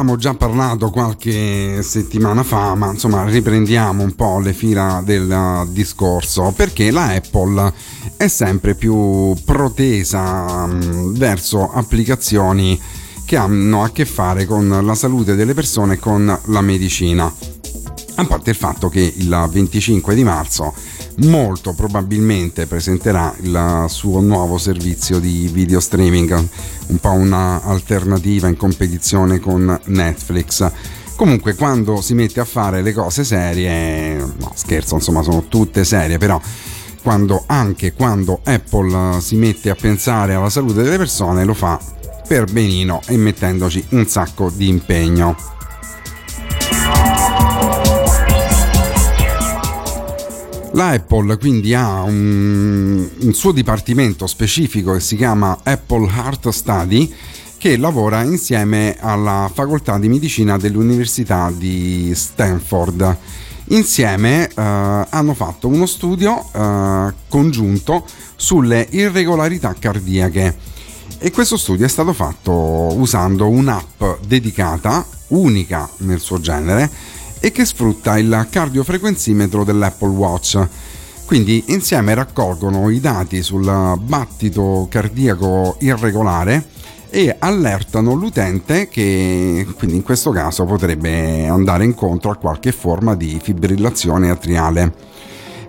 Avevamo 0.00 0.16
già 0.16 0.32
parlato 0.34 0.90
qualche 0.90 1.82
settimana 1.82 2.42
fa, 2.42 2.74
ma 2.74 2.90
insomma 2.90 3.24
riprendiamo 3.24 4.02
un 4.02 4.14
po' 4.14 4.38
le 4.38 4.54
fila 4.54 5.02
del 5.04 5.68
discorso 5.72 6.54
perché 6.56 6.90
la 6.90 7.08
Apple 7.08 7.72
è 8.16 8.26
sempre 8.26 8.74
più 8.74 9.34
protesa 9.44 10.66
mm, 10.66 11.14
verso 11.16 11.70
applicazioni 11.70 12.80
che 13.26 13.36
hanno 13.36 13.84
a 13.84 13.90
che 13.90 14.06
fare 14.06 14.46
con 14.46 14.80
la 14.82 14.94
salute 14.94 15.34
delle 15.34 15.52
persone 15.52 15.94
e 15.94 15.98
con 15.98 16.38
la 16.46 16.60
medicina. 16.62 17.30
A 18.14 18.24
parte 18.24 18.50
il 18.50 18.56
fatto 18.56 18.88
che 18.88 19.12
il 19.16 19.48
25 19.50 20.14
di 20.14 20.24
marzo 20.24 20.72
molto 21.22 21.72
probabilmente 21.72 22.66
presenterà 22.66 23.34
il 23.40 23.84
suo 23.88 24.20
nuovo 24.20 24.58
servizio 24.58 25.18
di 25.18 25.48
video 25.52 25.80
streaming, 25.80 26.48
un 26.86 26.98
po' 26.98 27.12
un'alternativa 27.12 28.48
in 28.48 28.56
competizione 28.56 29.40
con 29.40 29.78
Netflix. 29.86 30.70
Comunque 31.16 31.54
quando 31.54 32.00
si 32.00 32.14
mette 32.14 32.40
a 32.40 32.44
fare 32.44 32.80
le 32.80 32.92
cose 32.92 33.24
serie, 33.24 34.14
no 34.14 34.52
scherzo, 34.54 34.94
insomma 34.94 35.22
sono 35.22 35.44
tutte 35.48 35.84
serie, 35.84 36.16
però 36.16 36.40
quando, 37.02 37.44
anche 37.46 37.92
quando 37.92 38.40
Apple 38.44 39.20
si 39.20 39.36
mette 39.36 39.70
a 39.70 39.74
pensare 39.74 40.34
alla 40.34 40.50
salute 40.50 40.82
delle 40.82 40.96
persone 40.96 41.44
lo 41.44 41.54
fa 41.54 41.78
per 42.26 42.50
benino 42.50 43.00
e 43.06 43.16
mettendoci 43.16 43.84
un 43.90 44.06
sacco 44.06 44.50
di 44.54 44.68
impegno. 44.68 45.59
La 50.80 50.92
Apple 50.92 51.36
quindi 51.36 51.74
ha 51.74 52.00
un, 52.04 53.06
un, 53.18 53.34
suo 53.34 53.52
dipartimento 53.52 54.26
specifico 54.26 54.94
che 54.94 55.00
si 55.00 55.14
chiama 55.14 55.58
Apple 55.62 56.08
Heart 56.10 56.48
Study 56.48 57.12
che 57.58 57.76
lavora 57.76 58.22
insieme 58.22 58.96
alla 58.98 59.50
facoltà 59.52 59.98
di 59.98 60.08
medicina 60.08 60.56
dell'Università 60.56 61.52
di 61.54 62.14
Stanford. 62.14 63.14
Insieme 63.66 64.48
eh, 64.48 64.52
hanno 64.54 65.34
fatto 65.34 65.68
uno 65.68 65.84
studio 65.84 66.48
eh, 66.50 67.12
congiunto 67.28 68.06
sulle 68.36 68.86
irregolarità 68.88 69.76
cardiache 69.78 70.56
e 71.18 71.30
questo 71.30 71.58
studio 71.58 71.84
è 71.84 71.90
stato 71.90 72.14
fatto 72.14 72.52
usando 72.52 73.50
un'app 73.50 74.02
dedicata, 74.26 75.04
unica 75.28 75.86
nel 75.98 76.20
suo 76.20 76.40
genere, 76.40 76.90
e 77.40 77.50
che 77.50 77.64
sfrutta 77.64 78.18
il 78.18 78.46
cardiofrequenzimetro 78.50 79.64
dell'Apple 79.64 80.08
Watch. 80.08 80.68
Quindi 81.24 81.64
insieme 81.68 82.14
raccolgono 82.14 82.90
i 82.90 83.00
dati 83.00 83.42
sul 83.42 83.96
battito 84.00 84.86
cardiaco 84.90 85.76
irregolare 85.78 86.66
e 87.08 87.34
allertano 87.38 88.14
l'utente 88.14 88.88
che 88.88 89.66
quindi 89.76 89.96
in 89.96 90.02
questo 90.02 90.30
caso 90.30 90.64
potrebbe 90.64 91.46
andare 91.46 91.84
incontro 91.84 92.30
a 92.30 92.36
qualche 92.36 92.72
forma 92.72 93.14
di 93.14 93.38
fibrillazione 93.42 94.30
atriale. 94.30 94.92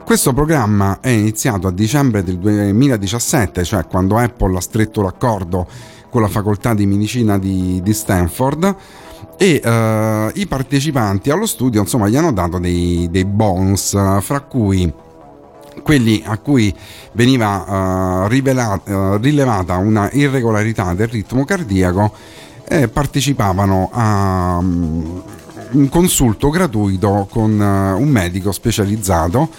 Questo 0.03 0.33
programma 0.33 0.99
è 0.99 1.09
iniziato 1.09 1.67
a 1.67 1.71
dicembre 1.71 2.23
del 2.23 2.37
2017, 2.37 3.63
cioè 3.63 3.85
quando 3.85 4.17
Apple 4.17 4.57
ha 4.57 4.61
stretto 4.61 5.01
l'accordo 5.01 5.67
con 6.09 6.21
la 6.21 6.27
facoltà 6.27 6.73
di 6.73 6.85
medicina 6.85 7.37
di, 7.37 7.81
di 7.81 7.93
Stanford 7.93 8.75
e 9.37 9.61
uh, 9.63 10.31
i 10.39 10.45
partecipanti 10.47 11.29
allo 11.29 11.45
studio 11.45 11.81
insomma 11.81 12.07
gli 12.07 12.15
hanno 12.15 12.31
dato 12.31 12.59
dei, 12.59 13.07
dei 13.11 13.25
bonus 13.25 13.91
fra 14.21 14.41
cui 14.41 14.91
quelli 15.83 16.21
a 16.25 16.37
cui 16.37 16.73
veniva 17.13 18.23
uh, 18.23 18.27
rivelata, 18.27 18.95
uh, 18.95 19.17
rilevata 19.17 19.77
una 19.77 20.09
irregolarità 20.11 20.93
del 20.93 21.07
ritmo 21.07 21.45
cardiaco 21.45 22.13
eh, 22.67 22.87
partecipavano 22.87 23.89
a 23.91 24.57
um, 24.59 25.23
un 25.71 25.89
consulto 25.89 26.49
gratuito 26.49 27.27
con 27.29 27.59
un 27.59 28.07
medico 28.09 28.51
specializzato 28.51 29.49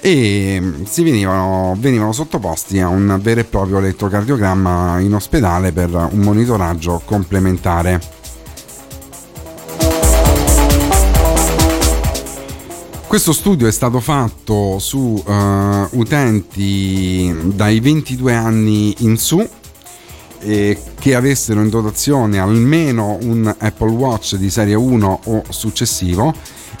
e 0.00 0.62
si 0.84 1.02
venivano, 1.02 1.76
venivano 1.78 2.12
sottoposti 2.12 2.80
a 2.80 2.88
un 2.88 3.18
vero 3.22 3.40
e 3.40 3.44
proprio 3.44 3.78
elettrocardiogramma 3.78 4.98
in 5.00 5.14
ospedale 5.14 5.72
per 5.72 5.90
un 5.94 6.20
monitoraggio 6.20 7.02
complementare. 7.04 8.00
Questo 13.10 13.32
studio 13.32 13.66
è 13.66 13.72
stato 13.72 13.98
fatto 13.98 14.78
su 14.78 15.20
uh, 15.26 15.98
utenti 15.98 17.34
dai 17.56 17.80
22 17.80 18.32
anni 18.32 18.94
in 18.98 19.18
su 19.18 19.44
eh, 20.38 20.80
che 20.96 21.14
avessero 21.16 21.60
in 21.60 21.70
dotazione 21.70 22.38
almeno 22.38 23.18
un 23.22 23.52
Apple 23.58 23.90
Watch 23.90 24.36
di 24.36 24.48
serie 24.48 24.76
1 24.76 25.20
o 25.24 25.42
successivo 25.48 26.32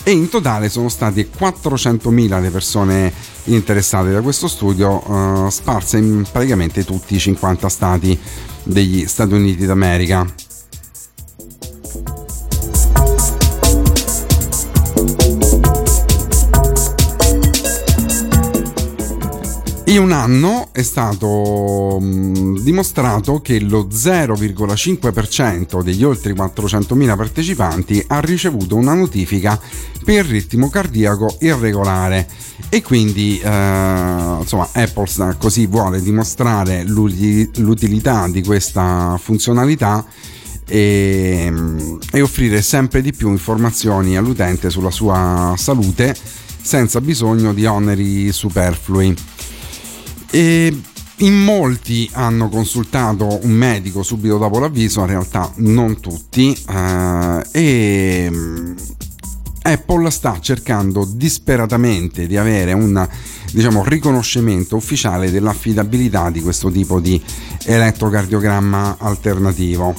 e 0.04 0.12
in 0.12 0.28
totale 0.28 0.68
sono 0.68 0.88
state 0.88 1.28
400.000 1.36 2.40
le 2.40 2.50
persone 2.50 3.12
interessate 3.46 4.12
da 4.12 4.20
questo 4.20 4.46
studio 4.46 5.02
uh, 5.04 5.50
sparse 5.50 5.98
in 5.98 6.24
praticamente 6.30 6.84
tutti 6.84 7.16
i 7.16 7.18
50 7.18 7.68
stati 7.68 8.16
degli 8.62 9.04
Stati 9.08 9.34
Uniti 9.34 9.66
d'America. 9.66 10.49
In 19.90 19.98
un 19.98 20.12
anno 20.12 20.68
è 20.70 20.82
stato 20.82 21.98
mm, 22.00 22.58
dimostrato 22.58 23.40
che 23.40 23.58
lo 23.58 23.88
0,5% 23.90 25.82
degli 25.82 26.04
oltre 26.04 26.32
400.000 26.32 27.16
partecipanti 27.16 28.04
ha 28.06 28.20
ricevuto 28.20 28.76
una 28.76 28.94
notifica 28.94 29.60
per 30.04 30.26
ritmo 30.26 30.70
cardiaco 30.70 31.38
irregolare 31.40 32.28
e 32.68 32.82
quindi 32.82 33.40
eh, 33.40 33.48
insomma 34.40 34.68
Apple 34.74 35.36
così 35.38 35.66
vuole 35.66 36.00
dimostrare 36.00 36.84
l'utilità 36.84 38.28
di 38.28 38.44
questa 38.44 39.18
funzionalità 39.20 40.06
e, 40.68 41.48
mm, 41.50 41.96
e 42.12 42.20
offrire 42.20 42.62
sempre 42.62 43.02
di 43.02 43.12
più 43.12 43.28
informazioni 43.28 44.16
all'utente 44.16 44.70
sulla 44.70 44.92
sua 44.92 45.54
salute 45.56 46.14
senza 46.62 47.00
bisogno 47.00 47.52
di 47.52 47.66
oneri 47.66 48.30
superflui. 48.30 49.39
E 50.30 50.80
in 51.16 51.34
molti 51.34 52.08
hanno 52.12 52.48
consultato 52.48 53.40
un 53.42 53.52
medico 53.52 54.02
subito 54.02 54.38
dopo 54.38 54.58
l'avviso, 54.58 55.00
in 55.00 55.06
realtà 55.06 55.50
non 55.56 56.00
tutti, 56.00 56.56
eh, 56.68 57.46
e 57.50 58.28
mm, 58.30 58.72
Apple 59.62 60.10
sta 60.10 60.38
cercando 60.40 61.04
disperatamente 61.04 62.26
di 62.26 62.36
avere 62.36 62.72
un 62.72 63.06
diciamo, 63.52 63.84
riconoscimento 63.84 64.76
ufficiale 64.76 65.30
dell'affidabilità 65.30 66.30
di 66.30 66.40
questo 66.40 66.70
tipo 66.70 67.00
di 67.00 67.20
elettrocardiogramma 67.64 68.96
alternativo. 68.98 69.94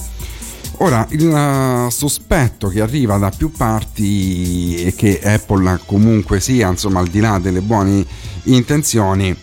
Ora, 0.77 1.05
il 1.11 1.27
uh, 1.27 1.89
sospetto 1.91 2.67
che 2.69 2.81
arriva 2.81 3.17
da 3.17 3.29
più 3.29 3.51
parti 3.51 4.83
e 4.83 4.95
che 4.95 5.19
Apple 5.23 5.79
comunque 5.85 6.39
sia, 6.39 6.69
insomma, 6.69 6.99
al 7.01 7.07
di 7.07 7.19
là 7.19 7.37
delle 7.37 7.61
buone 7.61 8.03
intenzioni, 8.45 9.35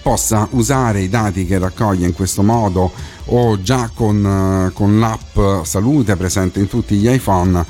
possa 0.00 0.48
usare 0.52 1.00
i 1.00 1.08
dati 1.08 1.44
che 1.46 1.58
raccoglie 1.58 2.06
in 2.06 2.12
questo 2.12 2.42
modo 2.42 2.92
o 3.26 3.60
già 3.60 3.90
con, 3.94 4.24
eh, 4.68 4.72
con 4.72 4.98
l'app 4.98 5.64
salute 5.64 6.16
presente 6.16 6.60
in 6.60 6.68
tutti 6.68 6.96
gli 6.96 7.08
iPhone 7.08 7.64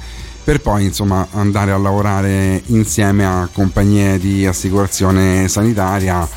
per 0.45 0.61
poi 0.61 0.85
insomma 0.85 1.29
andare 1.33 1.71
a 1.71 1.79
lavorare 1.79 2.63
insieme 2.67 3.25
a 3.25 3.49
compagnie 3.53 4.19
di 4.19 4.47
assicurazione 4.47 5.47
sanitaria 5.49 6.29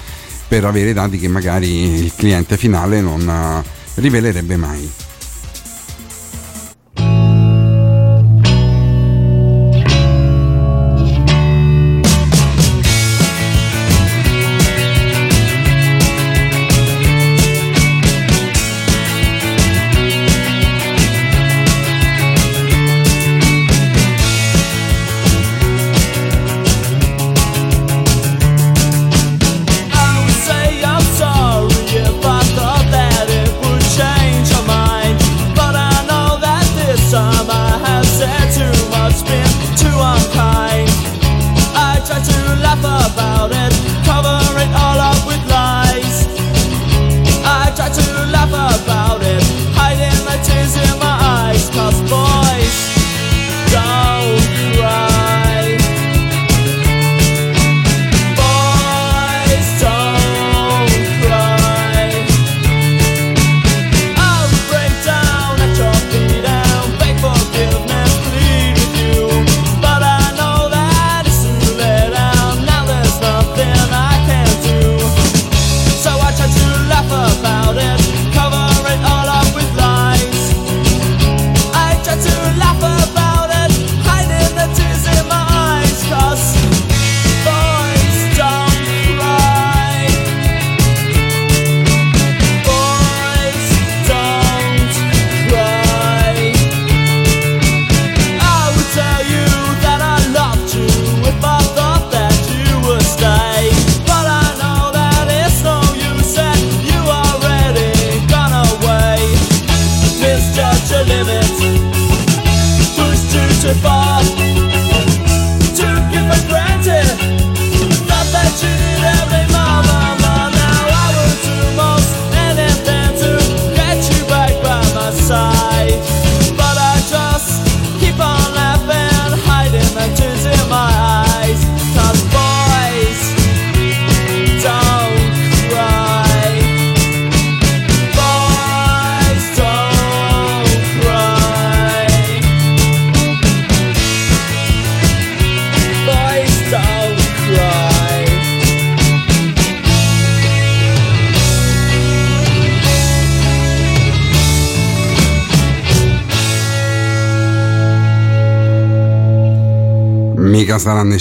per 0.48 0.64
avere 0.64 0.94
dati 0.94 1.18
che 1.18 1.28
magari 1.28 2.04
il 2.04 2.14
cliente 2.16 2.56
finale 2.56 3.02
non 3.02 3.28
eh, 3.28 3.64
rivelerebbe 3.96 4.58
mai. 4.58 5.05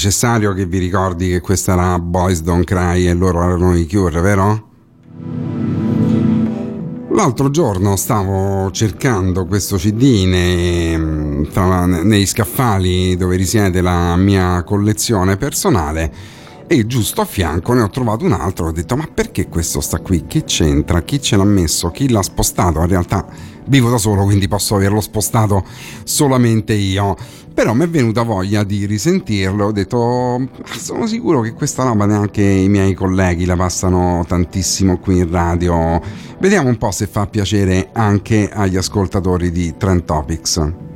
Necessario 0.04 0.52
che 0.52 0.66
vi 0.66 0.76
ricordi 0.76 1.30
che 1.30 1.40
questa 1.40 1.72
era 1.72 1.98
Boys 1.98 2.42
Don't 2.42 2.64
Cry 2.64 3.06
e 3.06 3.14
loro 3.14 3.42
erano 3.42 3.74
i 3.74 3.88
Cure, 3.88 4.20
vero? 4.20 4.68
L'altro 7.10 7.48
giorno 7.48 7.96
stavo 7.96 8.70
cercando 8.70 9.46
questo 9.46 9.76
CD 9.76 10.26
nei, 10.26 11.48
nei 12.04 12.26
scaffali 12.26 13.16
dove 13.16 13.36
risiede 13.36 13.80
la 13.80 14.14
mia 14.16 14.62
collezione 14.62 15.38
personale 15.38 16.12
e 16.66 16.86
giusto 16.86 17.20
a 17.20 17.24
fianco 17.24 17.72
ne 17.74 17.82
ho 17.82 17.90
trovato 17.90 18.24
un 18.24 18.32
altro 18.32 18.68
ho 18.68 18.72
detto 18.72 18.96
ma 18.96 19.06
perché 19.12 19.48
questo 19.48 19.80
sta 19.80 19.98
qui? 19.98 20.24
Che 20.26 20.44
c'entra? 20.44 21.02
Chi 21.02 21.20
ce 21.20 21.36
l'ha 21.36 21.44
messo? 21.44 21.90
Chi 21.90 22.08
l'ha 22.08 22.22
spostato? 22.22 22.80
In 22.80 22.86
realtà 22.86 23.26
vivo 23.66 23.90
da 23.90 23.98
solo 23.98 24.24
quindi 24.24 24.48
posso 24.48 24.74
averlo 24.74 25.00
spostato 25.00 25.64
solamente 26.04 26.72
io. 26.72 27.16
Però 27.52 27.72
mi 27.72 27.84
è 27.84 27.88
venuta 27.88 28.22
voglia 28.22 28.64
di 28.64 28.84
risentirlo 28.86 29.66
ho 29.66 29.72
detto 29.72 30.48
sono 30.76 31.06
sicuro 31.06 31.40
che 31.40 31.52
questa 31.52 31.84
roba 31.84 32.06
neanche 32.06 32.42
i 32.42 32.68
miei 32.68 32.94
colleghi 32.94 33.44
la 33.44 33.56
passano 33.56 34.24
tantissimo 34.26 34.98
qui 34.98 35.18
in 35.18 35.30
radio. 35.30 36.00
Vediamo 36.38 36.68
un 36.68 36.78
po' 36.78 36.90
se 36.90 37.06
fa 37.06 37.26
piacere 37.26 37.90
anche 37.92 38.50
agli 38.52 38.76
ascoltatori 38.76 39.50
di 39.52 39.74
Trend 39.76 40.04
Topics 40.04 40.92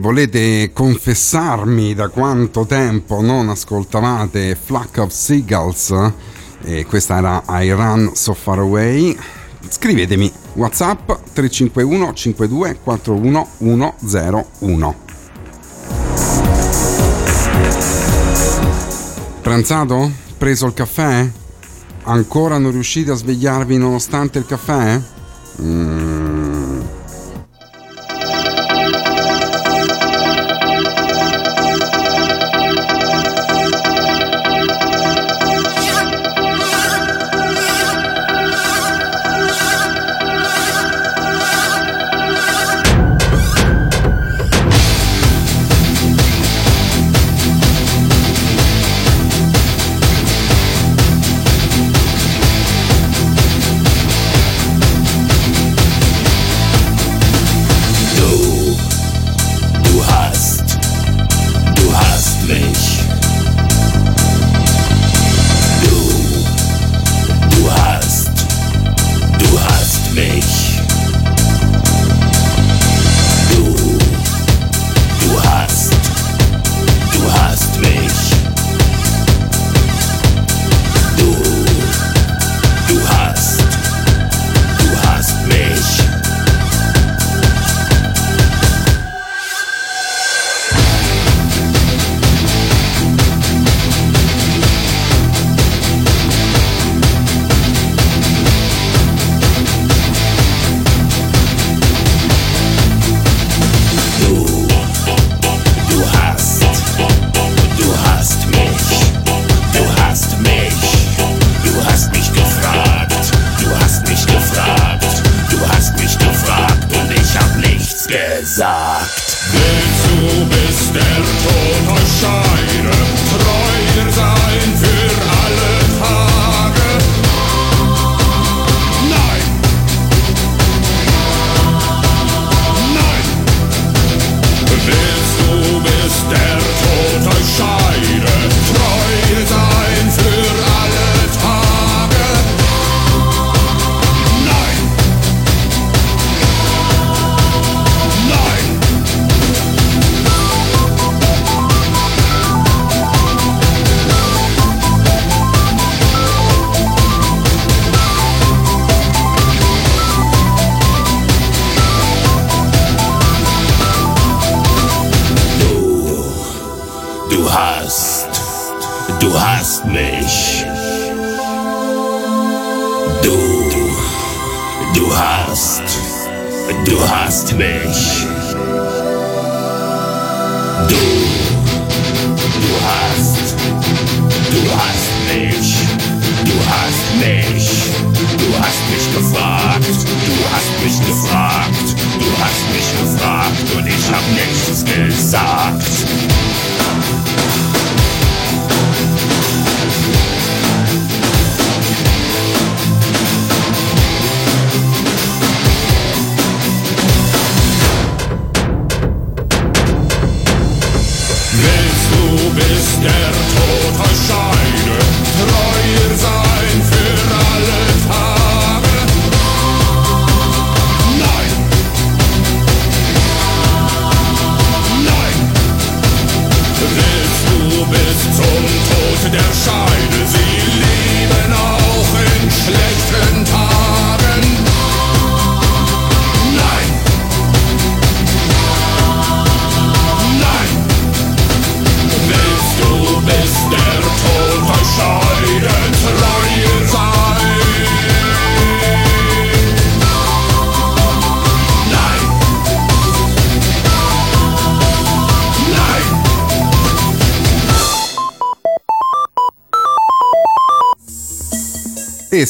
volete 0.00 0.72
confessarmi 0.72 1.94
da 1.94 2.08
quanto 2.08 2.64
tempo 2.64 3.20
non 3.20 3.50
ascoltavate 3.50 4.56
Flack 4.60 4.96
of 4.96 5.12
Seagulls, 5.12 5.94
e 6.62 6.86
questa 6.86 7.18
era 7.18 7.42
I 7.46 7.70
Run 7.70 8.12
So 8.14 8.32
Far 8.32 8.60
Away, 8.60 9.16
scrivetemi 9.68 10.32
WhatsApp 10.54 11.10
351 11.34 12.14
52 12.14 12.78
41 12.82 13.48
101. 13.58 14.94
Pranzato? 19.42 20.10
Preso 20.38 20.66
il 20.66 20.74
caffè? 20.74 21.30
Ancora 22.04 22.56
non 22.56 22.70
riuscite 22.70 23.10
a 23.10 23.14
svegliarvi 23.14 23.76
nonostante 23.76 24.38
il 24.38 24.46
caffè? 24.46 25.00
Mmm 25.60 26.29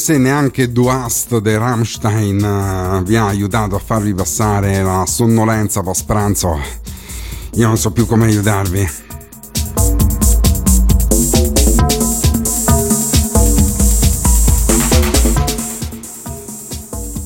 se 0.01 0.17
neanche 0.17 0.71
Duast 0.71 1.37
de 1.37 1.59
Rammstein 1.59 2.43
eh, 2.43 3.03
vi 3.03 3.17
ha 3.17 3.27
aiutato 3.27 3.75
a 3.75 3.79
farvi 3.79 4.15
passare 4.15 4.81
la 4.81 5.05
sonnolenza 5.05 5.83
post 5.83 6.05
pranzo, 6.05 6.59
io 7.53 7.67
non 7.67 7.77
so 7.77 7.91
più 7.91 8.07
come 8.07 8.25
aiutarvi. 8.25 8.89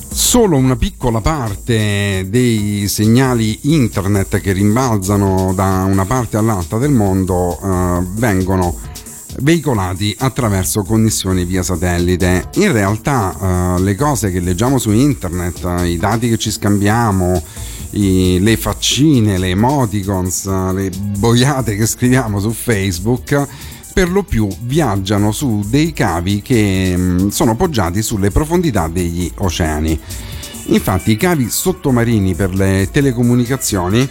solo 0.09 0.57
una 0.57 0.75
piccola 0.75 1.21
parte 1.21 2.25
dei 2.27 2.89
segnali 2.89 3.57
internet 3.73 4.41
che 4.41 4.51
rimbalzano 4.51 5.53
da 5.55 5.85
una 5.87 6.03
parte 6.03 6.35
all'altra 6.35 6.77
del 6.77 6.91
mondo 6.91 7.57
eh, 7.57 8.05
vengono 8.15 8.75
veicolati 9.45 10.15
attraverso 10.17 10.81
connessioni 10.81 11.45
via 11.45 11.61
satellite. 11.61 12.49
In 12.55 12.71
realtà 12.71 13.75
eh, 13.77 13.81
le 13.81 13.95
cose 13.95 14.31
che 14.31 14.39
leggiamo 14.39 14.79
su 14.79 14.89
internet, 14.89 15.63
eh, 15.63 15.91
i 15.91 15.97
dati 15.97 16.27
che 16.29 16.39
ci 16.39 16.49
scambiamo, 16.49 17.41
i, 17.91 18.39
le 18.41 18.57
faccine, 18.57 19.37
le 19.37 19.49
emoticons, 19.49 20.47
eh, 20.47 20.73
le 20.73 20.89
boiate 20.89 21.75
che 21.75 21.85
scriviamo 21.85 22.39
su 22.39 22.49
Facebook, 22.49 23.47
per 23.93 24.09
lo 24.09 24.23
più 24.23 24.47
viaggiano 24.61 25.31
su 25.31 25.63
dei 25.67 25.93
cavi 25.93 26.41
che 26.41 26.97
mh, 26.97 27.27
sono 27.27 27.55
poggiati 27.55 28.01
sulle 28.01 28.31
profondità 28.31 28.87
degli 28.87 29.31
oceani. 29.37 29.97
Infatti 30.69 31.11
i 31.11 31.17
cavi 31.17 31.51
sottomarini 31.51 32.33
per 32.33 32.55
le 32.55 32.89
telecomunicazioni 32.91 34.09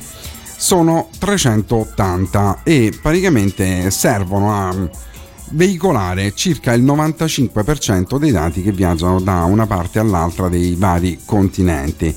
sono 0.56 1.08
380 1.18 2.60
e 2.62 2.96
praticamente 3.02 3.90
servono 3.90 4.54
a 4.54 5.12
veicolare 5.54 6.34
circa 6.34 6.72
il 6.72 6.84
95% 6.84 8.18
dei 8.18 8.30
dati 8.30 8.62
che 8.62 8.72
viaggiano 8.72 9.20
da 9.20 9.44
una 9.44 9.66
parte 9.66 9.98
all'altra 9.98 10.48
dei 10.48 10.74
vari 10.76 11.20
continenti. 11.24 12.14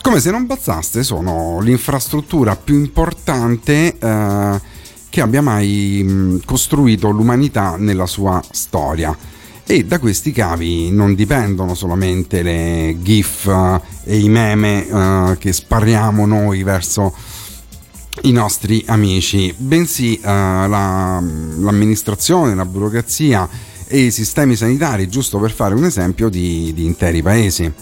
Come 0.00 0.20
se 0.20 0.30
non 0.30 0.46
bastasse, 0.46 1.02
sono 1.02 1.60
l'infrastruttura 1.60 2.56
più 2.56 2.76
importante 2.76 3.98
eh, 3.98 4.60
che 5.10 5.20
abbia 5.20 5.42
mai 5.42 6.40
costruito 6.44 7.10
l'umanità 7.10 7.76
nella 7.76 8.06
sua 8.06 8.42
storia. 8.50 9.14
E 9.66 9.84
da 9.84 9.98
questi 9.98 10.32
cavi 10.32 10.90
non 10.90 11.14
dipendono 11.14 11.74
solamente 11.74 12.42
le 12.42 12.96
GIF 13.02 13.44
uh, 13.44 13.80
e 14.02 14.18
i 14.18 14.28
meme 14.28 14.80
uh, 14.80 15.38
che 15.38 15.52
spariamo 15.52 16.26
noi 16.26 16.64
verso 16.64 17.14
i 18.22 18.32
nostri 18.32 18.82
amici, 18.86 19.54
bensì 19.56 20.18
uh, 20.22 20.26
la, 20.26 21.22
l'amministrazione, 21.58 22.54
la 22.54 22.64
burocrazia 22.64 23.48
e 23.86 23.98
i 23.98 24.10
sistemi 24.10 24.56
sanitari, 24.56 25.08
giusto 25.08 25.38
per 25.38 25.52
fare 25.52 25.74
un 25.74 25.84
esempio 25.84 26.28
di, 26.28 26.72
di 26.74 26.84
interi 26.84 27.22
paesi. 27.22 27.72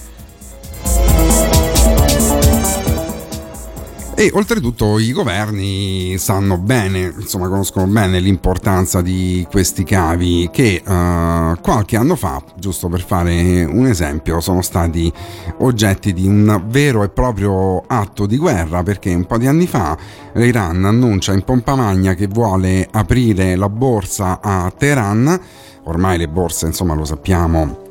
E 4.21 4.33
oltretutto 4.35 4.99
i 4.99 5.13
governi 5.13 6.19
sanno 6.19 6.59
bene, 6.59 7.15
insomma 7.21 7.47
conoscono 7.47 7.87
bene 7.87 8.19
l'importanza 8.19 9.01
di 9.01 9.47
questi 9.49 9.85
cavi 9.85 10.49
che 10.51 10.83
uh, 10.85 11.57
qualche 11.61 11.97
anno 11.97 12.17
fa, 12.17 12.43
giusto 12.57 12.89
per 12.89 13.05
fare 13.05 13.63
un 13.63 13.87
esempio, 13.87 14.41
sono 14.41 14.61
stati 14.61 15.13
oggetti 15.59 16.13
di 16.13 16.27
un 16.27 16.65
vero 16.67 17.05
e 17.05 17.11
proprio 17.11 17.85
atto 17.87 18.27
di 18.27 18.39
guerra 18.39 18.83
perché 18.83 19.15
un 19.15 19.25
po' 19.25 19.39
di 19.39 19.47
anni 19.47 19.69
fa 19.69 19.97
l'Iran 20.33 20.85
annuncia 20.85 21.33
in 21.33 21.43
pompa 21.43 21.77
magna 21.77 22.15
che 22.15 22.27
vuole 22.27 22.89
aprire 22.91 23.55
la 23.55 23.69
borsa 23.69 24.41
a 24.43 24.73
Teheran, 24.77 25.41
ormai 25.85 26.19
le 26.19 26.27
borse 26.27 26.67
insomma 26.67 26.95
lo 26.95 27.05
sappiamo 27.05 27.87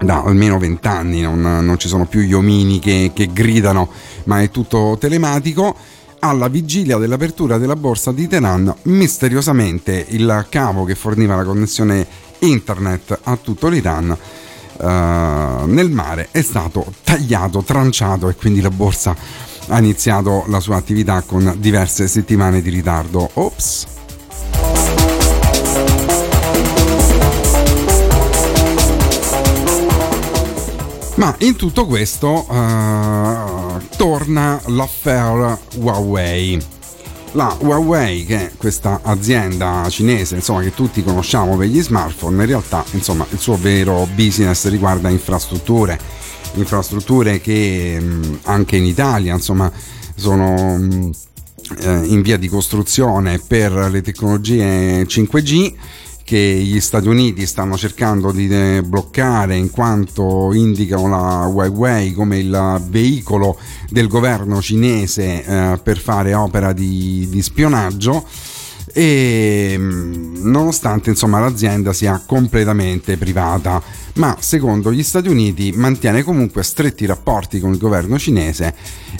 da 0.00 0.22
almeno 0.22 0.58
vent'anni, 0.58 1.22
non, 1.22 1.40
non, 1.40 1.78
ci 1.78 1.88
sono 1.88 2.04
più 2.04 2.20
gli 2.20 2.34
omini 2.34 2.78
che, 2.78 3.12
che 3.14 3.30
gridano, 3.32 3.88
ma 4.26 4.42
è 4.42 4.50
tutto 4.50 4.96
telematico. 5.00 5.74
Alla 6.20 6.48
vigilia 6.48 6.96
dell'apertura 6.96 7.58
della 7.58 7.76
borsa 7.76 8.12
di 8.12 8.28
Teheran, 8.28 8.74
misteriosamente 8.82 10.06
il 10.08 10.46
cavo 10.48 10.84
che 10.84 10.94
forniva 10.94 11.36
la 11.36 11.44
connessione 11.44 12.06
internet 12.40 13.18
a 13.24 13.36
tutto 13.36 13.68
l'Iran 13.68 14.16
Uh, 14.78 15.64
nel 15.64 15.88
mare 15.90 16.28
è 16.30 16.42
stato 16.42 16.92
tagliato, 17.02 17.62
tranciato 17.62 18.28
e 18.28 18.34
quindi 18.34 18.60
la 18.60 18.68
borsa 18.68 19.16
ha 19.68 19.78
iniziato 19.78 20.44
la 20.48 20.60
sua 20.60 20.76
attività 20.76 21.22
con 21.22 21.54
diverse 21.56 22.06
settimane 22.08 22.60
di 22.60 22.68
ritardo. 22.68 23.30
Ops. 23.34 23.95
Ma 31.16 31.34
in 31.38 31.56
tutto 31.56 31.86
questo 31.86 32.46
uh, 32.46 33.80
torna 33.96 34.60
l'affair 34.66 35.58
Huawei. 35.76 36.62
La 37.32 37.56
Huawei, 37.58 38.26
che 38.26 38.36
è 38.36 38.52
questa 38.56 39.00
azienda 39.02 39.86
cinese 39.88 40.34
insomma, 40.34 40.60
che 40.60 40.74
tutti 40.74 41.02
conosciamo 41.02 41.56
per 41.56 41.68
gli 41.68 41.80
smartphone, 41.80 42.42
in 42.42 42.46
realtà 42.46 42.84
insomma, 42.92 43.26
il 43.30 43.38
suo 43.38 43.56
vero 43.56 44.06
business 44.14 44.68
riguarda 44.68 45.08
infrastrutture, 45.08 45.98
infrastrutture 46.54 47.40
che 47.40 47.98
mh, 47.98 48.40
anche 48.42 48.76
in 48.76 48.84
Italia 48.84 49.32
insomma, 49.32 49.72
sono 50.14 50.76
mh, 50.76 51.10
eh, 51.78 52.00
in 52.04 52.20
via 52.20 52.36
di 52.36 52.48
costruzione 52.48 53.38
per 53.38 53.72
le 53.72 54.02
tecnologie 54.02 55.02
5G 55.06 55.74
che 56.26 56.36
gli 56.36 56.80
Stati 56.80 57.06
Uniti 57.06 57.46
stanno 57.46 57.76
cercando 57.76 58.32
di 58.32 58.48
eh, 58.48 58.82
bloccare 58.84 59.54
in 59.54 59.70
quanto 59.70 60.52
indicano 60.52 61.08
la 61.08 61.46
Huawei 61.46 62.10
come 62.10 62.38
il 62.38 62.82
veicolo 62.88 63.56
del 63.88 64.08
governo 64.08 64.60
cinese 64.60 65.44
eh, 65.44 65.78
per 65.80 65.98
fare 65.98 66.34
opera 66.34 66.72
di, 66.72 67.28
di 67.30 67.42
spionaggio 67.42 68.26
e 68.98 69.74
mm, 69.76 70.46
nonostante 70.46 71.10
insomma, 71.10 71.38
l'azienda 71.38 71.92
sia 71.92 72.22
completamente 72.24 73.18
privata, 73.18 73.82
ma 74.14 74.38
secondo 74.40 74.90
gli 74.90 75.02
Stati 75.02 75.28
Uniti 75.28 75.70
mantiene 75.72 76.22
comunque 76.22 76.62
stretti 76.62 77.04
rapporti 77.04 77.60
con 77.60 77.72
il 77.72 77.78
governo 77.78 78.18
cinese 78.18 78.74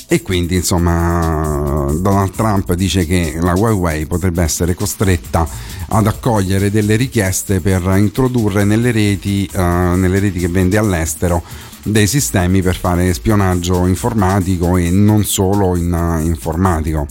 e 0.09 0.23
quindi 0.23 0.55
insomma 0.55 1.93
Donald 1.93 2.33
Trump 2.35 2.73
dice 2.73 3.05
che 3.05 3.37
la 3.39 3.53
Huawei 3.53 4.07
potrebbe 4.07 4.43
essere 4.43 4.73
costretta 4.73 5.47
ad 5.89 6.07
accogliere 6.07 6.71
delle 6.71 6.97
richieste 6.97 7.61
per 7.61 7.83
introdurre 7.99 8.65
nelle 8.65 8.93
reti, 8.93 9.47
uh, 9.53 9.59
nelle 9.59 10.21
reti 10.21 10.39
che 10.39 10.49
vende 10.49 10.79
all'estero 10.79 11.43
dei 11.83 12.07
sistemi 12.07 12.63
per 12.63 12.77
fare 12.77 13.13
spionaggio 13.13 13.85
informatico 13.85 14.79
e 14.79 14.91
non 14.91 15.23
solo 15.25 15.77
in, 15.77 15.93
uh, 15.93 16.25
informatico. 16.25 17.07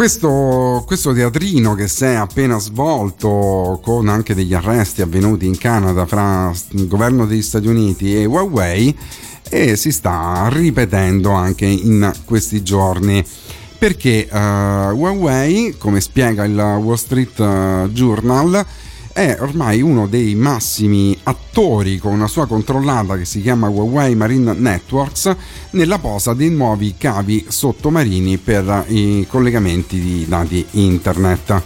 Questo, 0.00 0.82
questo, 0.86 1.12
teatrino 1.12 1.74
che 1.74 1.86
si 1.86 2.04
è 2.04 2.14
appena 2.14 2.58
svolto 2.58 3.78
con 3.82 4.08
anche 4.08 4.34
degli 4.34 4.54
arresti 4.54 5.02
avvenuti 5.02 5.44
in 5.44 5.58
Canada 5.58 6.06
fra 6.06 6.50
il 6.70 6.88
governo 6.88 7.26
degli 7.26 7.42
Stati 7.42 7.66
Uniti 7.66 8.16
e 8.16 8.24
Huawei 8.24 8.98
e 9.50 9.76
si 9.76 9.92
sta 9.92 10.48
ripetendo 10.50 11.32
anche 11.32 11.66
in 11.66 12.10
questi 12.24 12.62
giorni. 12.62 13.22
Perché 13.76 14.26
uh, 14.32 14.36
Huawei, 14.96 15.74
come 15.76 16.00
spiega 16.00 16.44
il 16.44 16.56
Wall 16.56 16.94
Street 16.94 17.38
uh, 17.38 17.88
Journal, 17.90 18.64
è 19.20 19.36
ormai 19.38 19.82
uno 19.82 20.06
dei 20.06 20.34
massimi 20.34 21.14
attori 21.24 21.98
con 21.98 22.14
una 22.14 22.26
sua 22.26 22.46
controllata 22.46 23.18
che 23.18 23.26
si 23.26 23.42
chiama 23.42 23.68
Huawei 23.68 24.14
Marine 24.14 24.54
Networks 24.54 25.36
nella 25.72 25.98
posa 25.98 26.32
dei 26.32 26.48
nuovi 26.48 26.94
cavi 26.96 27.44
sottomarini 27.46 28.38
per 28.38 28.86
i 28.88 29.26
collegamenti 29.28 30.00
di 30.00 30.24
dati 30.26 30.64
internet. 30.70 31.62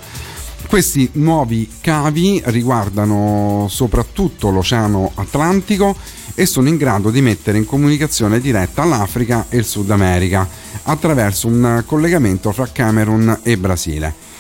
Questi 0.66 1.10
nuovi 1.12 1.70
cavi 1.81 2.43
riguardano 2.47 3.68
soprattutto 3.70 4.51
l'Oceano 4.51 5.12
Atlantico 5.14 5.94
e 6.35 6.47
sono 6.47 6.66
in 6.66 6.76
grado 6.76 7.10
di 7.10 7.20
mettere 7.20 7.56
in 7.56 7.66
comunicazione 7.66 8.40
diretta 8.40 8.82
l'Africa 8.82 9.47
e 9.48 9.59
il 9.59 9.64
Sud 9.64 9.93
America 9.93 10.48
attraverso 10.82 11.47
un 11.47 11.85
collegamento 11.86 12.51
fra 12.51 12.66
Camerun 12.66 13.39
e 13.44 13.56
Brasile. 13.56 14.34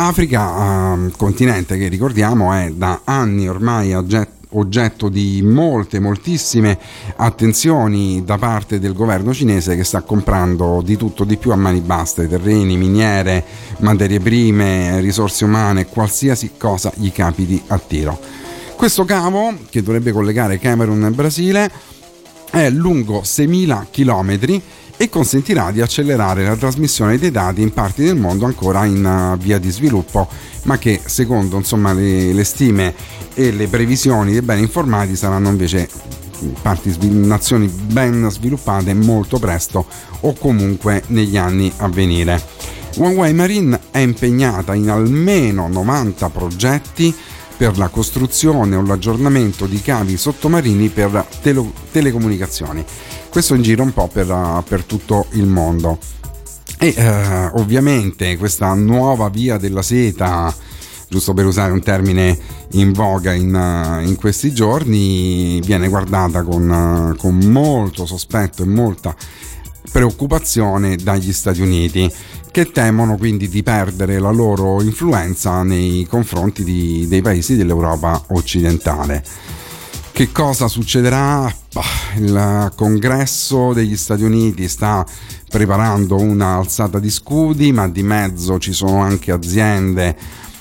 Africa, 0.00 0.94
eh, 0.94 1.10
continente 1.16 1.76
che 1.76 1.88
ricordiamo 1.88 2.52
è 2.52 2.70
da 2.70 3.00
anni 3.02 3.48
ormai 3.48 3.92
oggetto 4.50 5.08
di 5.08 5.42
molte, 5.42 5.98
moltissime 5.98 6.78
attenzioni 7.16 8.22
da 8.24 8.38
parte 8.38 8.78
del 8.78 8.92
governo 8.92 9.34
cinese 9.34 9.74
che 9.74 9.82
sta 9.82 10.02
comprando 10.02 10.82
di 10.84 10.96
tutto 10.96 11.24
di 11.24 11.36
più 11.36 11.50
a 11.50 11.56
mani 11.56 11.80
basse, 11.80 12.28
terreni, 12.28 12.76
miniere, 12.76 13.44
materie 13.78 14.20
prime, 14.20 15.00
risorse 15.00 15.44
umane, 15.44 15.86
qualsiasi 15.86 16.52
cosa 16.56 16.92
gli 16.94 17.10
capiti 17.10 17.60
a 17.66 17.78
tiro. 17.84 18.20
Questo 18.76 19.04
cavo, 19.04 19.52
che 19.68 19.82
dovrebbe 19.82 20.12
collegare 20.12 20.60
Camerun 20.60 21.06
e 21.06 21.10
Brasile, 21.10 21.70
è 22.50 22.70
lungo 22.70 23.22
6.000 23.24 23.86
km 23.90 24.60
e 24.96 25.08
consentirà 25.08 25.70
di 25.70 25.80
accelerare 25.80 26.44
la 26.44 26.56
trasmissione 26.56 27.18
dei 27.18 27.30
dati 27.30 27.62
in 27.62 27.72
parti 27.72 28.02
del 28.02 28.16
mondo 28.16 28.46
ancora 28.46 28.84
in 28.84 29.04
uh, 29.04 29.38
via 29.38 29.58
di 29.58 29.70
sviluppo, 29.70 30.28
ma 30.64 30.76
che 30.76 31.00
secondo 31.04 31.56
insomma, 31.56 31.92
le, 31.92 32.32
le, 32.32 32.44
stime 32.44 32.92
e 33.34 33.52
le 33.52 33.68
previsioni 33.68 34.32
dei 34.32 34.42
beni 34.42 34.62
informati 34.62 35.14
saranno 35.14 35.50
invece 35.50 35.88
parti, 36.60 36.96
nazioni 37.10 37.68
ben 37.68 38.28
sviluppate 38.28 38.92
molto 38.92 39.38
presto 39.38 39.86
o 40.20 40.32
comunque 40.34 41.04
negli 41.08 41.36
anni 41.36 41.72
a 41.76 41.88
venire. 41.88 42.42
OneWay 42.96 43.32
Marine 43.32 43.78
è 43.92 43.98
impegnata 43.98 44.74
in 44.74 44.90
almeno 44.90 45.68
90 45.68 46.28
progetti 46.30 47.14
per 47.58 47.76
la 47.76 47.88
costruzione 47.88 48.76
o 48.76 48.82
l'aggiornamento 48.82 49.66
di 49.66 49.82
cavi 49.82 50.16
sottomarini 50.16 50.88
per 50.88 51.26
tele- 51.42 51.72
telecomunicazioni 51.90 52.84
questo 53.28 53.54
in 53.54 53.62
giro 53.62 53.82
un 53.82 53.92
po' 53.92 54.08
per, 54.08 54.62
per 54.66 54.84
tutto 54.84 55.26
il 55.32 55.46
mondo. 55.46 55.98
E 56.80 56.94
uh, 56.96 57.58
ovviamente 57.58 58.36
questa 58.36 58.72
nuova 58.74 59.28
via 59.28 59.58
della 59.58 59.82
seta 59.82 60.54
giusto 61.08 61.32
per 61.32 61.46
usare 61.46 61.72
un 61.72 61.80
termine 61.80 62.38
in 62.72 62.92
voga 62.92 63.32
in, 63.32 64.02
in 64.04 64.16
questi 64.16 64.52
giorni, 64.52 65.60
viene 65.60 65.88
guardata 65.88 66.42
con, 66.42 67.14
con 67.16 67.38
molto 67.46 68.04
sospetto 68.04 68.62
e 68.62 68.66
molta 68.66 69.14
preoccupazione 69.90 70.96
dagli 70.96 71.32
Stati 71.32 71.62
Uniti 71.62 72.12
che 72.58 72.72
temono 72.72 73.16
quindi 73.16 73.48
di 73.48 73.62
perdere 73.62 74.18
la 74.18 74.32
loro 74.32 74.82
influenza 74.82 75.62
nei 75.62 76.04
confronti 76.10 76.64
di, 76.64 77.06
dei 77.06 77.22
paesi 77.22 77.54
dell'Europa 77.54 78.20
occidentale. 78.30 79.22
Che 80.10 80.32
cosa 80.32 80.66
succederà? 80.66 81.54
Il 82.16 82.72
congresso 82.74 83.72
degli 83.72 83.96
Stati 83.96 84.24
Uniti 84.24 84.66
sta 84.66 85.06
preparando 85.48 86.16
una 86.16 86.56
alzata 86.56 86.98
di 86.98 87.10
scudi, 87.10 87.70
ma 87.70 87.86
di 87.86 88.02
mezzo 88.02 88.58
ci 88.58 88.72
sono 88.72 89.02
anche 89.02 89.30
aziende 89.30 90.16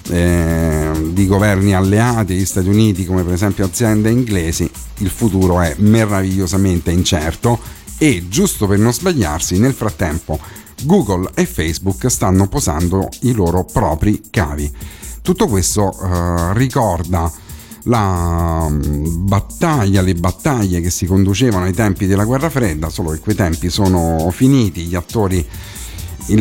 eh, 0.09 0.91
di 1.13 1.25
governi 1.25 1.73
alleati 1.73 2.33
agli 2.33 2.45
Stati 2.45 2.69
Uniti, 2.69 3.05
come 3.05 3.23
per 3.23 3.33
esempio 3.33 3.65
aziende 3.65 4.11
inglesi. 4.11 4.69
Il 4.97 5.09
futuro 5.09 5.61
è 5.61 5.73
meravigliosamente 5.79 6.91
incerto 6.91 7.59
e, 7.97 8.27
giusto 8.29 8.67
per 8.67 8.77
non 8.77 8.93
sbagliarsi, 8.93 9.57
nel 9.57 9.73
frattempo 9.73 10.39
Google 10.83 11.31
e 11.33 11.45
Facebook 11.45 12.09
stanno 12.09 12.47
posando 12.47 13.09
i 13.21 13.33
loro 13.33 13.63
propri 13.63 14.21
cavi. 14.29 14.71
Tutto 15.21 15.47
questo 15.47 15.91
eh, 15.91 16.53
ricorda 16.53 17.31
la 17.83 18.67
mm, 18.69 19.25
battaglia, 19.25 20.01
le 20.01 20.13
battaglie 20.13 20.81
che 20.81 20.89
si 20.89 21.05
conducevano 21.05 21.65
ai 21.65 21.73
tempi 21.73 22.05
della 22.05 22.25
guerra 22.25 22.49
fredda, 22.49 22.89
solo 22.89 23.11
che 23.11 23.19
quei 23.19 23.35
tempi 23.35 23.69
sono 23.69 24.29
finiti, 24.31 24.83
gli 24.83 24.95
attori 24.95 25.45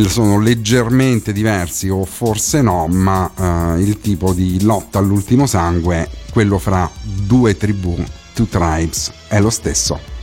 sono 0.08 0.40
leggermente 0.40 1.32
diversi 1.32 1.88
o 1.88 2.04
forse 2.04 2.60
no, 2.60 2.86
ma 2.88 3.30
uh, 3.34 3.78
il 3.78 4.00
tipo 4.00 4.32
di 4.32 4.62
lotta 4.62 4.98
all'ultimo 4.98 5.46
sangue, 5.46 6.08
quello 6.32 6.58
fra 6.58 6.90
due 7.02 7.56
tribù, 7.56 7.96
two 8.34 8.46
tribes, 8.46 9.12
è 9.28 9.40
lo 9.40 9.50
stesso. 9.50 10.15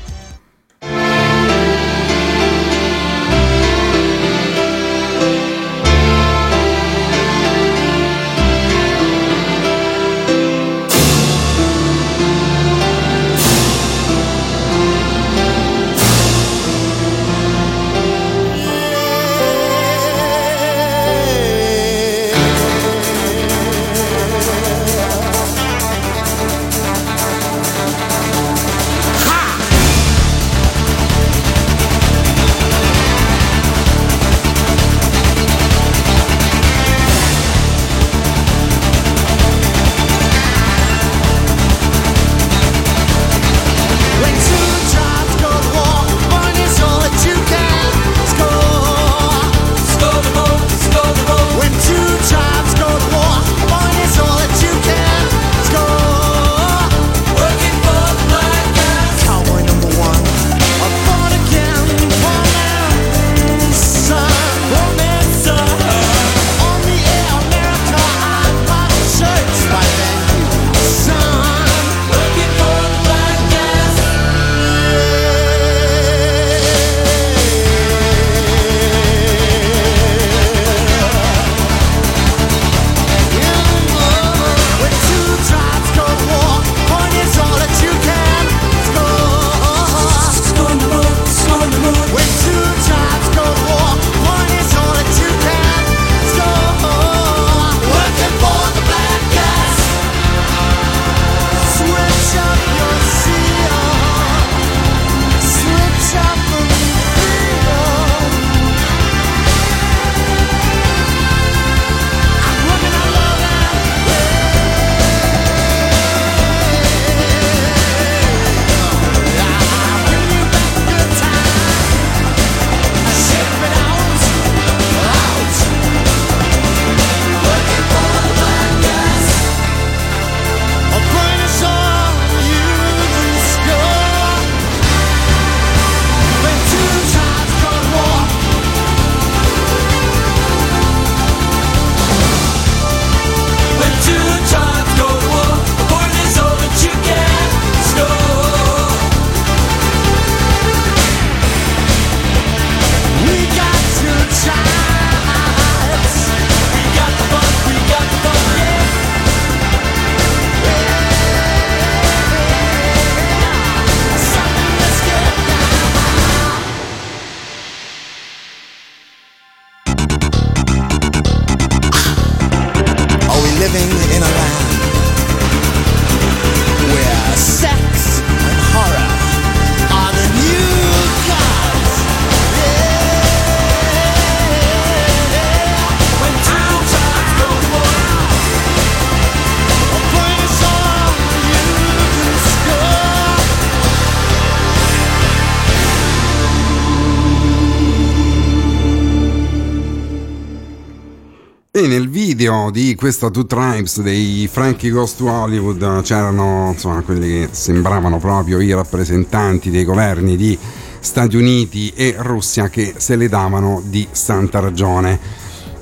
Di 202.72 202.96
questa 202.96 203.30
Two 203.30 203.46
Tribes 203.46 204.02
dei 204.02 204.48
Frankie 204.52 204.90
Ghost 204.90 205.18
to 205.18 205.30
Hollywood 205.30 206.02
c'erano 206.02 206.72
insomma 206.74 207.02
quelli 207.02 207.28
che 207.28 207.50
sembravano 207.52 208.20
proprio 208.20 208.60
i 208.60 208.74
rappresentanti 208.74 209.70
dei 209.70 209.84
governi 209.84 210.36
di 210.36 210.58
Stati 211.00 211.36
Uniti 211.36 211.92
e 211.96 212.16
Russia 212.18 212.70
che 212.70 212.94
se 212.98 213.16
le 213.16 213.28
davano 213.30 213.82
di 213.86 214.08
santa 214.12 214.60
ragione. 214.60 215.20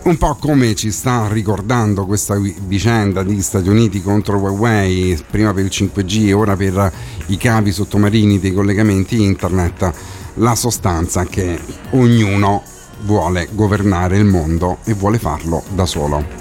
Un 0.03 0.17
po' 0.17 0.35
come 0.35 0.73
ci 0.73 0.91
sta 0.91 1.27
ricordando 1.29 2.05
questa 2.05 2.39
vicenda 2.65 3.21
di 3.21 3.41
Stati 3.41 3.69
Uniti 3.69 4.01
contro 4.01 4.39
Huawei, 4.39 5.21
prima 5.29 5.53
per 5.53 5.65
il 5.65 5.71
5G 5.71 6.27
e 6.27 6.33
ora 6.33 6.55
per 6.55 6.91
i 7.27 7.37
cavi 7.37 7.71
sottomarini 7.71 8.39
dei 8.39 8.53
collegamenti 8.53 9.21
internet, 9.21 9.93
la 10.35 10.55
sostanza 10.55 11.25
che 11.25 11.59
ognuno 11.91 12.63
vuole 13.03 13.47
governare 13.51 14.17
il 14.17 14.25
mondo 14.25 14.77
e 14.85 14.93
vuole 14.93 15.19
farlo 15.19 15.63
da 15.69 15.85
solo. 15.85 16.40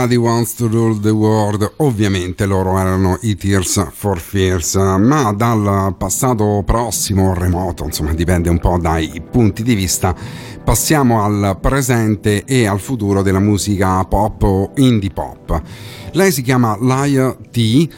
Everybody 0.00 0.28
Wants 0.28 0.54
to 0.54 0.66
Rule 0.66 0.98
the 0.98 1.10
World, 1.10 1.74
ovviamente 1.76 2.46
loro 2.46 2.78
erano 2.78 3.18
i 3.20 3.36
Tears 3.36 3.86
for 3.92 4.18
Fears, 4.18 4.76
ma 4.76 5.30
dal 5.32 5.94
passato 5.98 6.62
prossimo, 6.64 7.34
remoto, 7.34 7.84
insomma 7.84 8.14
dipende 8.14 8.48
un 8.48 8.58
po' 8.58 8.78
dai 8.78 9.22
punti 9.30 9.62
di 9.62 9.74
vista, 9.74 10.16
passiamo 10.64 11.22
al 11.22 11.58
presente 11.60 12.44
e 12.44 12.66
al 12.66 12.80
futuro 12.80 13.20
della 13.20 13.40
musica 13.40 14.02
pop 14.04 14.42
o 14.42 14.72
indie 14.76 15.10
pop. 15.10 15.60
Lei 16.12 16.32
si 16.32 16.40
chiama 16.40 16.78
Laia 16.80 17.36
T 17.50 17.88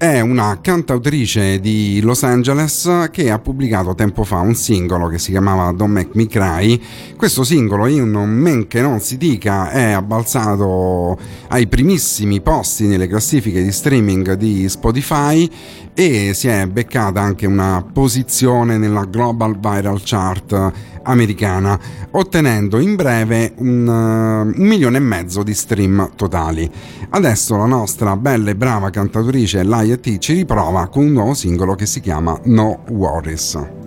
è 0.00 0.20
una 0.20 0.60
cantautrice 0.62 1.60
di 1.60 2.00
Los 2.00 2.22
Angeles 2.22 3.08
che 3.10 3.30
ha 3.30 3.38
pubblicato 3.38 3.94
tempo 3.94 4.24
fa 4.24 4.38
un 4.38 4.54
singolo 4.54 5.08
che 5.08 5.18
si 5.18 5.30
chiamava 5.30 5.70
Don't 5.72 5.92
Make 5.92 6.10
Me 6.14 6.26
Cry. 6.26 6.80
Questo 7.18 7.44
singolo, 7.44 7.86
in 7.86 8.08
men 8.08 8.66
che 8.66 8.80
non 8.80 9.00
si 9.00 9.18
dica, 9.18 9.70
è 9.70 9.90
abbalzato 9.90 11.18
ai 11.48 11.66
primissimi 11.66 12.40
posti 12.40 12.86
nelle 12.86 13.08
classifiche 13.08 13.62
di 13.62 13.70
streaming 13.70 14.32
di 14.36 14.70
Spotify 14.70 15.46
e 15.92 16.32
si 16.32 16.48
è 16.48 16.66
beccata 16.66 17.20
anche 17.20 17.44
una 17.44 17.84
posizione 17.92 18.78
nella 18.78 19.04
Global 19.04 19.58
Viral 19.58 20.00
Chart 20.02 20.72
americana, 21.10 21.78
ottenendo 22.12 22.78
in 22.78 22.96
breve 22.96 23.52
un, 23.58 23.86
uh, 23.86 24.60
un, 24.60 24.66
milione 24.66 24.96
e 24.96 25.00
mezzo 25.00 25.42
di 25.42 25.54
stream 25.54 26.12
totali. 26.16 26.70
Adesso 27.10 27.56
la 27.56 27.66
nostra 27.66 28.16
bella 28.16 28.50
e 28.50 28.56
brava 28.56 28.90
cantatrice 28.90 29.62
Laia 29.62 29.96
T 29.96 30.18
ci 30.18 30.34
riprova 30.34 30.88
con 30.88 31.04
un 31.04 31.12
nuovo 31.12 31.34
singolo 31.34 31.74
che 31.74 31.86
si 31.86 32.00
chiama 32.00 32.38
No 32.44 32.84
Worries. 32.88 33.79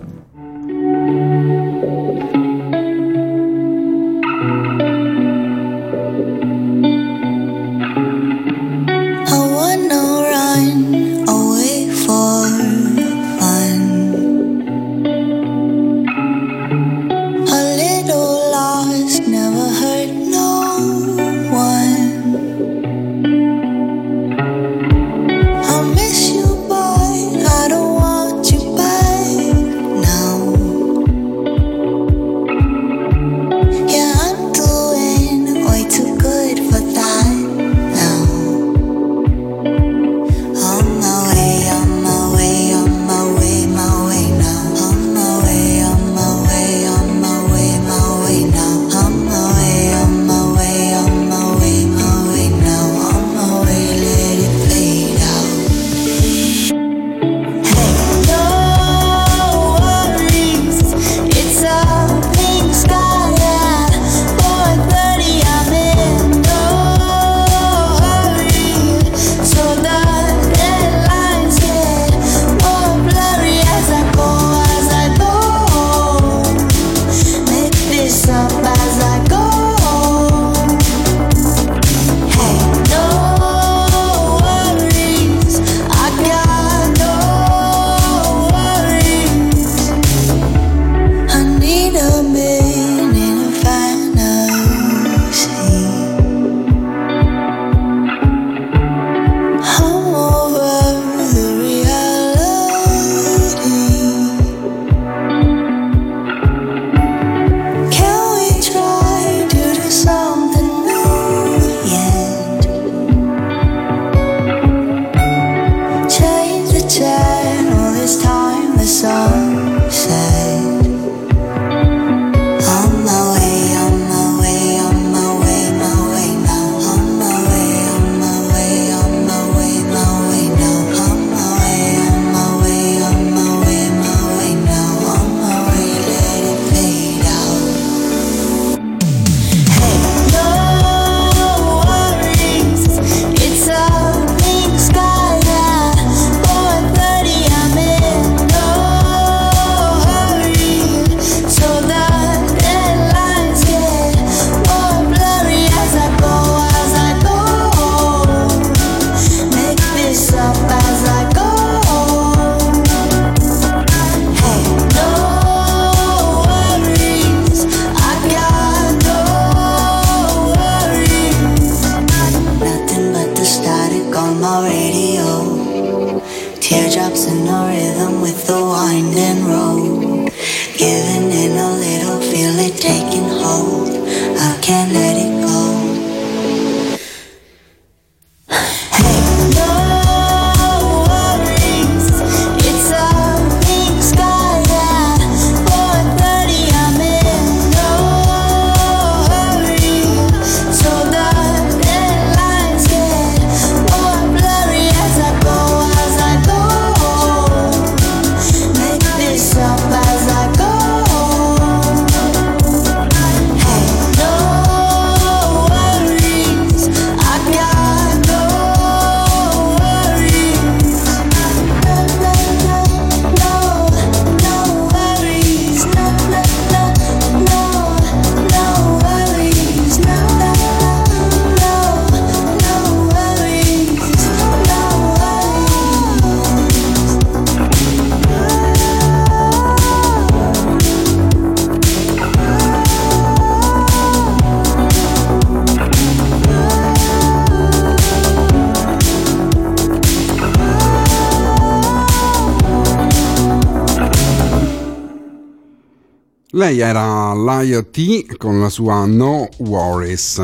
Laia 257.64 257.82
T 257.82 258.36
con 258.36 258.60
la 258.60 258.68
sua 258.68 259.06
No 259.06 259.48
Worries. 259.60 260.42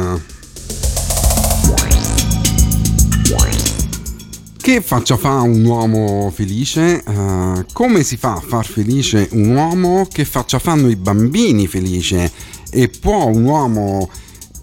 Che 4.57 4.81
faccia 4.81 5.19
fa 5.19 5.43
un 5.43 5.63
uomo 5.63 6.33
felice? 6.35 7.03
Uh, 7.07 7.67
come 7.75 8.05
si 8.05 8.17
fa 8.17 8.37
a 8.37 8.41
far 8.41 8.65
felice 8.65 9.29
un 9.33 9.55
uomo? 9.55 10.07
Che 10.11 10.25
faccia 10.25 10.59
fanno 10.59 10.89
i 10.89 10.97
bambini 10.97 11.67
felice? 11.67 12.33
E 12.71 12.89
può 12.89 13.27
un 13.27 13.45
uomo 13.45 14.09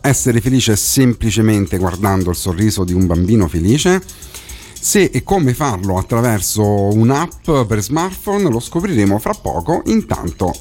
essere 0.01 0.41
felice 0.41 0.75
semplicemente 0.75 1.77
guardando 1.77 2.31
il 2.31 2.35
sorriso 2.35 2.83
di 2.83 2.93
un 2.93 3.05
bambino 3.05 3.47
felice? 3.47 4.01
Se 4.79 5.11
e 5.13 5.21
come 5.21 5.53
farlo 5.53 5.99
attraverso 5.99 6.63
un'app 6.63 7.51
per 7.67 7.83
smartphone 7.83 8.49
lo 8.49 8.59
scopriremo 8.59 9.19
fra 9.19 9.33
poco. 9.33 9.83
Intanto 9.85 10.51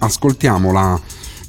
ascoltiamo 0.00 0.72
la 0.72 1.00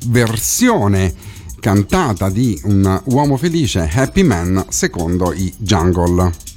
versione 0.07 1.13
cantata 1.59 2.29
di 2.29 2.59
un 2.63 3.01
uomo 3.05 3.37
felice 3.37 3.89
Happy 3.93 4.23
Man 4.23 4.65
secondo 4.69 5.33
i 5.33 5.53
Jungle. 5.57 6.48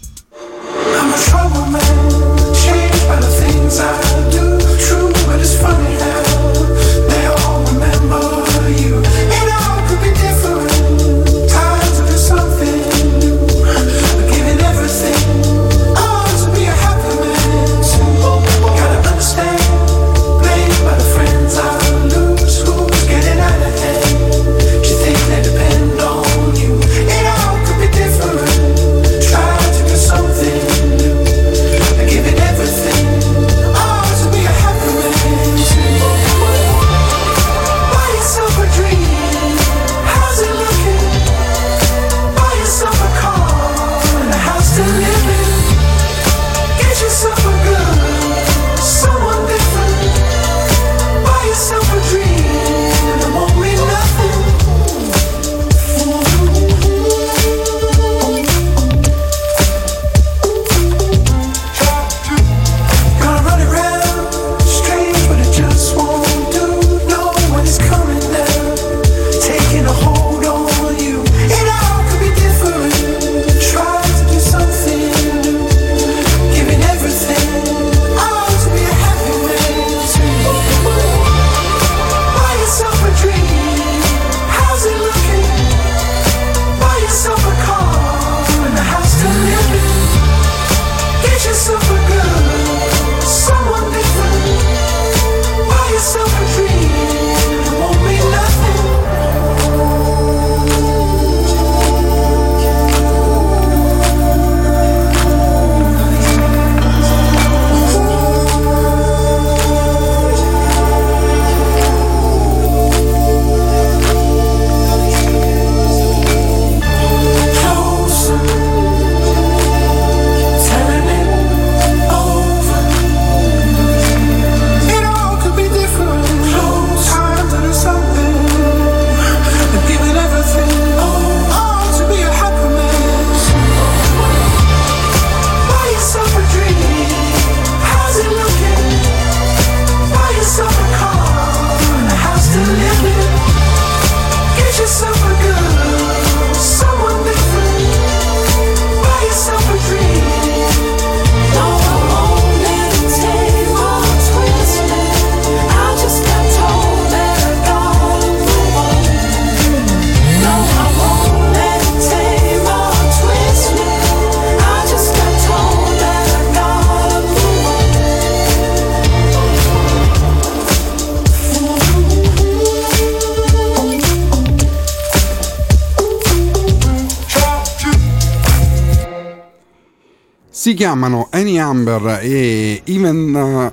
Chiamano 180.83 181.29
Any 181.31 181.59
Amber 181.59 182.19
e 182.23 182.83
Even 182.87 183.33
uh, 183.33 183.71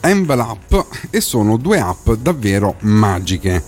Envelope 0.00 0.86
e 1.10 1.20
sono 1.20 1.58
due 1.58 1.78
app 1.78 2.12
davvero 2.12 2.76
magiche. 2.80 3.62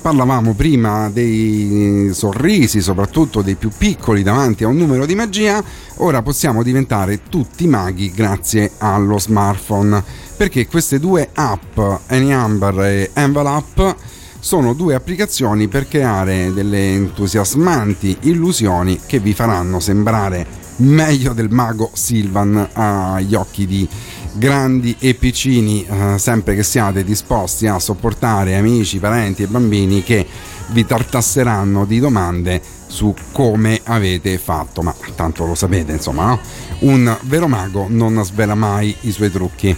Parlavamo 0.00 0.54
prima 0.54 1.10
dei 1.10 2.08
sorrisi, 2.14 2.80
soprattutto 2.80 3.42
dei 3.42 3.56
più 3.56 3.68
piccoli 3.76 4.22
davanti 4.22 4.64
a 4.64 4.68
un 4.68 4.78
numero 4.78 5.04
di 5.04 5.14
magia, 5.14 5.62
ora 5.96 6.22
possiamo 6.22 6.62
diventare 6.62 7.24
tutti 7.28 7.66
maghi 7.66 8.10
grazie 8.10 8.70
allo 8.78 9.18
smartphone, 9.18 10.02
perché 10.34 10.66
queste 10.66 10.98
due 10.98 11.28
app, 11.34 11.78
Any 12.06 12.32
Amber 12.32 12.80
e 12.84 13.10
Envelope, 13.12 13.96
sono 14.38 14.72
due 14.72 14.94
applicazioni 14.94 15.68
per 15.68 15.86
creare 15.86 16.54
delle 16.54 16.90
entusiasmanti 16.94 18.16
illusioni 18.20 18.98
che 19.04 19.18
vi 19.18 19.34
faranno 19.34 19.78
sembrare 19.78 20.59
meglio 20.80 21.32
del 21.32 21.50
mago 21.50 21.90
Silvan 21.92 22.68
agli 22.72 23.34
occhi 23.34 23.66
di 23.66 23.88
grandi 24.32 24.96
e 24.98 25.14
piccini, 25.14 25.84
eh, 25.84 26.18
sempre 26.18 26.54
che 26.54 26.62
siate 26.62 27.04
disposti 27.04 27.66
a 27.66 27.78
sopportare 27.78 28.56
amici, 28.56 28.98
parenti 28.98 29.42
e 29.42 29.46
bambini 29.46 30.02
che 30.02 30.26
vi 30.68 30.86
tartasseranno 30.86 31.84
di 31.84 31.98
domande 31.98 32.62
su 32.86 33.14
come 33.32 33.80
avete 33.84 34.38
fatto, 34.38 34.82
ma 34.82 34.94
tanto 35.14 35.46
lo 35.46 35.54
sapete, 35.54 35.92
insomma, 35.92 36.26
no? 36.26 36.40
Un 36.80 37.16
vero 37.22 37.48
mago 37.48 37.86
non 37.88 38.22
svela 38.24 38.54
mai 38.54 38.94
i 39.02 39.12
suoi 39.12 39.30
trucchi. 39.30 39.76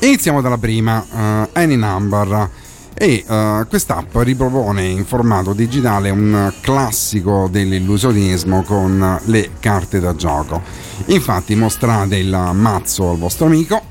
Iniziamo 0.00 0.40
dalla 0.40 0.58
prima, 0.58 1.04
uh, 1.08 1.48
Any 1.52 1.76
Number 1.76 2.50
e 2.98 3.24
uh, 3.26 3.66
quest'app 3.68 4.16
ripropone 4.16 4.84
in 4.84 5.04
formato 5.04 5.52
digitale 5.52 6.08
un 6.08 6.52
classico 6.62 7.46
dell'illusionismo 7.50 8.62
con 8.62 9.20
le 9.24 9.50
carte 9.60 10.00
da 10.00 10.14
gioco. 10.14 10.62
Infatti 11.06 11.54
mostrate 11.54 12.16
il 12.16 12.50
mazzo 12.54 13.10
al 13.10 13.18
vostro 13.18 13.46
amico, 13.46 13.82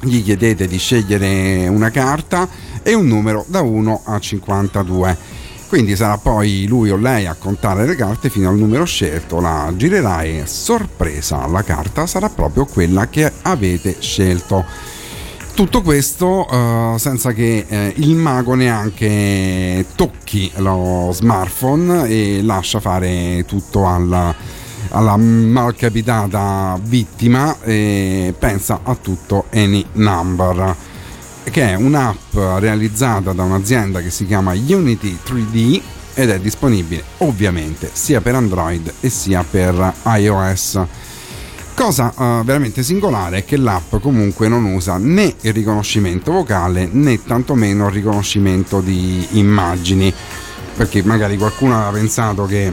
gli 0.00 0.22
chiedete 0.22 0.66
di 0.66 0.76
scegliere 0.76 1.66
una 1.68 1.90
carta 1.90 2.46
e 2.82 2.92
un 2.92 3.06
numero 3.06 3.44
da 3.48 3.62
1 3.62 4.02
a 4.04 4.20
52. 4.20 5.16
Quindi 5.68 5.96
sarà 5.96 6.18
poi 6.18 6.66
lui 6.68 6.90
o 6.90 6.96
lei 6.96 7.26
a 7.26 7.34
contare 7.34 7.86
le 7.86 7.96
carte 7.96 8.28
fino 8.28 8.50
al 8.50 8.56
numero 8.56 8.84
scelto, 8.84 9.40
la 9.40 9.72
girerà 9.74 10.22
e 10.22 10.42
sorpresa 10.44 11.46
la 11.46 11.62
carta 11.62 12.06
sarà 12.06 12.28
proprio 12.28 12.66
quella 12.66 13.08
che 13.08 13.32
avete 13.42 13.96
scelto 13.98 14.64
Tutto 15.54 15.82
questo 15.82 16.52
uh, 16.52 16.98
senza 16.98 17.30
che 17.30 17.64
eh, 17.68 17.92
il 17.98 18.16
mago 18.16 18.54
neanche 18.54 19.86
tocchi 19.94 20.50
lo 20.56 21.10
smartphone 21.12 22.08
e 22.08 22.42
lascia 22.42 22.80
fare 22.80 23.44
tutto 23.46 23.86
alla, 23.86 24.34
alla 24.88 25.16
malcapitata 25.16 26.76
vittima 26.82 27.56
e 27.60 28.34
pensa 28.36 28.80
a 28.82 28.96
tutto 28.96 29.44
Any 29.52 29.86
Number 29.92 30.74
che 31.44 31.70
è 31.70 31.74
un'app 31.74 32.34
realizzata 32.34 33.32
da 33.32 33.44
un'azienda 33.44 34.00
che 34.00 34.10
si 34.10 34.26
chiama 34.26 34.54
Unity 34.54 35.16
3D 35.24 35.80
ed 36.14 36.30
è 36.30 36.40
disponibile 36.40 37.04
ovviamente 37.18 37.90
sia 37.92 38.20
per 38.20 38.34
Android 38.34 38.92
e 38.98 39.08
sia 39.08 39.44
per 39.48 39.94
iOS. 40.04 40.80
Cosa 41.74 42.14
uh, 42.16 42.44
veramente 42.44 42.84
singolare 42.84 43.38
è 43.38 43.44
che 43.44 43.56
l'app 43.56 43.96
comunque 43.96 44.46
non 44.46 44.64
usa 44.64 44.96
né 44.96 45.34
il 45.40 45.52
riconoscimento 45.52 46.30
vocale 46.30 46.88
né 46.90 47.22
tantomeno 47.22 47.88
il 47.88 47.92
riconoscimento 47.92 48.80
di 48.80 49.26
immagini, 49.32 50.14
perché 50.76 51.02
magari 51.02 51.36
qualcuno 51.36 51.74
aveva 51.74 51.90
pensato 51.90 52.46
che 52.46 52.72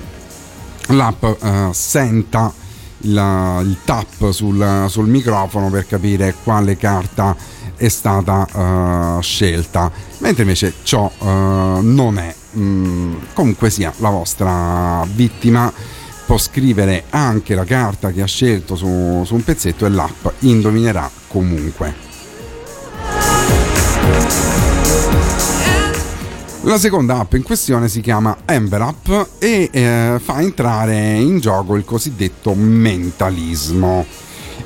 l'app 0.90 1.24
uh, 1.24 1.72
senta 1.72 2.54
il, 3.00 3.62
il 3.66 3.78
tap 3.84 4.30
sul, 4.30 4.86
sul, 4.88 5.08
microfono 5.08 5.72
per 5.72 5.88
capire 5.88 6.36
quale 6.44 6.78
carta 6.78 7.36
è 7.76 7.88
stata 7.90 8.48
uh, 9.18 9.22
scelta, 9.22 9.92
mentre 10.20 10.44
invece 10.44 10.76
ciò 10.84 11.12
non 11.20 12.20
è. 12.20 12.36
Mm, 12.56 13.16
comunque 13.34 13.70
sia, 13.72 13.92
la 13.98 14.10
vostra 14.10 15.04
vittima 15.12 15.72
può 16.32 16.40
scrivere 16.40 17.04
anche 17.10 17.56
la 17.56 17.66
carta 17.66 18.12
che 18.12 18.22
ha 18.22 18.26
scelto 18.26 18.78
su, 18.78 19.24
su 19.26 19.36
un 19.36 19.44
pezzetto 19.44 19.86
e 19.86 19.90
l'app 19.90 20.26
indovinerà 20.40 21.12
comunque. 21.28 21.94
La 26.62 26.78
seconda 26.78 27.18
app 27.18 27.34
in 27.34 27.44
questione 27.44 27.90
si 27.90 28.00
chiama 28.00 28.38
Envelope 28.46 29.32
e 29.40 29.70
eh, 29.74 30.22
fa 30.24 30.40
entrare 30.40 31.16
in 31.16 31.40
gioco 31.40 31.76
il 31.76 31.84
cosiddetto 31.84 32.54
mentalismo. 32.54 34.06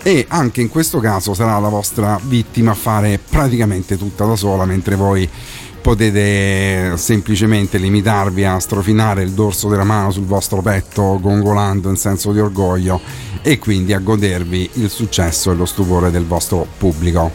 E 0.04 0.28
anche 0.30 0.62
in 0.62 0.70
questo 0.70 1.00
caso 1.00 1.34
sarà 1.34 1.58
la 1.58 1.70
vostra 1.70 2.20
vittima 2.26 2.72
a 2.72 2.76
fare 2.76 3.18
praticamente 3.18 3.98
tutta 3.98 4.24
da 4.24 4.36
sola 4.36 4.66
mentre 4.66 4.94
voi 4.94 5.28
potete 5.86 6.98
semplicemente 6.98 7.78
limitarvi 7.78 8.44
a 8.44 8.58
strofinare 8.58 9.22
il 9.22 9.34
dorso 9.34 9.70
della 9.70 9.84
mano 9.84 10.10
sul 10.10 10.26
vostro 10.26 10.60
petto 10.64 11.20
gongolando 11.22 11.92
in 11.92 11.96
senso 11.96 12.32
di 12.32 12.40
orgoglio 12.40 13.00
e 13.44 13.60
quindi 13.60 13.94
a 13.94 14.00
godervi 14.00 14.68
il 14.74 14.90
successo 14.90 15.52
e 15.52 15.54
lo 15.54 15.68
stupore 15.68 16.10
del 16.10 16.26
vostro 16.26 16.66
pubblico. 16.76 17.32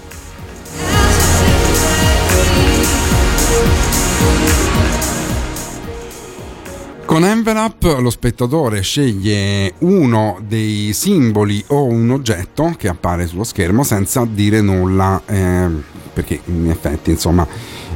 Con 7.05 7.25
Envelope 7.25 8.01
lo 8.01 8.11
spettatore 8.11 8.81
sceglie 8.81 9.75
uno 9.79 10.41
dei 10.45 10.93
simboli 10.93 11.63
o 11.69 11.85
un 11.85 12.11
oggetto 12.11 12.75
che 12.77 12.89
appare 12.89 13.29
sullo 13.29 13.45
schermo 13.45 13.85
senza 13.85 14.27
dire 14.29 14.61
nulla, 14.61 15.23
eh, 15.27 15.69
perché 16.13 16.41
in 16.47 16.69
effetti 16.69 17.11
insomma 17.11 17.47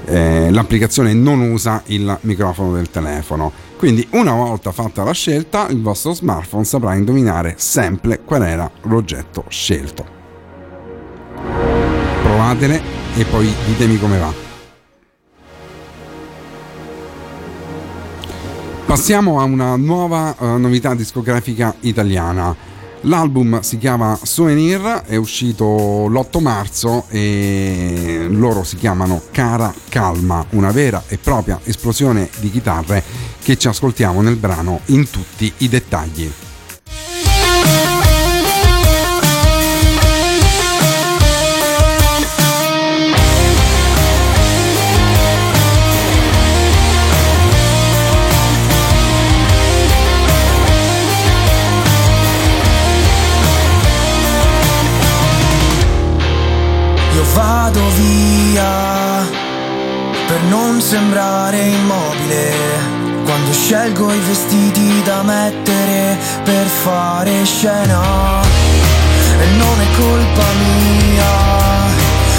eh, 0.07 0.51
l'applicazione 0.51 1.13
non 1.13 1.41
usa 1.41 1.83
il 1.87 2.19
microfono 2.23 2.73
del 2.73 2.91
telefono. 2.91 3.53
Quindi 3.77 4.07
una 4.11 4.33
volta 4.33 4.73
fatta 4.73 5.03
la 5.03 5.13
scelta 5.13 5.69
il 5.69 5.83
vostro 5.83 6.15
smartphone 6.15 6.65
saprà 6.65 6.95
indovinare 6.95 7.55
sempre 7.59 8.21
qual 8.25 8.43
era 8.43 8.71
l'oggetto 8.83 9.45
scelto. 9.49 10.07
Provatele 12.23 12.81
e 13.17 13.25
poi 13.25 13.53
ditemi 13.67 13.99
come 13.99 14.19
va. 14.19 14.33
Passiamo 18.87 19.41
a 19.41 19.45
una 19.45 19.77
nuova 19.77 20.37
uh, 20.39 20.47
novità 20.57 20.95
discografica 20.95 21.75
italiana. 21.81 22.74
L'album 23.07 23.61
si 23.61 23.77
chiama 23.77 24.19
Souvenir, 24.23 25.03
è 25.05 25.17
uscito 25.17 26.07
l'8 26.09 26.41
marzo 26.41 27.05
e 27.11 28.27
loro 28.31 28.65
si 28.65 28.77
chiamano 28.77 29.21
Cara 29.31 29.73
Calma, 29.91 30.45
una 30.51 30.71
vera 30.71 31.03
e 31.07 31.19
propria 31.19 31.61
esplosione 31.65 32.31
di 32.39 32.51
chitarre 32.51 33.03
che 33.43 33.59
ci 33.59 33.69
ascoltiamo 33.69 34.23
nel 34.23 34.37
brano 34.37 34.81
in 34.87 35.11
tutti 35.11 35.53
i 35.59 35.69
dettagli. 35.69 36.33
Vado 57.75 57.91
via 57.97 59.27
per 60.27 60.41
non 60.49 60.81
sembrare 60.81 61.59
immobile. 61.59 62.53
Quando 63.25 63.53
scelgo 63.53 64.13
i 64.13 64.19
vestiti 64.21 65.03
da 65.03 65.23
mettere 65.23 66.17
per 66.45 66.67
fare 66.67 67.45
scena. 67.45 68.43
E 69.41 69.47
non 69.57 69.81
è 69.81 69.97
colpa 69.99 70.45
mia 70.59 71.33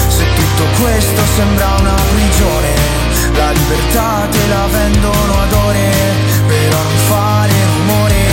se 0.08 0.24
tutto 0.34 0.64
questo 0.80 1.20
sembra 1.36 1.74
una 1.80 1.94
prigione. 2.14 2.74
La 3.34 3.50
libertà 3.50 4.26
te 4.30 4.48
la 4.48 4.66
vendono 4.70 5.40
ad 5.42 5.52
ore 5.52 5.90
però 6.46 6.82
non 6.82 6.96
fare 7.08 7.52
rumore. 7.74 8.24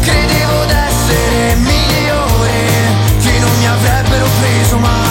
Credevo 0.00 0.64
d'essere 0.66 1.54
migliore 1.56 2.68
che 3.22 3.38
non 3.38 3.50
mi 3.58 3.66
avrebbero 3.66 4.26
preso 4.40 4.76
mai 4.78 5.09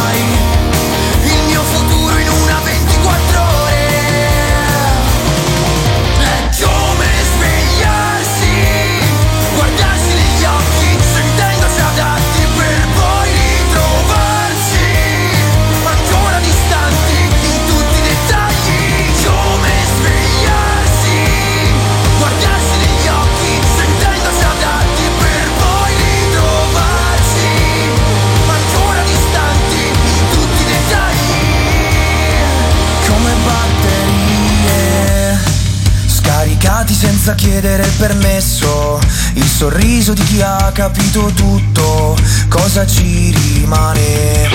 senza 36.99 37.33
chiedere 37.33 37.87
permesso. 37.97 38.99
Il 39.35 39.45
sorriso 39.45 40.11
di 40.11 40.21
chi 40.23 40.41
ha 40.41 40.69
capito 40.73 41.31
tutto. 41.33 42.17
Cosa 42.49 42.85
ci 42.85 43.33
rimane? 43.33 44.49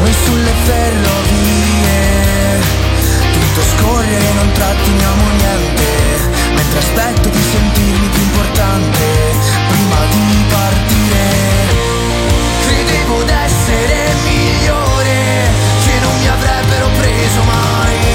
Noi 0.00 0.14
sulle 0.24 0.52
ferrovie. 0.64 2.00
Tutto 3.32 3.60
scorre 3.76 4.16
e 4.16 4.32
non 4.32 4.50
tratteniamo 4.52 5.22
niente. 5.36 5.84
Mentre 6.54 6.78
aspetto 6.78 7.28
di 7.28 7.42
sentirmi 7.52 8.08
più 8.08 8.22
importante. 8.22 9.04
Prima 9.68 9.98
di 10.08 10.44
partire. 10.48 11.24
Credevo 12.64 13.22
d'essere 13.24 14.14
migliore 14.24 15.50
Che 15.84 15.98
non 16.00 16.18
mi 16.18 16.28
avrebbero 16.28 16.88
preso 16.96 17.42
mai 17.42 18.11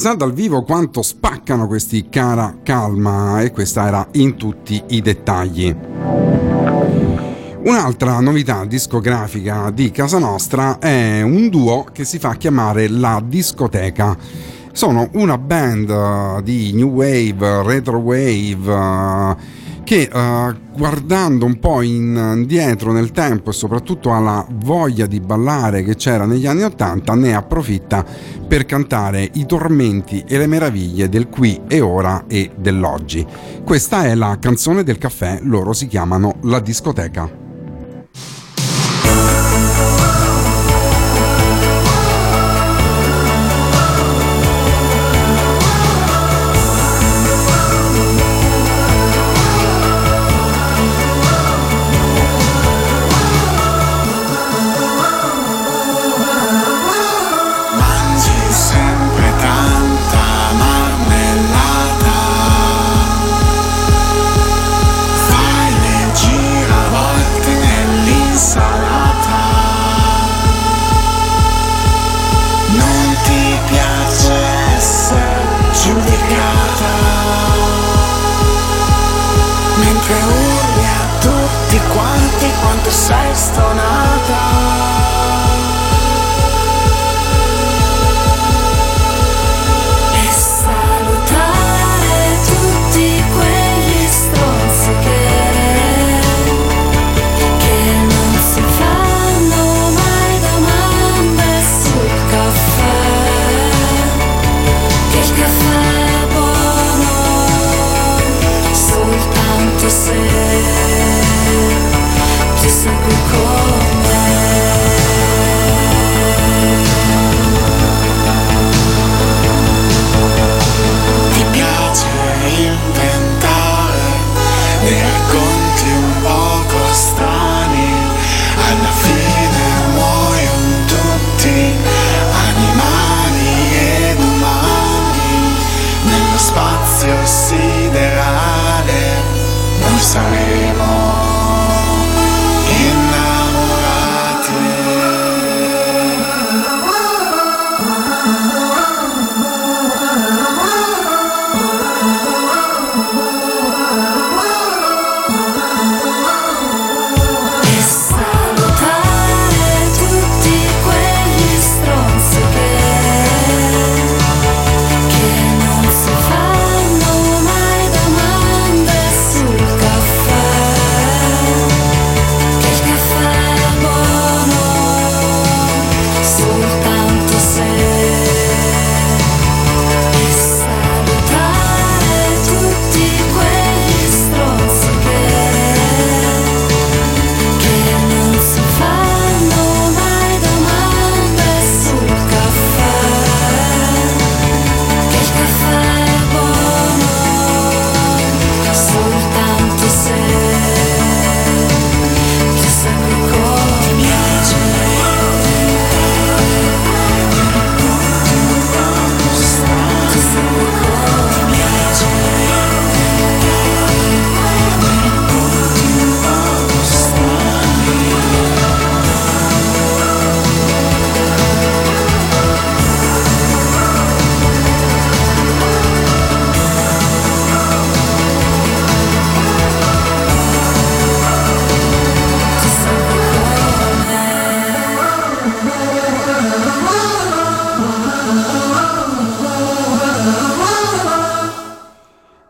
Chissà 0.00 0.14
dal 0.14 0.32
vivo 0.32 0.62
quanto 0.62 1.02
spaccano 1.02 1.66
questi 1.66 2.08
cara 2.08 2.56
calma 2.62 3.42
e 3.42 3.50
questa 3.50 3.86
era 3.86 4.08
in 4.12 4.38
tutti 4.38 4.82
i 4.86 5.02
dettagli. 5.02 5.76
Un'altra 7.64 8.18
novità 8.20 8.64
discografica 8.64 9.70
di 9.70 9.90
casa 9.90 10.16
nostra 10.16 10.78
è 10.78 11.20
un 11.20 11.50
duo 11.50 11.84
che 11.92 12.06
si 12.06 12.18
fa 12.18 12.36
chiamare 12.36 12.88
La 12.88 13.22
Discoteca. 13.22 14.16
Sono 14.72 15.10
una 15.12 15.36
band 15.36 15.90
eh, 15.90 16.42
di 16.44 16.72
new 16.72 16.88
wave, 16.88 17.62
retro 17.62 17.98
wave 17.98 18.72
eh, 18.72 19.36
che 19.90 20.02
eh, 20.02 20.54
guardando 20.72 21.44
un 21.46 21.58
po' 21.58 21.82
in- 21.82 22.34
indietro 22.36 22.92
nel 22.92 23.10
tempo 23.10 23.50
e 23.50 23.52
soprattutto 23.52 24.14
alla 24.14 24.46
voglia 24.48 25.06
di 25.06 25.18
ballare 25.18 25.82
che 25.82 25.96
c'era 25.96 26.26
negli 26.26 26.46
anni 26.46 26.62
Ottanta 26.62 27.16
ne 27.16 27.34
approfitta 27.34 28.04
per 28.46 28.66
cantare 28.66 29.28
i 29.32 29.46
tormenti 29.46 30.22
e 30.28 30.38
le 30.38 30.46
meraviglie 30.46 31.08
del 31.08 31.28
qui 31.28 31.62
e 31.66 31.80
ora 31.80 32.26
e 32.28 32.52
dell'oggi. 32.56 33.26
Questa 33.64 34.04
è 34.04 34.14
la 34.14 34.38
canzone 34.38 34.84
del 34.84 34.96
caffè, 34.96 35.40
loro 35.42 35.72
si 35.72 35.88
chiamano 35.88 36.36
La 36.42 36.60
Discoteca. 36.60 37.49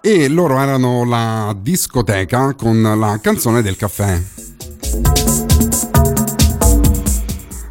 E 0.03 0.29
loro 0.29 0.59
erano 0.61 1.05
la 1.05 1.55
discoteca 1.57 2.55
con 2.55 2.83
la 2.83 3.19
canzone 3.21 3.63
del 3.63 3.77
caffè. 3.77 4.50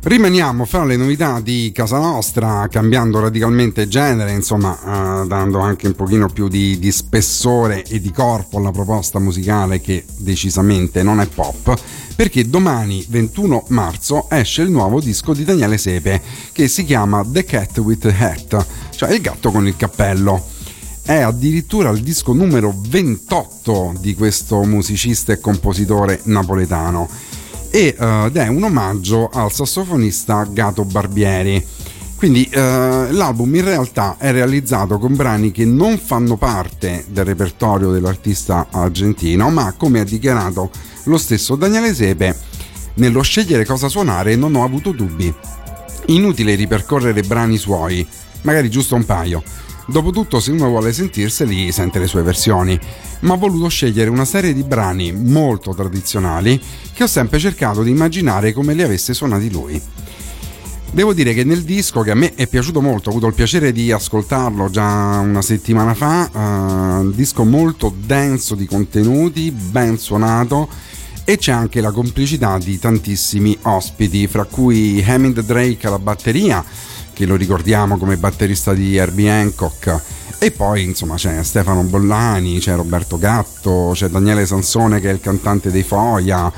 Rimaniamo 0.10 0.66
fra 0.66 0.86
le 0.86 0.98
novità 0.98 1.40
di 1.40 1.72
casa 1.72 2.00
nostra, 2.00 2.68
cambiando 2.68 3.20
radicalmente 3.20 3.88
genere, 3.88 4.32
insomma, 4.32 5.22
eh, 5.22 5.28
dando 5.28 5.60
anche 5.60 5.86
un 5.86 5.94
pochino 5.94 6.28
più 6.28 6.48
di, 6.48 6.80
di, 6.80 6.92
spessore 6.92 7.84
e 7.84 8.02
di 8.02 8.12
corpo 8.12 8.58
alla 8.58 8.72
proposta 8.72 9.20
musicale 9.20 9.80
che 9.82 10.04
decisamente 10.18 11.04
non 11.04 11.20
è 11.20 11.28
pop, 11.28 11.80
perché 12.16 12.50
domani 12.50 13.06
21 13.08 13.66
marzo 13.68 14.28
esce 14.32 14.64
il 14.64 14.72
nuovo 14.72 15.00
disco 15.00 15.36
di 15.36 15.44
Daniele 15.44 15.78
Sepe 15.78 16.20
che 16.54 16.68
si 16.68 16.86
chiama 16.86 17.24
The 17.24 17.46
Cat 17.46 17.78
with 17.78 18.00
the 18.00 18.16
Hat, 18.18 18.66
cioè 18.90 19.12
il 19.12 19.22
gatto 19.22 19.52
con 19.52 19.68
il 19.68 19.76
cappello. 19.76 20.44
È 21.04 21.20
addirittura 21.20 21.92
il 21.92 22.02
disco 22.02 22.34
numero 22.34 22.74
28 22.76 23.94
di 24.00 24.16
questo 24.16 24.64
musicista 24.64 25.34
e 25.34 25.40
compositore 25.40 26.20
napoletano 26.24 27.08
ed 27.72 28.36
è 28.36 28.48
un 28.48 28.64
omaggio 28.64 29.30
al 29.32 29.52
sassofonista 29.52 30.48
Gato 30.50 30.84
Barbieri. 30.86 31.66
Quindi 32.16 32.44
eh, 32.52 33.08
l'album 33.12 33.56
in 33.56 33.64
realtà 33.64 34.18
è 34.18 34.32
realizzato 34.32 34.98
con 34.98 35.16
brani 35.16 35.52
che 35.52 35.64
non 35.64 35.98
fanno 35.98 36.36
parte 36.36 37.06
del 37.08 37.24
repertorio 37.24 37.92
dell'artista 37.92 38.68
argentino, 38.72 39.50
ma 39.50 39.74
come 39.78 40.02
ha 40.02 40.04
dichiarato 40.04 40.70
lo 41.06 41.18
stesso 41.18 41.56
Daniele 41.56 41.94
Sepe, 41.94 42.38
nello 42.96 43.22
scegliere 43.22 43.66
cosa 43.66 43.88
suonare 43.88 44.36
non 44.36 44.56
ho 44.56 44.66
avuto 44.66 44.92
dubbi. 44.92 45.34
Inutile 46.08 46.56
ripercorrere 46.56 47.22
brani 47.22 47.58
suoi, 47.58 48.06
magari 48.42 48.70
giusto 48.70 48.96
un 48.96 49.06
paio. 49.06 49.42
Dopotutto, 49.90 50.40
se 50.40 50.52
uno 50.52 50.68
vuole 50.68 50.94
sentirseli, 50.94 51.72
sente 51.72 51.98
le 51.98 52.06
sue 52.06 52.22
versioni. 52.22 52.80
Ma 53.22 53.34
ho 53.34 53.38
voluto 53.38 53.68
scegliere 53.70 54.12
una 54.12 54.24
serie 54.24 54.54
di 54.54 54.64
brani 54.64 55.12
molto 55.12 55.74
tradizionali 55.74 56.62
che 56.94 57.04
ho 57.04 57.08
sempre 57.08 57.40
cercato 57.40 57.82
di 57.82 57.90
immaginare 57.90 58.54
come 58.54 58.76
li 58.76 58.84
avesse 58.84 59.16
suonati 59.16 59.52
lui. 59.52 59.82
Devo 60.92 61.14
dire 61.14 61.34
che 61.34 61.44
nel 61.44 61.64
disco, 61.64 62.02
che 62.02 62.12
a 62.12 62.16
me 62.16 62.34
è 62.36 62.48
piaciuto 62.48 62.82
molto, 62.82 63.10
ho 63.10 63.12
avuto 63.12 63.28
il 63.28 63.34
piacere 63.34 63.72
di 63.72 63.92
ascoltarlo 63.92 64.70
già 64.70 65.20
una 65.20 65.42
settimana 65.42 65.96
fa, 65.96 66.30
uh, 66.32 66.40
un 67.02 67.12
disco 67.16 67.44
molto 67.44 67.94
denso 67.98 68.54
di 68.54 68.66
contenuti, 68.66 69.52
ben 69.52 69.98
suonato 69.98 70.70
e 71.30 71.38
c'è 71.38 71.52
anche 71.52 71.80
la 71.80 71.92
complicità 71.92 72.58
di 72.58 72.80
tantissimi 72.80 73.56
ospiti, 73.64 74.26
fra 74.26 74.46
cui 74.46 75.04
Hammond 75.06 75.42
Drake 75.42 75.86
alla 75.86 76.00
batteria, 76.00 76.66
che 77.20 77.26
lo 77.26 77.36
ricordiamo 77.36 77.98
come 77.98 78.16
batterista 78.16 78.74
di 78.74 78.96
Herbie 78.96 79.30
Hancock, 79.30 80.02
e 80.40 80.52
poi 80.52 80.84
insomma 80.84 81.16
c'è 81.16 81.44
Stefano 81.44 81.84
Bollani, 81.84 82.60
c'è 82.60 82.76
Roberto 82.76 83.18
Gatto, 83.18 83.92
c'è 83.94 84.08
Daniele 84.08 84.46
Sansone 84.46 85.02
che 85.02 85.10
è 85.10 85.12
il 85.12 85.20
cantante 85.20 85.70
dei 85.70 85.84
Foia, 85.84 86.50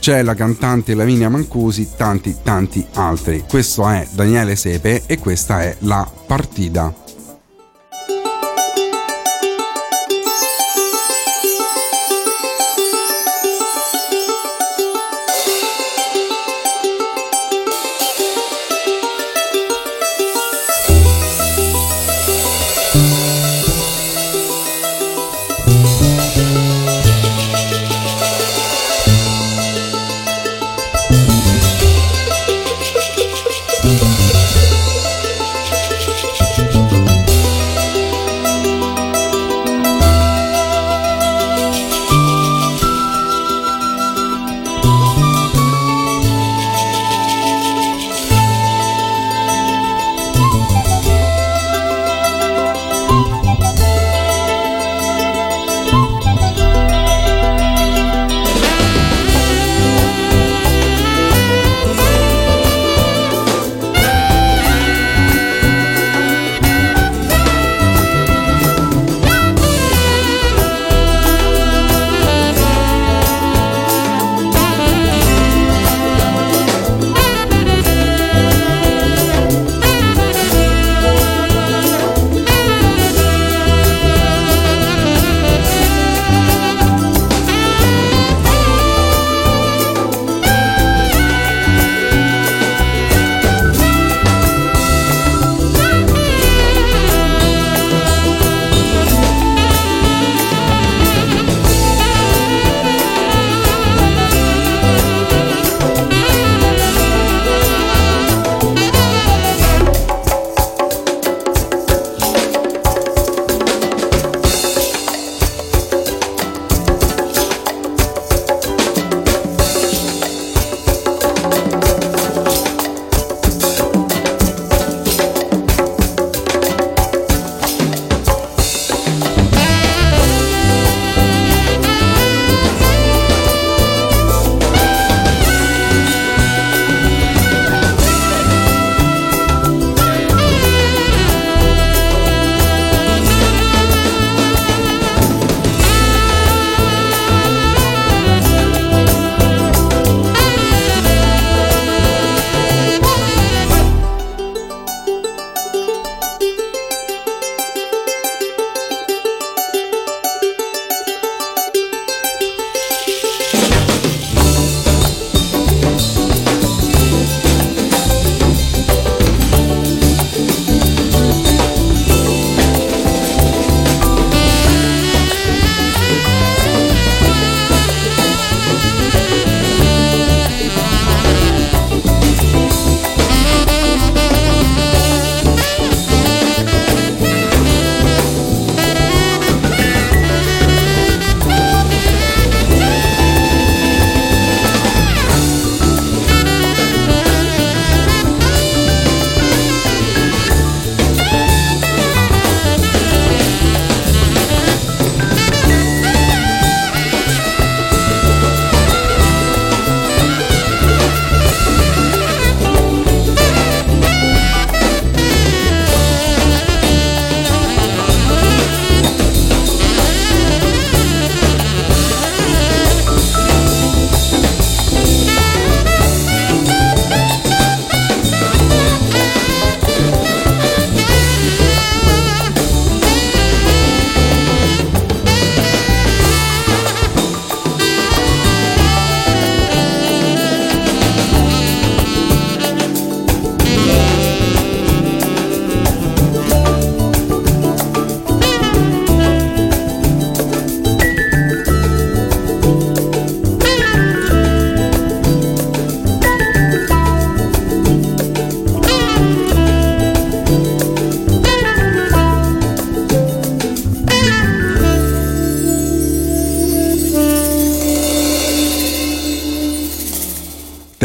c'è 0.00 0.22
la 0.22 0.34
cantante 0.34 0.96
Lavinia 0.96 1.28
Mancusi, 1.28 1.90
tanti 1.96 2.34
tanti 2.42 2.84
altri. 2.94 3.44
Questo 3.48 3.88
è 3.88 4.08
Daniele 4.10 4.56
Sepe 4.56 5.04
e 5.06 5.20
questa 5.20 5.62
è 5.62 5.76
la 5.82 6.10
partita. 6.26 6.92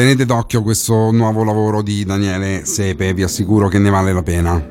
Tenete 0.03 0.25
d'occhio 0.25 0.63
questo 0.63 1.11
nuovo 1.11 1.45
lavoro 1.45 1.81
di 1.81 2.03
Daniele 2.03 2.65
Sepe, 2.65 3.13
vi 3.13 3.23
assicuro 3.23 3.69
che 3.69 3.79
ne 3.79 3.89
vale 3.89 4.11
la 4.11 4.21
pena. 4.21 4.61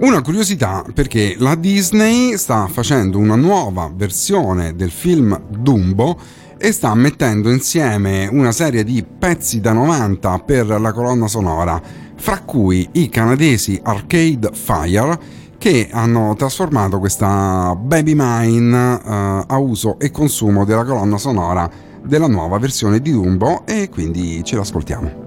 Una 0.00 0.20
curiosità 0.20 0.84
perché 0.92 1.36
la 1.38 1.54
Disney 1.54 2.36
sta 2.36 2.66
facendo 2.66 3.18
una 3.18 3.36
nuova 3.36 3.92
versione 3.94 4.74
del 4.74 4.90
film 4.90 5.40
Dumbo 5.48 6.18
e 6.58 6.72
sta 6.72 6.92
mettendo 6.96 7.48
insieme 7.48 8.26
una 8.26 8.50
serie 8.50 8.82
di 8.82 9.04
pezzi 9.04 9.60
da 9.60 9.72
90 9.72 10.38
per 10.40 10.66
la 10.66 10.92
colonna 10.92 11.28
sonora, 11.28 11.80
fra 12.16 12.40
cui 12.40 12.88
i 12.94 13.08
canadesi 13.08 13.78
Arcade 13.80 14.50
Fire 14.52 15.16
che 15.64 15.88
hanno 15.90 16.34
trasformato 16.36 16.98
questa 16.98 17.74
Baby 17.74 18.12
Mine 18.14 19.00
uh, 19.02 19.44
a 19.46 19.56
uso 19.56 19.98
e 19.98 20.10
consumo 20.10 20.66
della 20.66 20.84
colonna 20.84 21.16
sonora 21.16 21.70
della 22.02 22.26
nuova 22.26 22.58
versione 22.58 23.00
di 23.00 23.12
Dumbo 23.12 23.64
e 23.64 23.88
quindi 23.88 24.44
ce 24.44 24.56
l'ascoltiamo. 24.56 25.23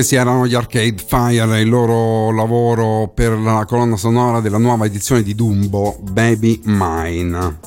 Questi 0.00 0.16
erano 0.16 0.46
gli 0.46 0.54
Arcade 0.54 0.94
Fire, 1.06 1.60
il 1.60 1.68
loro 1.68 2.30
lavoro 2.32 3.12
per 3.14 3.32
la 3.38 3.66
colonna 3.68 3.98
sonora 3.98 4.40
della 4.40 4.56
nuova 4.56 4.86
edizione 4.86 5.22
di 5.22 5.34
Dumbo, 5.34 5.98
Baby 6.00 6.58
Mine. 6.64 7.58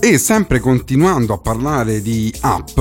E 0.00 0.16
sempre 0.16 0.60
continuando 0.60 1.34
a 1.34 1.38
parlare 1.38 2.00
di 2.00 2.34
app, 2.40 2.80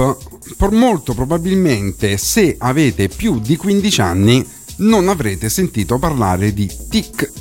molto 0.71 1.13
probabilmente 1.13 2.15
se 2.15 2.55
avete 2.57 3.09
più 3.09 3.41
di 3.41 3.57
15 3.57 4.01
anni 4.01 4.47
non 4.77 5.09
avrete 5.09 5.49
sentito 5.49 5.99
parlare 5.99 6.53
di 6.53 6.65
TikTok 6.89 7.34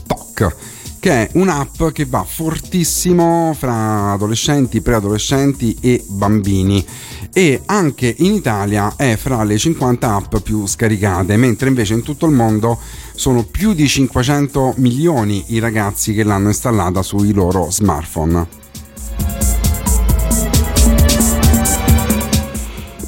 che 1.04 1.10
è 1.10 1.28
un'app 1.34 1.88
che 1.92 2.06
va 2.06 2.24
fortissimo 2.26 3.54
fra 3.58 4.12
adolescenti, 4.12 4.80
preadolescenti 4.80 5.76
e 5.82 6.02
bambini 6.08 6.82
e 7.30 7.60
anche 7.66 8.14
in 8.20 8.32
Italia 8.32 8.94
è 8.96 9.14
fra 9.16 9.44
le 9.44 9.58
50 9.58 10.14
app 10.14 10.36
più 10.38 10.66
scaricate, 10.66 11.36
mentre 11.36 11.68
invece 11.68 11.92
in 11.92 12.02
tutto 12.02 12.24
il 12.24 12.32
mondo 12.32 12.78
sono 13.14 13.44
più 13.44 13.74
di 13.74 13.86
500 13.86 14.76
milioni 14.78 15.44
i 15.48 15.58
ragazzi 15.58 16.14
che 16.14 16.24
l'hanno 16.24 16.48
installata 16.48 17.02
sui 17.02 17.34
loro 17.34 17.70
smartphone. 17.70 18.46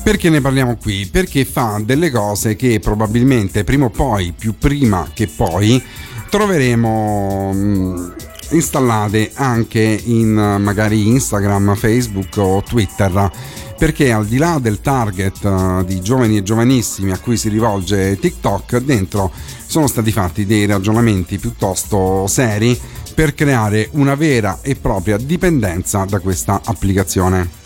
Perché 0.07 0.31
ne 0.31 0.41
parliamo 0.41 0.77
qui? 0.77 1.09
Perché 1.11 1.45
fa 1.45 1.81
delle 1.83 2.11
cose 2.11 2.57
che 2.57 2.79
probabilmente 2.79 3.65
prima 3.65 3.87
o 3.87 3.91
poi, 3.91 4.35
più 4.39 4.57
prima 4.57 5.09
che 5.13 5.27
poi, 5.27 5.83
troveremo 6.29 7.53
mm, 7.55 8.09
installate 8.51 9.31
anche 9.35 10.01
in 10.05 10.33
magari 10.61 11.09
Instagram, 11.09 11.75
Facebook 11.75 12.37
o 12.37 12.63
Twitter 12.63 13.31
perché 13.77 14.11
al 14.11 14.27
di 14.27 14.39
là 14.39 14.59
del 14.61 14.81
target 14.81 15.45
eh, 15.45 15.85
di 15.85 16.01
giovani 16.01 16.39
e 16.39 16.43
giovanissimi 16.43 17.13
a 17.13 17.19
cui 17.19 17.37
si 17.37 17.49
rivolge 17.49 18.19
TikTok, 18.19 18.79
dentro 18.79 19.31
sono 19.67 19.87
stati 19.87 20.11
fatti 20.13 20.47
dei 20.47 20.67
ragionamenti 20.67 21.39
piuttosto 21.39 22.27
seri 22.27 22.79
per 23.15 23.35
creare 23.35 23.89
una 23.93 24.15
vera 24.15 24.59
e 24.63 24.77
propria 24.77 25.17
dipendenza 25.17 26.05
da 26.05 26.21
questa 26.21 26.61
applicazione. 26.65 27.66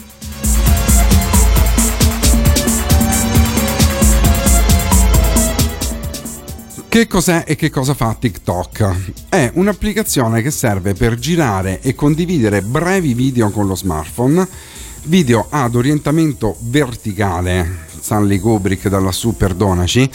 Che 6.91 7.07
cos'è 7.07 7.44
e 7.47 7.55
che 7.55 7.70
cosa 7.70 7.94
fa 7.94 8.17
TikTok? 8.19 9.28
È 9.28 9.49
un'applicazione 9.55 10.43
che 10.43 10.51
serve 10.51 10.93
per 10.93 11.15
girare 11.20 11.81
e 11.83 11.94
condividere 11.94 12.62
brevi 12.62 13.15
video 13.15 13.49
con 13.51 13.69
lo 13.69 13.77
smartphone, 13.77 14.44
video 15.05 15.47
ad 15.51 15.77
orientamento 15.77 16.57
verticale, 16.62 17.85
Stanley 18.01 18.41
Kubrick 18.41 18.89
da 18.89 18.99
lassù 18.99 19.36
perdonaci, 19.36 20.10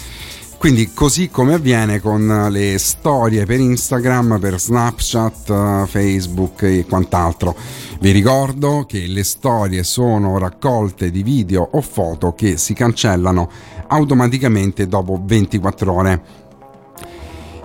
Quindi 0.57 0.93
così 0.93 1.29
come 1.29 1.53
avviene 1.53 2.01
con 2.01 2.47
le 2.49 2.77
storie 2.77 3.45
per 3.45 3.59
Instagram, 3.59 4.39
per 4.39 4.59
Snapchat, 4.59 5.85
Facebook 5.87 6.63
e 6.63 6.85
quant'altro. 6.89 7.55
Vi 7.99 8.11
ricordo 8.11 8.85
che 8.85 9.05
le 9.07 9.23
storie 9.23 9.83
sono 9.83 10.37
raccolte 10.37 11.09
di 11.09 11.23
video 11.23 11.69
o 11.71 11.81
foto 11.81 12.33
che 12.33 12.57
si 12.57 12.73
cancellano 12.73 13.49
automaticamente 13.87 14.87
dopo 14.87 15.21
24 15.23 15.93
ore. 15.93 16.43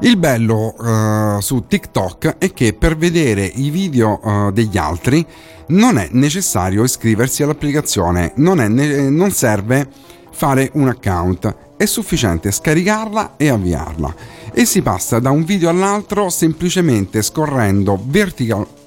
Il 0.02 0.16
bello 0.16 0.74
uh, 0.78 1.40
su 1.40 1.66
TikTok 1.66 2.38
è 2.38 2.54
che 2.54 2.72
per 2.72 2.96
vedere 2.96 3.44
i 3.44 3.68
video 3.68 4.18
uh, 4.22 4.50
degli 4.50 4.78
altri 4.78 5.24
non 5.68 5.98
è 5.98 6.08
necessario 6.12 6.84
iscriversi 6.84 7.42
all'applicazione, 7.42 8.32
non, 8.36 8.56
ne- 8.56 9.10
non 9.10 9.30
serve 9.30 9.86
fare 10.32 10.70
un 10.72 10.88
account, 10.88 11.54
è 11.76 11.84
sufficiente 11.84 12.50
scaricarla 12.50 13.34
e 13.36 13.50
avviarla. 13.50 14.14
E 14.54 14.64
si 14.64 14.80
passa 14.80 15.18
da 15.18 15.30
un 15.30 15.44
video 15.44 15.68
all'altro 15.68 16.30
semplicemente 16.30 17.20
scorrendo 17.20 18.00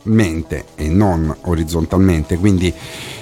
verticalmente 0.04 0.66
e 0.76 0.90
non 0.90 1.34
orizzontalmente, 1.44 2.38
quindi 2.38 2.74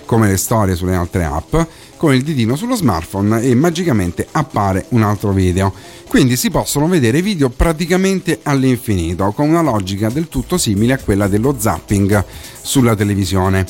come 0.06 0.28
le 0.28 0.38
storie 0.38 0.76
sulle 0.76 0.96
altre 0.96 1.24
app, 1.24 1.56
con 1.96 2.14
il 2.14 2.24
ditino 2.24 2.56
sullo 2.56 2.76
smartphone 2.76 3.42
e 3.42 3.54
magicamente 3.56 4.28
appare 4.32 4.86
un 4.90 5.04
altro 5.04 5.32
video. 5.32 5.74
Quindi 6.08 6.36
si 6.36 6.50
possono 6.50 6.88
vedere 6.88 7.22
video 7.22 7.50
praticamente 7.50 8.40
all'infinito, 8.44 9.32
con 9.32 9.48
una 9.48 9.62
logica 9.62 10.10
del 10.10 10.28
tutto 10.28 10.58
simile 10.58 10.94
a 10.94 10.98
quella 10.98 11.28
dello 11.28 11.56
zapping 11.58 12.26
sulla 12.62 12.96
televisione. 12.96 13.66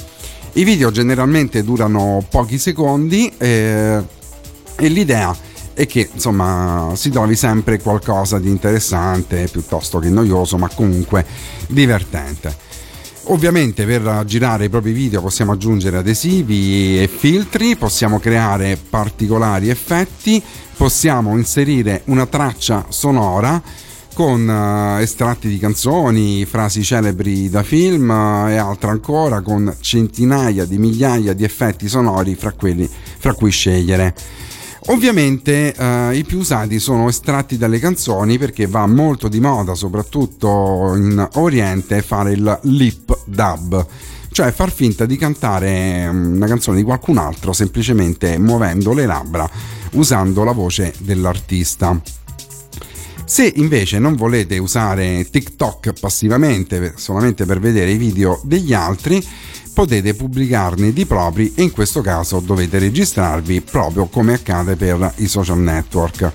I 0.53 0.64
video 0.64 0.91
generalmente 0.91 1.64
durano 1.64 2.25
pochi 2.27 2.57
secondi 2.57 3.31
eh, 3.38 4.01
e 4.75 4.88
l'idea 4.88 5.33
è 5.73 5.85
che 5.85 6.09
insomma 6.11 6.91
si 6.95 7.09
trovi 7.09 7.35
sempre 7.35 7.80
qualcosa 7.80 8.38
di 8.40 8.49
interessante 8.49 9.48
piuttosto 9.49 9.99
che 9.99 10.09
noioso, 10.09 10.57
ma 10.57 10.69
comunque 10.73 11.25
divertente. 11.67 12.70
Ovviamente 13.25 13.85
per 13.85 14.24
girare 14.25 14.66
i 14.66 14.69
propri 14.69 14.91
video 14.91 15.22
possiamo 15.22 15.51
aggiungere 15.51 15.98
adesivi 15.98 17.01
e 17.01 17.08
filtri, 17.08 17.75
possiamo 17.75 18.19
creare 18.19 18.77
particolari 18.90 19.69
effetti, 19.69 20.41
possiamo 20.75 21.38
inserire 21.38 22.01
una 22.06 22.25
traccia 22.25 22.88
sonora 22.90 23.61
con 24.14 24.48
uh, 24.48 25.00
estratti 25.00 25.48
di 25.48 25.59
canzoni, 25.59 26.45
frasi 26.45 26.83
celebri 26.83 27.50
da 27.50 27.64
film 27.64 28.09
uh, 28.09 28.50
e 28.50 28.58
altro 28.58 28.90
ancora 28.90 29.41
con 29.41 29.74
centinaia 29.80 30.66
di 30.66 30.77
migliaia 30.77 31.33
di 31.33 31.43
effetti 31.43 31.88
sonori 31.88 32.35
fra, 32.35 32.51
quelli, 32.51 32.90
fra 33.17 33.33
cui 33.33 33.51
scegliere. 33.51 34.14
Ovviamente 34.88 35.76
eh, 35.76 36.16
i 36.18 36.24
più 36.24 36.40
usati 36.40 36.80
sono 36.80 37.08
estratti 37.08 37.58
dalle 37.58 37.77
canzoni 37.77 38.40
perché 38.40 38.66
va 38.66 38.88
molto 38.88 39.27
di 39.27 39.40
moda, 39.40 39.76
soprattutto 39.76 40.93
in 40.95 41.27
Oriente, 41.34 42.01
fare 42.01 42.32
il 42.32 42.60
lip 42.64 43.19
dub, 43.26 43.85
cioè 44.32 44.51
far 44.51 44.72
finta 44.72 45.06
di 45.06 45.18
cantare 45.18 46.11
mm, 46.11 46.35
una 46.35 46.48
canzone 46.48 46.77
di 46.77 46.84
qualcun 46.84 47.18
altro 47.18 47.53
semplicemente 47.53 48.40
muovendo 48.40 48.93
le 48.93 49.06
labbra 49.06 49.50
usando 49.92 50.43
la 50.43 50.53
voce 50.53 50.93
dell'artista. 50.98 52.01
Se 53.32 53.50
invece 53.56 53.98
non 53.98 54.18
volete 54.18 54.58
usare 54.58 55.30
TikTok 55.30 55.93
passivamente 55.98 56.95
solamente 56.98 57.45
per 57.45 57.61
vedere 57.61 57.92
i 57.92 57.98
video 57.98 58.42
degli 58.43 58.74
altri, 58.74 59.26
potete 59.74 60.16
pubblicarne 60.16 60.92
di 60.92 61.06
propri 61.06 61.53
e 61.56 61.64
in 61.64 61.72
questo 61.72 62.01
caso 62.01 62.42
dovete 62.42 62.77
registrarvi 62.77 63.61
proprio 63.61 64.08
come 64.08 64.34
accade 64.34 64.76
per 64.76 65.14
i 65.19 65.30
social 65.30 65.60
network. 65.60 66.30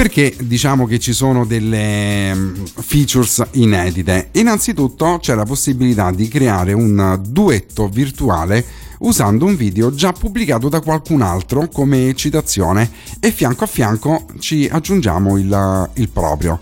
Perché 0.00 0.34
diciamo 0.40 0.86
che 0.86 0.98
ci 0.98 1.12
sono 1.12 1.44
delle 1.44 2.34
mm, 2.34 2.64
features 2.80 3.44
inedite? 3.50 4.30
Innanzitutto 4.32 5.18
c'è 5.20 5.34
la 5.34 5.44
possibilità 5.44 6.10
di 6.10 6.26
creare 6.26 6.72
un 6.72 7.20
duetto 7.28 7.86
virtuale 7.86 8.64
usando 9.00 9.44
un 9.44 9.56
video 9.56 9.94
già 9.94 10.12
pubblicato 10.12 10.70
da 10.70 10.80
qualcun 10.80 11.20
altro 11.20 11.68
come 11.68 12.14
citazione 12.14 12.90
e 13.20 13.30
fianco 13.30 13.64
a 13.64 13.66
fianco 13.66 14.24
ci 14.38 14.66
aggiungiamo 14.72 15.36
il, 15.36 15.90
il 15.96 16.08
proprio. 16.08 16.60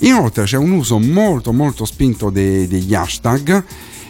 Inoltre 0.00 0.42
c'è 0.42 0.56
un 0.56 0.72
uso 0.72 0.98
molto 0.98 1.52
molto 1.52 1.84
spinto 1.84 2.30
de, 2.30 2.66
degli 2.66 2.96
hashtag 2.96 3.64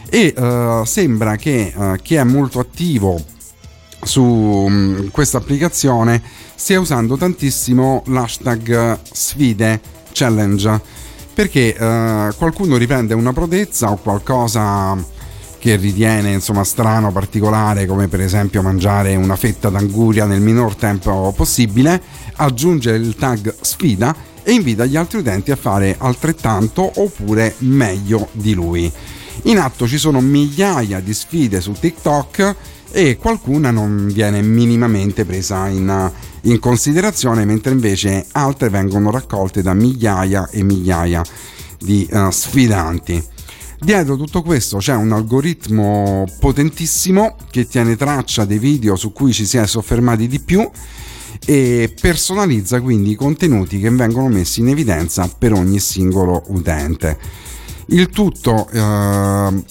e 0.09 0.33
uh, 0.35 0.83
sembra 0.87 1.37
che 1.37 1.75
uh, 1.77 1.97
chi 2.01 2.15
è 2.15 2.25
molto 2.25 2.59
attivo 2.59 3.23
su 4.03 4.23
um, 4.23 5.11
questa 5.11 5.37
applicazione 5.37 6.23
stia 6.63 6.79
usando 6.79 7.17
tantissimo 7.17 8.05
l'hashtag 8.07 9.01
sfide 9.11 9.81
challenge 10.13 10.81
perché 11.35 11.75
uh, 11.77 12.33
qualcuno 12.37 12.77
riprende 12.77 13.15
una 13.15 13.33
prodezza 13.33 13.91
o 13.91 13.97
qualcosa 13.97 14.97
che 15.59 15.75
ritiene 15.75 16.31
insomma 16.31 16.63
strano, 16.63 17.11
particolare, 17.11 17.85
come 17.87 18.07
per 18.07 18.21
esempio 18.21 18.63
mangiare 18.63 19.17
una 19.17 19.35
fetta 19.35 19.71
d'anguria 19.71 20.25
nel 20.25 20.41
minor 20.41 20.77
tempo 20.77 21.33
possibile, 21.37 22.01
aggiunge 22.37 22.93
il 22.93 23.17
tag 23.17 23.53
sfida 23.61 24.15
e 24.45 24.53
invita 24.53 24.85
gli 24.85 24.97
altri 24.97 25.19
utenti 25.19 25.51
a 25.51 25.57
fare 25.57 25.97
altrettanto 25.99 26.93
oppure 26.95 27.57
meglio 27.59 28.29
di 28.31 28.55
lui. 28.55 28.93
In 29.45 29.59
atto 29.59 29.89
ci 29.89 29.99
sono 29.99 30.21
migliaia 30.21 31.01
di 31.01 31.13
sfide 31.13 31.61
su 31.61 31.73
TikTok 31.73 32.55
e 32.93 33.17
qualcuna 33.17 33.71
non 33.71 34.09
viene 34.13 34.43
minimamente 34.43 35.25
presa 35.25 35.67
in, 35.69 36.13
in 36.43 36.59
considerazione, 36.59 37.45
mentre 37.45 37.73
invece 37.73 38.27
altre 38.33 38.69
vengono 38.69 39.11
raccolte 39.11 39.63
da 39.63 39.73
migliaia 39.73 40.49
e 40.51 40.63
migliaia 40.63 41.23
di 41.79 42.07
uh, 42.11 42.31
sfidanti. 42.31 43.31
Dietro 43.81 44.17
tutto 44.17 44.43
questo 44.43 44.77
c'è 44.77 44.95
un 44.95 45.11
algoritmo 45.11 46.25
potentissimo 46.39 47.35
che 47.51 47.67
tiene 47.67 47.97
traccia 47.97 48.45
dei 48.45 48.59
video 48.59 48.95
su 48.95 49.11
cui 49.11 49.33
ci 49.33 49.45
si 49.45 49.57
è 49.57 49.67
soffermati 49.67 50.29
di 50.29 50.39
più 50.39 50.71
e 51.45 51.93
personalizza 52.01 52.81
quindi 52.81 53.11
i 53.11 53.15
contenuti 53.17 53.81
che 53.81 53.91
vengono 53.91 54.29
messi 54.29 54.61
in 54.61 54.69
evidenza 54.69 55.29
per 55.37 55.53
ogni 55.53 55.81
singolo 55.81 56.45
utente. 56.49 57.19
Il 57.87 58.09
tutto 58.11 58.69
eh, 58.71 59.65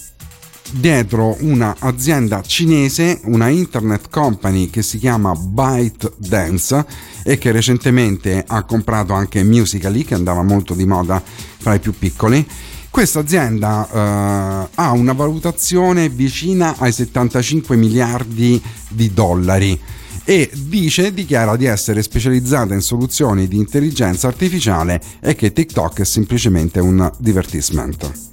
dietro 0.71 1.37
un'azienda 1.39 2.41
cinese, 2.41 3.19
una 3.25 3.49
internet 3.49 4.09
company 4.09 4.69
che 4.69 4.81
si 4.81 4.97
chiama 4.97 5.33
ByteDance 5.35 6.85
e 7.23 7.37
che 7.37 7.51
recentemente 7.51 8.43
ha 8.45 8.63
comprato 8.63 9.13
anche 9.13 9.43
Musical.ly 9.43 10.03
che 10.03 10.15
andava 10.15 10.43
molto 10.43 10.73
di 10.73 10.85
moda 10.85 11.21
fra 11.23 11.73
i 11.73 11.79
più 11.79 11.93
piccoli. 11.97 12.45
Questa 12.89 13.19
azienda 13.19 13.87
eh, 13.89 14.69
ha 14.75 14.91
una 14.91 15.13
valutazione 15.13 16.09
vicina 16.09 16.75
ai 16.77 16.91
75 16.91 17.75
miliardi 17.75 18.61
di 18.89 19.13
dollari 19.13 19.79
e 20.23 20.49
dice, 20.53 21.13
dichiara 21.13 21.55
di 21.55 21.65
essere 21.65 22.03
specializzata 22.03 22.73
in 22.73 22.81
soluzioni 22.81 23.47
di 23.47 23.57
intelligenza 23.57 24.27
artificiale 24.27 25.01
e 25.19 25.35
che 25.35 25.51
TikTok 25.51 26.01
è 26.01 26.05
semplicemente 26.05 26.79
un 26.79 27.11
divertisement. 27.17 28.30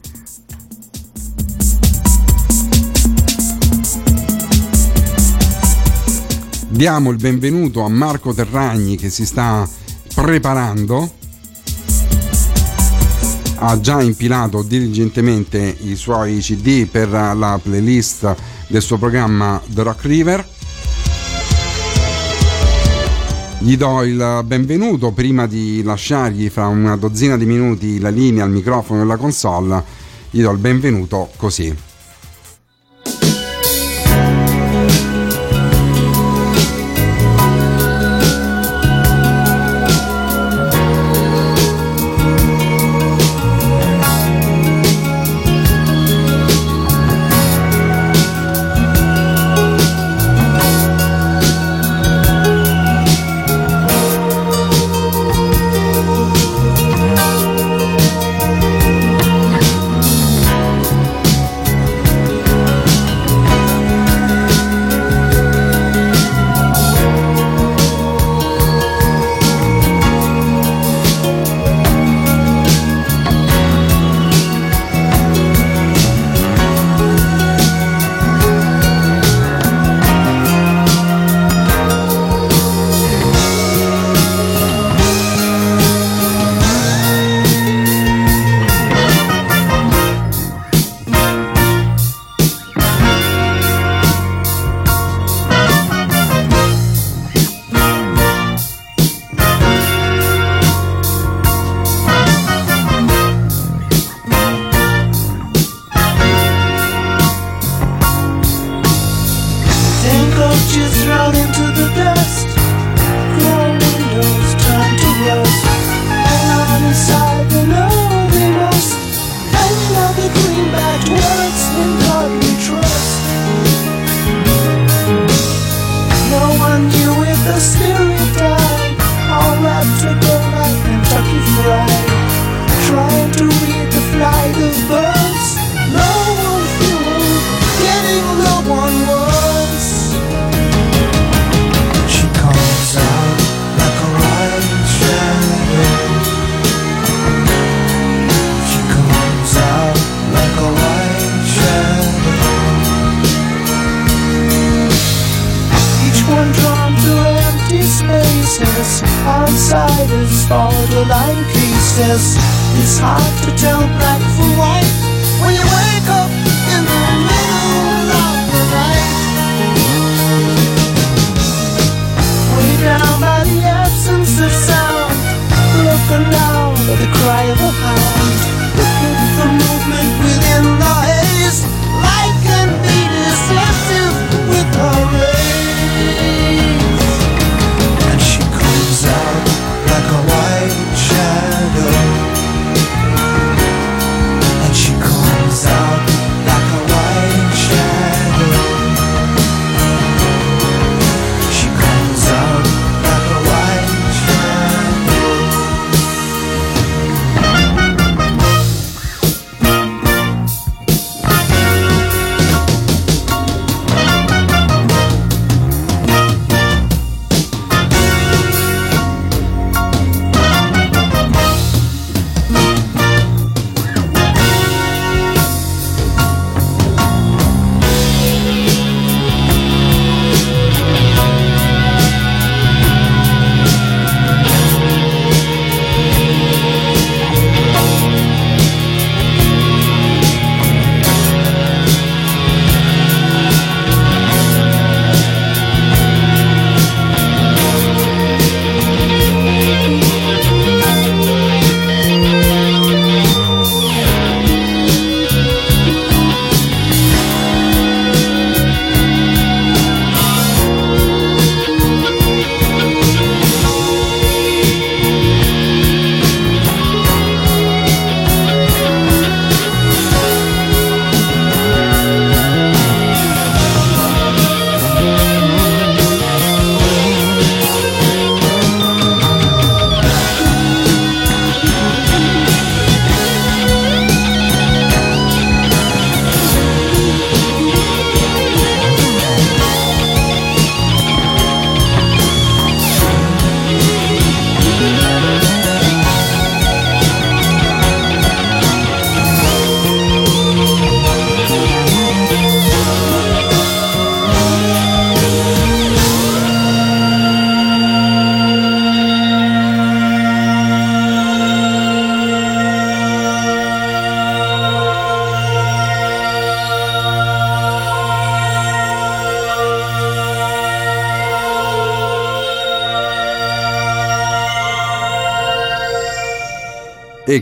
Diamo 6.79 7.11
il 7.11 7.17
benvenuto 7.17 7.83
a 7.83 7.89
Marco 7.89 8.33
Terragni 8.33 8.97
che 8.97 9.11
si 9.11 9.27
sta 9.27 9.69
preparando 10.15 11.13
ha 13.57 13.81
già 13.81 14.01
impilato 14.01 14.63
diligentemente 14.63 15.77
i 15.81 15.97
suoi 15.97 16.39
CD 16.39 16.87
per 16.87 17.09
la 17.11 17.59
playlist 17.61 18.33
del 18.69 18.81
suo 18.81 18.97
programma 18.97 19.61
The 19.67 19.83
Rock 19.83 20.05
River 20.05 20.49
Gli 23.59 23.77
do 23.77 24.05
il 24.05 24.43
benvenuto 24.45 25.11
prima 25.11 25.49
di 25.49 25.83
lasciargli 25.83 26.49
fra 26.49 26.69
una 26.69 26.95
dozzina 26.95 27.37
di 27.37 27.45
minuti 27.45 27.99
la 27.99 28.11
linea, 28.11 28.45
il 28.45 28.53
microfono 28.53 29.03
e 29.03 29.05
la 29.05 29.17
console. 29.17 29.83
Gli 30.31 30.43
do 30.43 30.53
il 30.53 30.59
benvenuto 30.59 31.29
così. 31.35 31.88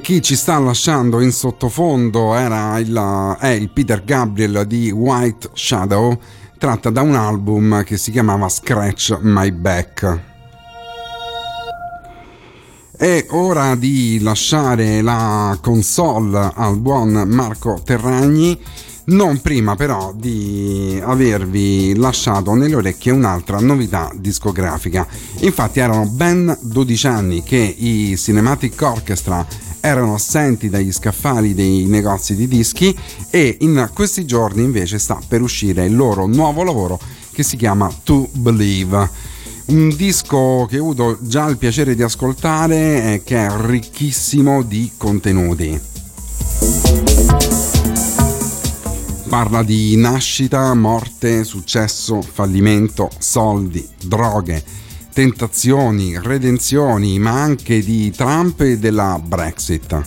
Chi 0.00 0.22
ci 0.22 0.36
sta 0.36 0.58
lasciando 0.58 1.20
in 1.20 1.32
sottofondo 1.32 2.34
era 2.34 2.78
il, 2.78 3.36
è 3.38 3.48
il 3.48 3.70
Peter 3.70 4.04
Gabriel 4.04 4.64
di 4.66 4.90
White 4.90 5.50
Shadow, 5.54 6.18
tratta 6.58 6.90
da 6.90 7.02
un 7.02 7.14
album 7.14 7.82
che 7.84 7.96
si 7.96 8.10
chiamava 8.10 8.48
Scratch 8.48 9.18
My 9.20 9.50
Back. 9.50 10.20
È 12.96 13.26
ora 13.30 13.74
di 13.74 14.20
lasciare 14.22 15.02
la 15.02 15.58
console 15.60 16.52
al 16.54 16.78
buon 16.78 17.24
Marco 17.26 17.80
Terragni, 17.84 18.58
non 19.06 19.40
prima 19.40 19.76
però 19.76 20.12
di 20.14 21.00
avervi 21.04 21.94
lasciato 21.96 22.54
nelle 22.54 22.74
orecchie 22.74 23.12
un'altra 23.12 23.60
novità 23.60 24.10
discografica. 24.14 25.06
Infatti 25.40 25.80
erano 25.80 26.06
ben 26.06 26.56
12 26.60 27.06
anni 27.06 27.42
che 27.42 27.56
i 27.56 28.16
Cinematic 28.16 28.80
Orchestra 28.80 29.46
erano 29.86 30.14
assenti 30.14 30.68
dagli 30.68 30.90
scaffali 30.90 31.54
dei 31.54 31.84
negozi 31.84 32.34
di 32.34 32.48
dischi 32.48 32.96
e 33.30 33.58
in 33.60 33.88
questi 33.94 34.24
giorni 34.24 34.64
invece 34.64 34.98
sta 34.98 35.20
per 35.28 35.42
uscire 35.42 35.84
il 35.84 35.94
loro 35.94 36.26
nuovo 36.26 36.64
lavoro 36.64 36.98
che 37.30 37.44
si 37.44 37.56
chiama 37.56 37.88
To 38.02 38.28
Believe. 38.32 39.08
Un 39.66 39.94
disco 39.94 40.66
che 40.68 40.78
ho 40.78 40.82
avuto 40.82 41.18
già 41.20 41.46
il 41.46 41.56
piacere 41.56 41.94
di 41.94 42.02
ascoltare 42.02 43.14
e 43.14 43.22
che 43.22 43.46
è 43.46 43.48
ricchissimo 43.56 44.62
di 44.62 44.90
contenuti. 44.96 45.80
Parla 49.28 49.62
di 49.62 49.96
nascita, 49.96 50.74
morte, 50.74 51.44
successo, 51.44 52.22
fallimento, 52.22 53.08
soldi, 53.18 53.86
droghe, 54.04 54.64
tentazioni, 55.16 56.20
redenzioni, 56.20 57.18
ma 57.18 57.30
anche 57.30 57.82
di 57.82 58.10
Trump 58.10 58.60
e 58.60 58.76
della 58.76 59.18
Brexit. 59.18 60.02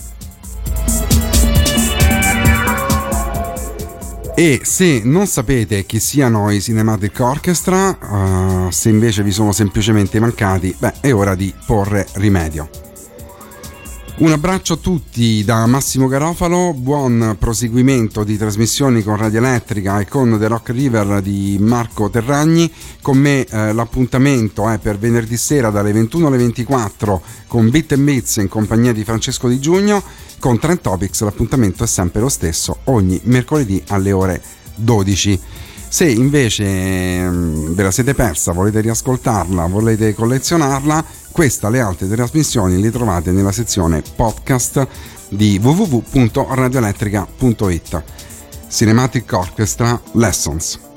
E 4.36 4.60
se 4.62 5.02
non 5.02 5.26
sapete 5.26 5.84
chi 5.84 5.98
siano 5.98 6.48
i 6.52 6.60
Cinematic 6.60 7.18
Orchestra, 7.18 7.88
uh, 7.88 8.70
se 8.70 8.88
invece 8.88 9.24
vi 9.24 9.32
sono 9.32 9.50
semplicemente 9.50 10.20
mancati, 10.20 10.72
beh, 10.78 11.00
è 11.00 11.12
ora 11.12 11.34
di 11.34 11.52
porre 11.66 12.06
rimedio. 12.12 12.79
Un 14.20 14.32
abbraccio 14.32 14.74
a 14.74 14.76
tutti 14.76 15.42
da 15.44 15.64
Massimo 15.64 16.06
Garofalo, 16.06 16.74
buon 16.74 17.36
proseguimento 17.38 18.22
di 18.22 18.36
trasmissioni 18.36 19.02
con 19.02 19.16
Radio 19.16 19.38
Elettrica 19.38 19.98
e 19.98 20.04
con 20.04 20.36
The 20.38 20.46
Rock 20.46 20.72
River 20.72 21.22
di 21.22 21.56
Marco 21.58 22.10
Terragni. 22.10 22.70
Con 23.00 23.16
me 23.16 23.46
eh, 23.46 23.72
l'appuntamento 23.72 24.68
è 24.68 24.76
per 24.76 24.98
venerdì 24.98 25.38
sera 25.38 25.70
dalle 25.70 25.92
21 25.92 26.26
alle 26.26 26.36
24 26.36 27.22
con 27.46 27.70
Bit 27.70 27.96
Bits 27.96 28.36
in 28.36 28.48
compagnia 28.48 28.92
di 28.92 29.04
Francesco 29.04 29.48
Di 29.48 29.58
Giugno. 29.58 30.02
Con 30.38 30.58
Trend 30.58 30.82
Topics 30.82 31.22
l'appuntamento 31.22 31.84
è 31.84 31.86
sempre 31.86 32.20
lo 32.20 32.28
stesso, 32.28 32.80
ogni 32.84 33.18
mercoledì 33.24 33.82
alle 33.86 34.12
ore 34.12 34.42
12. 34.74 35.40
Se 35.92 36.08
invece 36.08 37.28
mm, 37.28 37.74
ve 37.74 37.82
la 37.82 37.90
siete 37.90 38.14
persa, 38.14 38.52
volete 38.52 38.80
riascoltarla, 38.80 39.66
volete 39.66 40.14
collezionarla, 40.14 41.04
questa 41.32 41.68
le 41.68 41.80
altre 41.80 42.08
trasmissioni 42.08 42.80
le 42.80 42.92
trovate 42.92 43.32
nella 43.32 43.50
sezione 43.50 44.00
podcast 44.14 44.86
di 45.30 45.58
www.radioelettrica.it. 45.60 48.02
Cinematic 48.68 49.32
Orchestra 49.32 50.00
Lessons. 50.12 50.89